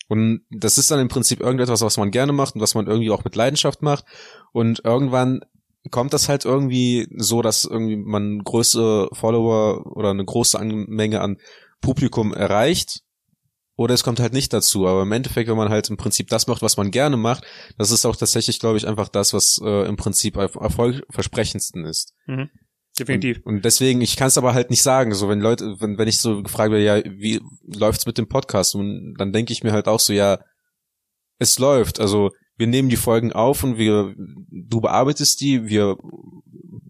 Und 0.09 0.41
das 0.49 0.77
ist 0.77 0.91
dann 0.91 0.99
im 0.99 1.07
Prinzip 1.07 1.39
irgendetwas, 1.39 1.81
was 1.81 1.97
man 1.97 2.11
gerne 2.11 2.33
macht 2.33 2.55
und 2.55 2.61
was 2.61 2.75
man 2.75 2.87
irgendwie 2.87 3.11
auch 3.11 3.23
mit 3.23 3.35
Leidenschaft 3.35 3.81
macht. 3.81 4.05
Und 4.51 4.81
irgendwann 4.83 5.41
kommt 5.91 6.13
das 6.13 6.29
halt 6.29 6.45
irgendwie 6.45 7.07
so, 7.15 7.41
dass 7.41 7.65
irgendwie 7.65 7.97
man 7.97 8.39
größere 8.43 9.09
Follower 9.13 9.85
oder 9.95 10.11
eine 10.11 10.25
große 10.25 10.59
Menge 10.59 11.21
an 11.21 11.37
Publikum 11.81 12.33
erreicht. 12.33 13.03
Oder 13.77 13.93
es 13.93 14.03
kommt 14.03 14.19
halt 14.19 14.33
nicht 14.33 14.51
dazu. 14.51 14.87
Aber 14.87 15.03
im 15.03 15.11
Endeffekt, 15.11 15.47
wenn 15.49 15.55
man 15.55 15.69
halt 15.69 15.89
im 15.89 15.97
Prinzip 15.97 16.27
das 16.29 16.47
macht, 16.47 16.63
was 16.63 16.77
man 16.77 16.91
gerne 16.91 17.15
macht, 17.15 17.45
das 17.77 17.91
ist 17.91 18.05
auch 18.05 18.15
tatsächlich, 18.15 18.59
glaube 18.59 18.77
ich, 18.77 18.87
einfach 18.87 19.07
das, 19.07 19.33
was 19.33 19.61
äh, 19.63 19.87
im 19.87 19.95
Prinzip 19.95 20.35
erf- 20.35 20.59
erfolgversprechendsten 20.59 21.85
ist. 21.85 22.13
Mhm. 22.25 22.49
Definitiv. 22.97 23.37
Und, 23.45 23.57
und 23.57 23.65
deswegen, 23.65 24.01
ich 24.01 24.15
kann 24.15 24.29
es 24.29 24.37
aber 24.39 24.55
halt 24.55 24.71
nicht 24.71 24.81
sagen. 24.81 25.13
So, 25.13 25.29
wenn 25.29 25.39
Leute, 25.39 25.75
wenn, 25.79 25.99
wenn 25.99 26.07
ich 26.07 26.19
so 26.19 26.41
gefragt 26.41 26.71
werde, 26.71 26.83
ja, 26.83 27.03
wie 27.19 27.39
läuft's 27.67 28.07
mit 28.07 28.17
dem 28.17 28.27
Podcast? 28.27 28.73
Und 28.73 29.13
dann 29.19 29.31
denke 29.31 29.53
ich 29.53 29.63
mir 29.63 29.71
halt 29.71 29.87
auch 29.87 29.99
so, 29.99 30.11
ja, 30.11 30.39
es 31.37 31.59
läuft. 31.59 31.99
Also 31.99 32.31
wir 32.55 32.65
nehmen 32.65 32.89
die 32.89 32.97
Folgen 32.97 33.31
auf 33.31 33.63
und 33.63 33.77
wir, 33.77 34.15
du 34.49 34.81
bearbeitest 34.81 35.39
die, 35.39 35.67
wir 35.67 35.97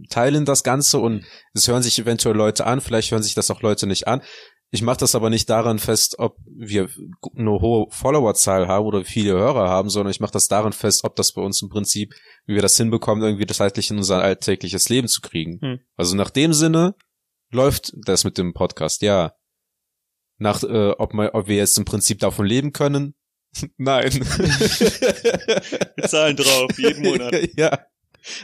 teilen 0.10 0.46
das 0.46 0.64
Ganze 0.64 1.00
und 1.00 1.26
es 1.54 1.68
hören 1.68 1.84
sich 1.84 2.00
eventuell 2.00 2.38
Leute 2.38 2.66
an, 2.66 2.80
vielleicht 2.80 3.12
hören 3.12 3.24
sich 3.24 3.36
das 3.36 3.52
auch 3.52 3.62
Leute 3.62 3.86
nicht 3.88 4.08
an. 4.08 4.22
Ich 4.70 4.82
mache 4.82 4.98
das 4.98 5.16
aber 5.16 5.30
nicht 5.30 5.50
daran 5.50 5.80
fest, 5.80 6.20
ob 6.20 6.38
wir 6.46 6.90
eine 7.36 7.52
hohe 7.52 7.88
Followerzahl 7.90 8.68
haben 8.68 8.86
oder 8.86 9.06
viele 9.06 9.32
Hörer 9.32 9.70
haben, 9.70 9.90
sondern 9.90 10.12
ich 10.12 10.20
mache 10.20 10.34
das 10.34 10.50
daran 10.50 10.74
fest, 10.74 11.06
ob 11.06 11.16
das 11.16 11.32
bei 11.32 11.42
uns 11.42 11.62
im 11.62 11.70
Prinzip, 11.70 12.14
wie 12.46 12.56
wir 12.56 12.62
das 12.62 12.76
hinbekommen, 12.76 13.24
irgendwie 13.24 13.46
das 13.46 13.58
zeitlich 13.58 13.92
in 13.92 13.98
unser 13.98 14.22
alltägliches 14.22 14.90
Leben 14.90 15.08
zu 15.08 15.22
kriegen. 15.22 15.60
Hm. 15.62 15.80
Also 15.96 16.18
nach 16.18 16.32
dem 16.32 16.52
Sinne 16.52 16.96
läuft 17.50 17.94
das 18.06 18.26
mit 18.26 18.38
dem 18.38 18.54
Podcast, 18.54 19.02
ja. 19.02 19.34
Nach, 20.38 20.62
äh, 20.64 20.92
ob, 20.98 21.14
man, 21.14 21.30
ob 21.30 21.48
wir 21.48 21.56
jetzt 21.56 21.78
im 21.78 21.86
Prinzip 21.86 22.20
davon 22.20 22.46
leben 22.46 22.74
können? 22.74 23.16
Nein. 23.78 24.12
Wir 25.96 26.04
zahlen 26.08 26.36
drauf, 26.36 26.78
jeden 26.78 27.04
Monat. 27.10 27.34
ja. 27.56 27.80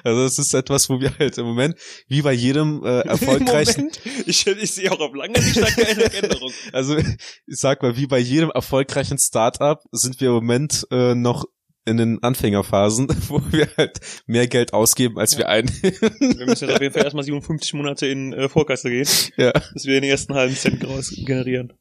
Also 0.04 0.24
es 0.24 0.40
ist 0.40 0.54
etwas, 0.54 0.90
wo 0.90 1.00
wir 1.00 1.12
halt 1.18 1.38
im 1.38 1.46
Moment, 1.46 1.76
wie 2.08 2.22
bei 2.22 2.34
jedem 2.34 2.84
äh, 2.84 3.00
erfolgreichen, 3.08 3.90
Moment, 3.90 4.00
ich, 4.26 4.46
ich 4.46 4.72
sehe 4.72 4.92
auch 4.92 5.00
auf 5.00 5.14
lange 5.14 5.42
Sicht 5.42 5.62
keine 5.76 6.14
Änderung. 6.14 6.52
also 6.72 6.98
ich 6.98 7.06
sag 7.48 7.82
mal, 7.82 7.98
wie 7.98 8.08
bei 8.08 8.20
jedem 8.20 8.50
erfolgreichen 8.52 9.18
Startup 9.18 9.80
sind 9.92 10.20
wir 10.22 10.30
im 10.30 10.36
Moment 10.36 10.88
äh, 10.92 11.16
noch 11.16 11.46
in 11.86 11.98
den 11.98 12.24
Anfängerphasen, 12.24 13.08
wo 13.28 13.42
wir 13.52 13.68
halt 13.78 14.00
mehr 14.26 14.48
Geld 14.48 14.74
ausgeben, 14.74 15.18
als 15.18 15.38
wir 15.38 15.50
einnehmen. 15.50 15.80
Wir 15.82 16.46
müssen 16.46 16.68
jetzt 16.68 16.76
auf 16.76 16.82
jeden 16.82 16.94
Fall 16.94 17.04
erstmal 17.04 17.24
57 17.24 17.74
Monate 17.74 18.08
in 18.08 18.34
äh, 18.34 18.50
Vorkasse 18.50 18.90
gehen, 18.90 19.08
ja. 19.38 19.52
dass 19.52 19.86
wir 19.86 20.00
den 20.00 20.10
ersten 20.10 20.34
halben 20.34 20.56
Cent 20.56 20.86
raus 20.88 21.14
generieren. 21.26 21.74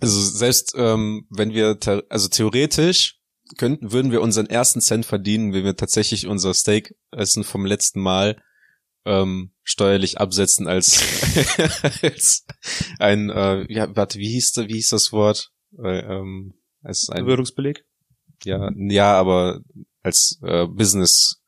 Also 0.00 0.20
selbst 0.20 0.74
ähm, 0.76 1.26
wenn 1.30 1.52
wir, 1.52 1.78
also 2.08 2.28
theoretisch 2.28 3.17
könnten, 3.56 3.92
würden 3.92 4.12
wir 4.12 4.20
unseren 4.20 4.46
ersten 4.46 4.80
Cent 4.80 5.06
verdienen, 5.06 5.52
wenn 5.52 5.64
wir 5.64 5.76
tatsächlich 5.76 6.26
unser 6.26 6.54
Steak 6.54 6.94
essen 7.10 7.44
vom 7.44 7.64
letzten 7.64 8.00
Mal 8.00 8.42
ähm, 9.04 9.52
steuerlich 9.62 10.18
absetzen 10.18 10.66
als, 10.66 11.02
als 12.02 12.46
ein, 12.98 13.30
äh, 13.30 13.72
ja, 13.72 13.94
warte, 13.96 14.18
wie 14.18 14.28
hieß, 14.28 14.56
wie 14.68 14.74
hieß 14.74 14.90
das 14.90 15.12
Wort? 15.12 15.50
Äh, 15.82 16.00
ähm, 16.00 16.54
als 16.82 17.08
ein, 17.08 17.24
Bewirtungsbeleg. 17.24 17.84
ja, 18.44 18.70
ja, 18.76 19.12
aber 19.14 19.60
als 20.02 20.38
äh, 20.42 20.66
Business 20.66 21.42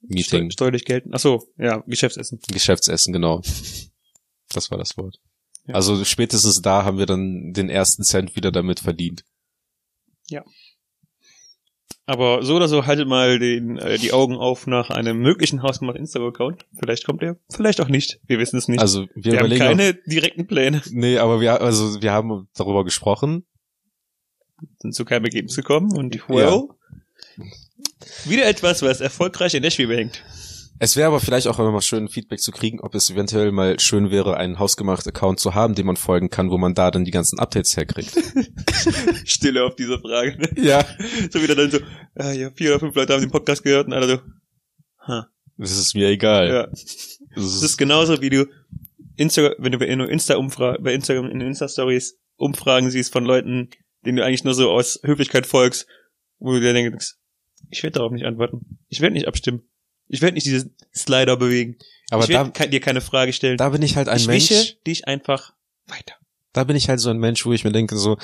Meeting, 0.00 0.50
Steu 0.50 0.64
steuerlich 0.64 0.84
gelten. 0.84 1.10
Ach 1.12 1.18
so, 1.18 1.52
ja, 1.56 1.82
Geschäftsessen. 1.86 2.40
Geschäftsessen, 2.48 3.12
genau. 3.12 3.42
Das 4.50 4.70
war 4.70 4.78
das 4.78 4.96
Wort. 4.96 5.18
Ja. 5.66 5.74
Also 5.74 6.04
spätestens 6.04 6.62
da 6.62 6.84
haben 6.84 6.98
wir 6.98 7.06
dann 7.06 7.52
den 7.52 7.68
ersten 7.68 8.02
Cent 8.02 8.36
wieder 8.36 8.52
damit 8.52 8.80
verdient. 8.80 9.24
Aber 12.08 12.42
so 12.42 12.56
oder 12.56 12.68
so 12.68 12.86
haltet 12.86 13.06
mal 13.06 13.38
den, 13.38 13.76
äh, 13.76 13.98
die 13.98 14.14
Augen 14.14 14.34
auf 14.34 14.66
nach 14.66 14.88
einem 14.88 15.18
möglichen 15.18 15.62
hausgemachten 15.62 16.00
Instagram-Account. 16.00 16.64
Vielleicht 16.80 17.04
kommt 17.04 17.22
er, 17.22 17.36
vielleicht 17.50 17.82
auch 17.82 17.88
nicht. 17.88 18.18
Wir 18.26 18.38
wissen 18.38 18.56
es 18.56 18.66
nicht. 18.66 18.80
Also 18.80 19.08
wir, 19.14 19.32
wir 19.32 19.40
haben 19.40 19.50
keine 19.50 19.92
direkten 19.92 20.46
Pläne. 20.46 20.78
auch, 20.78 20.90
nee, 20.90 21.18
aber 21.18 21.42
wir 21.42 21.60
also 21.60 22.00
wir 22.00 22.10
haben 22.10 22.48
darüber 22.56 22.82
gesprochen. 22.82 23.44
Sind 24.78 24.94
zu 24.94 25.04
keinem 25.04 25.24
Ergebnis 25.24 25.54
gekommen 25.54 25.94
und 25.94 26.26
well, 26.30 26.68
wieder 28.24 28.46
etwas, 28.46 28.80
was 28.80 29.02
erfolgreich 29.02 29.52
in 29.52 29.62
der 29.62 29.70
Schwebe 29.70 29.94
hängt. 29.94 30.24
Es 30.80 30.96
wäre 30.96 31.08
aber 31.08 31.20
vielleicht 31.20 31.48
auch 31.48 31.58
immer 31.58 31.72
mal 31.72 31.82
schön 31.82 32.08
Feedback 32.08 32.40
zu 32.40 32.52
kriegen, 32.52 32.80
ob 32.80 32.94
es 32.94 33.10
eventuell 33.10 33.50
mal 33.52 33.80
schön 33.80 34.10
wäre, 34.10 34.36
einen 34.36 34.58
hausgemachten 34.58 35.10
Account 35.10 35.40
zu 35.40 35.54
haben, 35.54 35.74
dem 35.74 35.86
man 35.86 35.96
folgen 35.96 36.30
kann, 36.30 36.50
wo 36.50 36.58
man 36.58 36.74
da 36.74 36.90
dann 36.90 37.04
die 37.04 37.10
ganzen 37.10 37.38
Updates 37.38 37.76
herkriegt. 37.76 38.12
Stille 39.24 39.64
auf 39.64 39.74
diese 39.76 39.98
Frage. 39.98 40.38
ne? 40.38 40.48
ja. 40.56 40.84
So 41.30 41.42
wieder 41.42 41.56
dann 41.56 41.70
so, 41.70 41.78
ah, 42.14 42.32
ja, 42.32 42.50
vier 42.50 42.70
oder 42.70 42.80
fünf 42.80 42.94
Leute 42.94 43.12
haben 43.12 43.20
den 43.20 43.30
Podcast 43.30 43.64
gehört 43.64 43.86
und 43.86 43.92
alle 43.92 44.08
so, 44.08 44.18
ha, 45.06 45.28
Das 45.56 45.76
ist 45.76 45.94
mir 45.94 46.08
egal. 46.08 46.48
ja. 46.48 46.66
Das 46.66 47.18
Das 47.34 47.44
ist, 47.44 47.62
ist 47.62 47.76
genauso 47.76 48.20
wie 48.20 48.30
du 48.30 48.46
Insta, 49.16 49.54
wenn 49.58 49.72
du 49.72 49.78
bei 49.78 49.86
Insta 49.86 50.38
bei 50.80 50.94
Instagram 50.94 51.30
in 51.30 51.40
Insta 51.40 51.68
Stories 51.68 52.18
Umfragen 52.36 52.90
siehst 52.90 53.12
von 53.12 53.24
Leuten, 53.24 53.70
denen 54.06 54.16
du 54.16 54.24
eigentlich 54.24 54.44
nur 54.44 54.54
so 54.54 54.70
aus 54.70 55.00
Höflichkeit 55.02 55.46
folgst, 55.46 55.88
wo 56.38 56.52
du 56.52 56.60
dir 56.60 56.72
denkst, 56.72 57.16
ich 57.70 57.82
werde 57.82 57.94
darauf 57.94 58.12
nicht 58.12 58.24
antworten. 58.24 58.78
Ich 58.88 59.00
werde 59.00 59.14
nicht 59.14 59.26
abstimmen. 59.26 59.67
Ich 60.08 60.20
werde 60.22 60.34
nicht 60.34 60.46
diesen 60.46 60.74
Slider 60.94 61.36
bewegen. 61.36 61.76
aber 62.10 62.24
ich 62.24 62.30
da, 62.30 62.46
werde 62.46 62.68
dir 62.70 62.80
keine 62.80 63.00
Frage 63.00 63.32
stellen. 63.32 63.56
da 63.58 63.68
bin 63.70 63.82
ich 63.82 63.96
halt 63.96 64.08
ein 64.08 64.16
ich 64.18 64.26
Mensch. 64.26 64.50
wische 64.50 64.74
dich 64.86 65.06
einfach 65.06 65.52
weiter. 65.86 66.14
da 66.52 66.64
bin 66.64 66.76
ich 66.76 66.88
halt 66.88 67.00
so 67.00 67.10
ein 67.10 67.18
Mensch, 67.18 67.44
wo 67.46 67.52
ich 67.52 67.64
mir 67.64 67.72
denke, 67.72 67.96
so, 67.96 68.16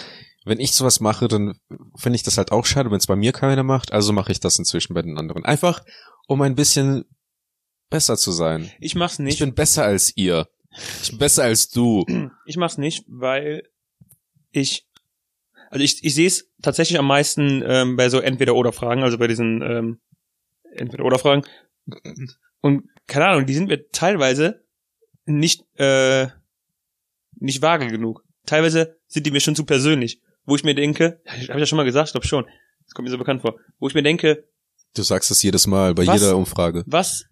wenn 0.44 0.60
ich 0.60 0.72
sowas 0.72 1.00
mache, 1.00 1.28
dann 1.28 1.58
finde 1.96 2.16
ich 2.16 2.22
das 2.22 2.36
halt 2.38 2.52
auch 2.52 2.66
schade, 2.66 2.90
wenn 2.90 2.98
es 2.98 3.06
bei 3.06 3.16
mir 3.16 3.32
keiner 3.32 3.62
macht, 3.62 3.92
also 3.92 4.12
mache 4.12 4.32
ich 4.32 4.40
das 4.40 4.58
inzwischen 4.58 4.94
bei 4.94 5.02
den 5.02 5.18
anderen. 5.18 5.44
Einfach, 5.44 5.82
um 6.26 6.40
ein 6.42 6.54
bisschen 6.54 7.04
besser 7.90 8.16
zu 8.16 8.32
sein. 8.32 8.70
Ich 8.80 8.94
mach's 8.94 9.14
Ich 9.14 9.24
nicht. 9.24 9.38
bin 9.38 9.54
besser 9.54 9.84
als 9.84 10.12
ihr. 10.16 10.48
Ich 11.02 11.10
bin 11.10 11.18
besser 11.18 11.44
als 11.44 11.68
du. 11.68 12.04
Ich 12.46 12.56
mach's 12.56 12.76
nicht, 12.78 13.04
weil 13.08 13.62
ich 14.50 14.86
also 15.70 15.82
ich, 15.82 16.04
ich 16.04 16.14
sehe 16.14 16.26
es 16.28 16.48
tatsächlich 16.62 16.98
am 17.00 17.06
meisten 17.06 17.62
ähm, 17.66 17.96
bei 17.96 18.08
so 18.08 18.20
Entweder-Oder-Fragen, 18.20 19.02
also 19.02 19.18
bei 19.18 19.26
diesen 19.26 19.60
ähm, 19.62 19.98
Entweder-Oder-Fragen. 20.76 21.44
Und 22.60 22.88
keine 23.06 23.26
Ahnung, 23.26 23.46
die 23.46 23.54
sind 23.54 23.68
mir 23.68 23.88
teilweise 23.90 24.64
nicht 25.26 25.64
äh, 25.78 26.28
nicht 27.36 27.62
vage 27.62 27.88
genug. 27.88 28.24
Teilweise 28.46 28.98
sind 29.06 29.26
die 29.26 29.30
mir 29.30 29.40
schon 29.40 29.56
zu 29.56 29.64
persönlich, 29.64 30.20
wo 30.44 30.56
ich 30.56 30.64
mir 30.64 30.74
denke, 30.74 31.20
habe 31.26 31.38
ich 31.40 31.48
ja 31.48 31.66
schon 31.66 31.76
mal 31.76 31.84
gesagt, 31.84 32.08
ich 32.08 32.12
glaube 32.12 32.26
schon, 32.26 32.44
das 32.84 32.94
kommt 32.94 33.06
mir 33.06 33.10
so 33.10 33.18
bekannt 33.18 33.42
vor, 33.42 33.58
wo 33.78 33.88
ich 33.88 33.94
mir 33.94 34.02
denke, 34.02 34.44
Du 34.94 35.02
sagst 35.02 35.30
es 35.32 35.42
jedes 35.42 35.66
Mal 35.66 35.92
bei 35.94 36.06
Was? 36.06 36.20
jeder 36.20 36.36
Umfrage. 36.36 36.84
was 36.86 37.24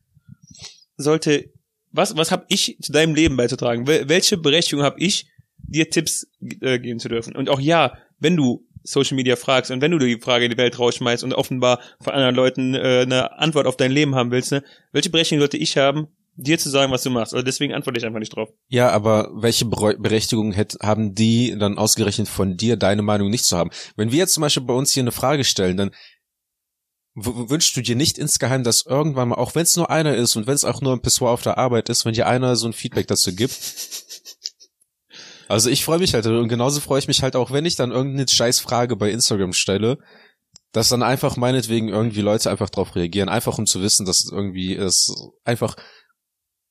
sollte, 0.96 1.52
was, 1.92 2.16
was 2.16 2.32
habe 2.32 2.44
ich 2.48 2.76
zu 2.82 2.90
deinem 2.92 3.14
Leben 3.14 3.36
beizutragen? 3.36 3.86
Wel 3.86 4.08
welche 4.08 4.36
Berechtigung 4.36 4.84
habe 4.84 4.98
ich, 4.98 5.28
dir 5.58 5.88
Tipps 5.88 6.26
äh, 6.60 6.78
geben 6.80 6.98
zu 6.98 7.08
dürfen? 7.08 7.36
Und 7.36 7.48
auch 7.48 7.60
ja, 7.60 7.96
wenn 8.18 8.36
du 8.36 8.66
Social 8.82 9.16
Media 9.16 9.36
fragst 9.36 9.70
und 9.70 9.80
wenn 9.80 9.90
du 9.90 9.98
die 9.98 10.18
Frage 10.20 10.46
in 10.46 10.50
die 10.50 10.56
Welt 10.56 10.78
rausschmeißt 10.78 11.24
und 11.24 11.34
offenbar 11.34 11.80
von 12.00 12.12
anderen 12.12 12.34
Leuten 12.34 12.74
äh, 12.74 13.02
eine 13.02 13.38
Antwort 13.38 13.66
auf 13.66 13.76
dein 13.76 13.92
Leben 13.92 14.14
haben 14.14 14.30
willst, 14.30 14.52
ne, 14.52 14.62
welche 14.92 15.10
Berechtigung 15.10 15.40
sollte 15.40 15.56
ich 15.56 15.76
haben, 15.76 16.08
dir 16.36 16.58
zu 16.58 16.70
sagen, 16.70 16.92
was 16.92 17.02
du 17.02 17.10
machst? 17.10 17.34
Also 17.34 17.44
deswegen 17.44 17.74
antworte 17.74 17.98
ich 17.98 18.06
einfach 18.06 18.18
nicht 18.18 18.34
drauf. 18.34 18.48
Ja, 18.68 18.90
aber 18.90 19.30
welche 19.34 19.66
Berechtigung 19.66 20.52
hätt, 20.52 20.78
haben 20.82 21.14
die 21.14 21.56
dann 21.58 21.78
ausgerechnet 21.78 22.28
von 22.28 22.56
dir, 22.56 22.76
deine 22.76 23.02
Meinung 23.02 23.30
nicht 23.30 23.44
zu 23.44 23.56
haben? 23.56 23.70
Wenn 23.96 24.12
wir 24.12 24.18
jetzt 24.18 24.34
zum 24.34 24.40
Beispiel 24.40 24.64
bei 24.64 24.74
uns 24.74 24.92
hier 24.92 25.02
eine 25.02 25.12
Frage 25.12 25.44
stellen, 25.44 25.76
dann 25.76 25.90
wünschst 27.14 27.76
du 27.76 27.82
dir 27.82 27.96
nicht 27.96 28.16
insgeheim, 28.16 28.64
dass 28.64 28.86
irgendwann 28.86 29.28
mal, 29.28 29.36
auch 29.36 29.54
wenn 29.54 29.64
es 29.64 29.76
nur 29.76 29.90
einer 29.90 30.14
ist 30.14 30.34
und 30.36 30.46
wenn 30.46 30.54
es 30.54 30.64
auch 30.64 30.80
nur 30.80 30.94
ein 30.94 31.02
Pissoir 31.02 31.30
auf 31.30 31.42
der 31.42 31.58
Arbeit 31.58 31.90
ist, 31.90 32.06
wenn 32.06 32.14
dir 32.14 32.26
einer 32.26 32.56
so 32.56 32.66
ein 32.66 32.72
Feedback 32.72 33.06
dazu 33.06 33.34
gibt? 33.34 33.52
Also 35.48 35.70
ich 35.70 35.84
freue 35.84 35.98
mich 35.98 36.14
halt 36.14 36.26
und 36.26 36.48
genauso 36.48 36.80
freue 36.80 36.98
ich 36.98 37.08
mich 37.08 37.22
halt 37.22 37.36
auch, 37.36 37.50
wenn 37.50 37.64
ich 37.64 37.76
dann 37.76 37.92
irgendeine 37.92 38.28
Scheißfrage 38.28 38.96
bei 38.96 39.10
Instagram 39.10 39.52
stelle, 39.52 39.98
dass 40.72 40.88
dann 40.88 41.02
einfach 41.02 41.36
meinetwegen 41.36 41.88
irgendwie 41.88 42.22
Leute 42.22 42.50
einfach 42.50 42.70
drauf 42.70 42.96
reagieren, 42.96 43.28
einfach 43.28 43.58
um 43.58 43.66
zu 43.66 43.82
wissen, 43.82 44.06
dass 44.06 44.28
irgendwie 44.30 44.74
es 44.74 45.12
einfach 45.44 45.76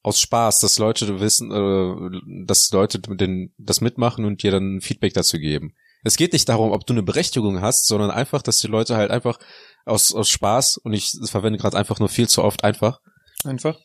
aus 0.04 0.20
Spaß, 0.20 0.60
dass 0.60 0.80
Leute 0.80 1.20
wissen, 1.20 1.52
äh, 1.52 2.46
dass 2.46 2.72
Leute 2.72 3.00
den, 3.00 3.54
das 3.58 3.82
mitmachen 3.82 4.26
und 4.26 4.42
dir 4.42 4.52
dann 4.52 4.82
Feedback 4.82 5.14
dazu 5.14 5.38
geben. 5.38 5.76
Es 6.04 6.18
geht 6.18 6.34
nicht 6.34 6.50
darum, 6.50 6.72
ob 6.72 6.88
du 6.88 6.94
eine 6.94 7.04
Berechtigung 7.04 7.62
hast, 7.62 7.86
sondern 7.86 8.10
einfach, 8.10 8.42
dass 8.42 8.58
die 8.58 8.68
Leute 8.68 8.96
halt 8.96 9.12
einfach 9.12 9.38
aus, 9.86 10.14
aus 10.16 10.30
Spaß, 10.30 10.78
und 10.78 10.94
ich 10.94 11.12
verwende 11.26 11.60
gerade 11.60 11.78
einfach 11.78 12.00
nur 12.00 12.10
viel 12.10 12.28
zu 12.28 12.44
oft 12.44 12.64
einfach, 12.64 13.00
Einfach. 13.44 13.78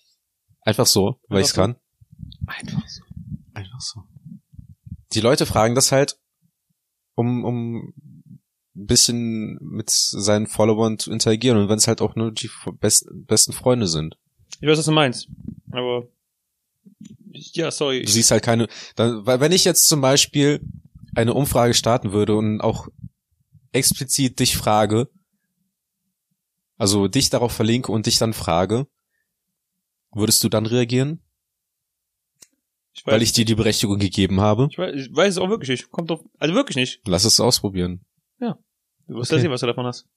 einfach 0.62 0.86
so, 0.86 1.16
weil 1.28 1.42
ich 1.42 1.48
es 1.48 1.54
Einfach 1.58 1.74
kann. 1.74 1.76
Einfach 2.46 2.88
so. 2.88 3.02
Einfach 3.52 3.80
so. 3.80 4.00
Die 5.16 5.22
Leute 5.22 5.46
fragen 5.46 5.74
das 5.74 5.92
halt, 5.92 6.18
um, 7.14 7.42
um 7.42 7.94
ein 8.76 8.86
bisschen 8.86 9.58
mit 9.62 9.88
seinen 9.88 10.46
Followern 10.46 10.98
zu 10.98 11.10
interagieren 11.10 11.56
und 11.56 11.70
wenn 11.70 11.78
es 11.78 11.88
halt 11.88 12.02
auch 12.02 12.16
nur 12.16 12.32
die 12.32 12.50
best, 12.78 13.08
besten 13.10 13.54
Freunde 13.54 13.88
sind. 13.88 14.18
Ich 14.60 14.68
weiß, 14.68 14.76
was 14.76 14.84
du 14.84 14.92
meinst. 14.92 15.28
Aber 15.70 16.08
ja, 17.32 17.70
sorry. 17.70 18.02
Du 18.02 18.10
siehst 18.10 18.30
halt 18.30 18.42
keine, 18.42 18.68
dann, 18.94 19.24
weil 19.24 19.40
wenn 19.40 19.52
ich 19.52 19.64
jetzt 19.64 19.88
zum 19.88 20.02
Beispiel 20.02 20.60
eine 21.14 21.32
Umfrage 21.32 21.72
starten 21.72 22.12
würde 22.12 22.36
und 22.36 22.60
auch 22.60 22.88
explizit 23.72 24.38
dich 24.38 24.54
frage, 24.54 25.08
also 26.76 27.08
dich 27.08 27.30
darauf 27.30 27.52
verlinke 27.52 27.90
und 27.90 28.04
dich 28.04 28.18
dann 28.18 28.34
frage, 28.34 28.86
würdest 30.12 30.44
du 30.44 30.50
dann 30.50 30.66
reagieren? 30.66 31.22
Ich 32.96 33.06
weiß, 33.06 33.12
Weil 33.14 33.22
ich 33.22 33.32
dir 33.32 33.44
die 33.44 33.54
Berechtigung 33.54 33.98
gegeben 33.98 34.40
habe? 34.40 34.68
ich 34.70 34.78
weiß, 34.78 34.94
ich 34.94 35.14
weiß 35.14 35.34
es 35.34 35.38
auch 35.38 35.48
wirklich 35.50 35.68
nicht. 35.70 35.90
Kommt 35.90 36.10
doch, 36.10 36.24
also 36.38 36.54
wirklich 36.54 36.76
nicht. 36.76 37.00
Lass 37.06 37.24
es 37.24 37.38
ausprobieren. 37.40 38.00
Du 39.08 39.14
wirst 39.14 39.30
Okay. 39.30 39.36
ja 39.38 39.42
sehen, 39.42 39.50
was 39.52 39.60
du 39.60 39.66
davon 39.68 39.86
hast. 39.86 40.08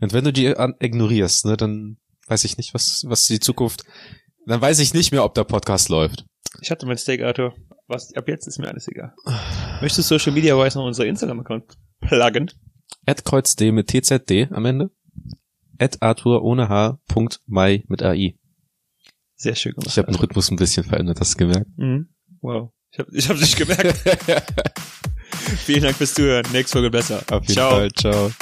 Und 0.00 0.12
wenn 0.12 0.22
du 0.24 0.30
die 0.30 0.54
ignorierst, 0.78 1.46
ne, 1.46 1.56
dann 1.56 1.96
weiß 2.26 2.44
ich 2.44 2.58
nicht, 2.58 2.74
was, 2.74 3.04
was 3.06 3.24
die 3.24 3.40
Zukunft, 3.40 3.84
dann 4.46 4.60
weiß 4.60 4.78
ich 4.80 4.92
nicht 4.92 5.10
mehr, 5.10 5.24
ob 5.24 5.34
der 5.34 5.44
Podcast 5.44 5.88
läuft. 5.88 6.26
Ich 6.60 6.70
hatte 6.70 6.84
mein 6.84 6.98
Steak, 6.98 7.22
Arthur. 7.22 7.54
Was, 7.86 8.12
ab 8.14 8.28
jetzt 8.28 8.46
ist 8.46 8.58
mir 8.58 8.68
alles 8.68 8.88
egal. 8.88 9.14
Möchtest 9.80 10.10
du 10.10 10.18
Social 10.18 10.32
Media 10.34 10.54
Wise 10.54 10.76
noch 10.76 10.84
unser 10.84 11.06
Instagram-Account 11.06 11.64
pluggen? 12.02 12.50
At 13.06 13.24
kreuzt 13.24 13.58
mit 13.60 13.86
TZD 13.88 14.52
am 14.52 14.66
Ende. 14.66 14.90
At 15.78 16.02
Arthur 16.02 16.42
ohne 16.42 16.68
H. 16.68 16.98
Punkt 17.08 17.40
Mai 17.46 17.84
mit 17.88 18.02
AI. 18.02 18.37
Sehr 19.38 19.54
schön 19.54 19.72
gemacht. 19.72 19.88
Ich 19.88 19.98
habe 19.98 20.10
den 20.10 20.16
Rhythmus 20.16 20.50
ein 20.50 20.56
bisschen 20.56 20.84
verändert, 20.84 21.20
hast 21.20 21.34
du 21.34 21.38
gemerkt? 21.38 21.66
Mhm. 21.76 22.08
Wow. 22.40 22.70
Ich 22.90 22.98
habe 22.98 23.10
ich 23.12 23.28
hab 23.28 23.38
nicht 23.38 23.56
gemerkt. 23.56 23.98
Vielen 25.64 25.82
Dank 25.82 25.96
fürs 25.96 26.14
Zuhören. 26.14 26.44
Nächste 26.52 26.72
Folge 26.72 26.90
besser. 26.90 27.22
Auf 27.30 27.42
jeden 27.42 27.54
Ciao. 27.54 27.70
Fall. 27.70 27.92
Ciao. 27.92 28.32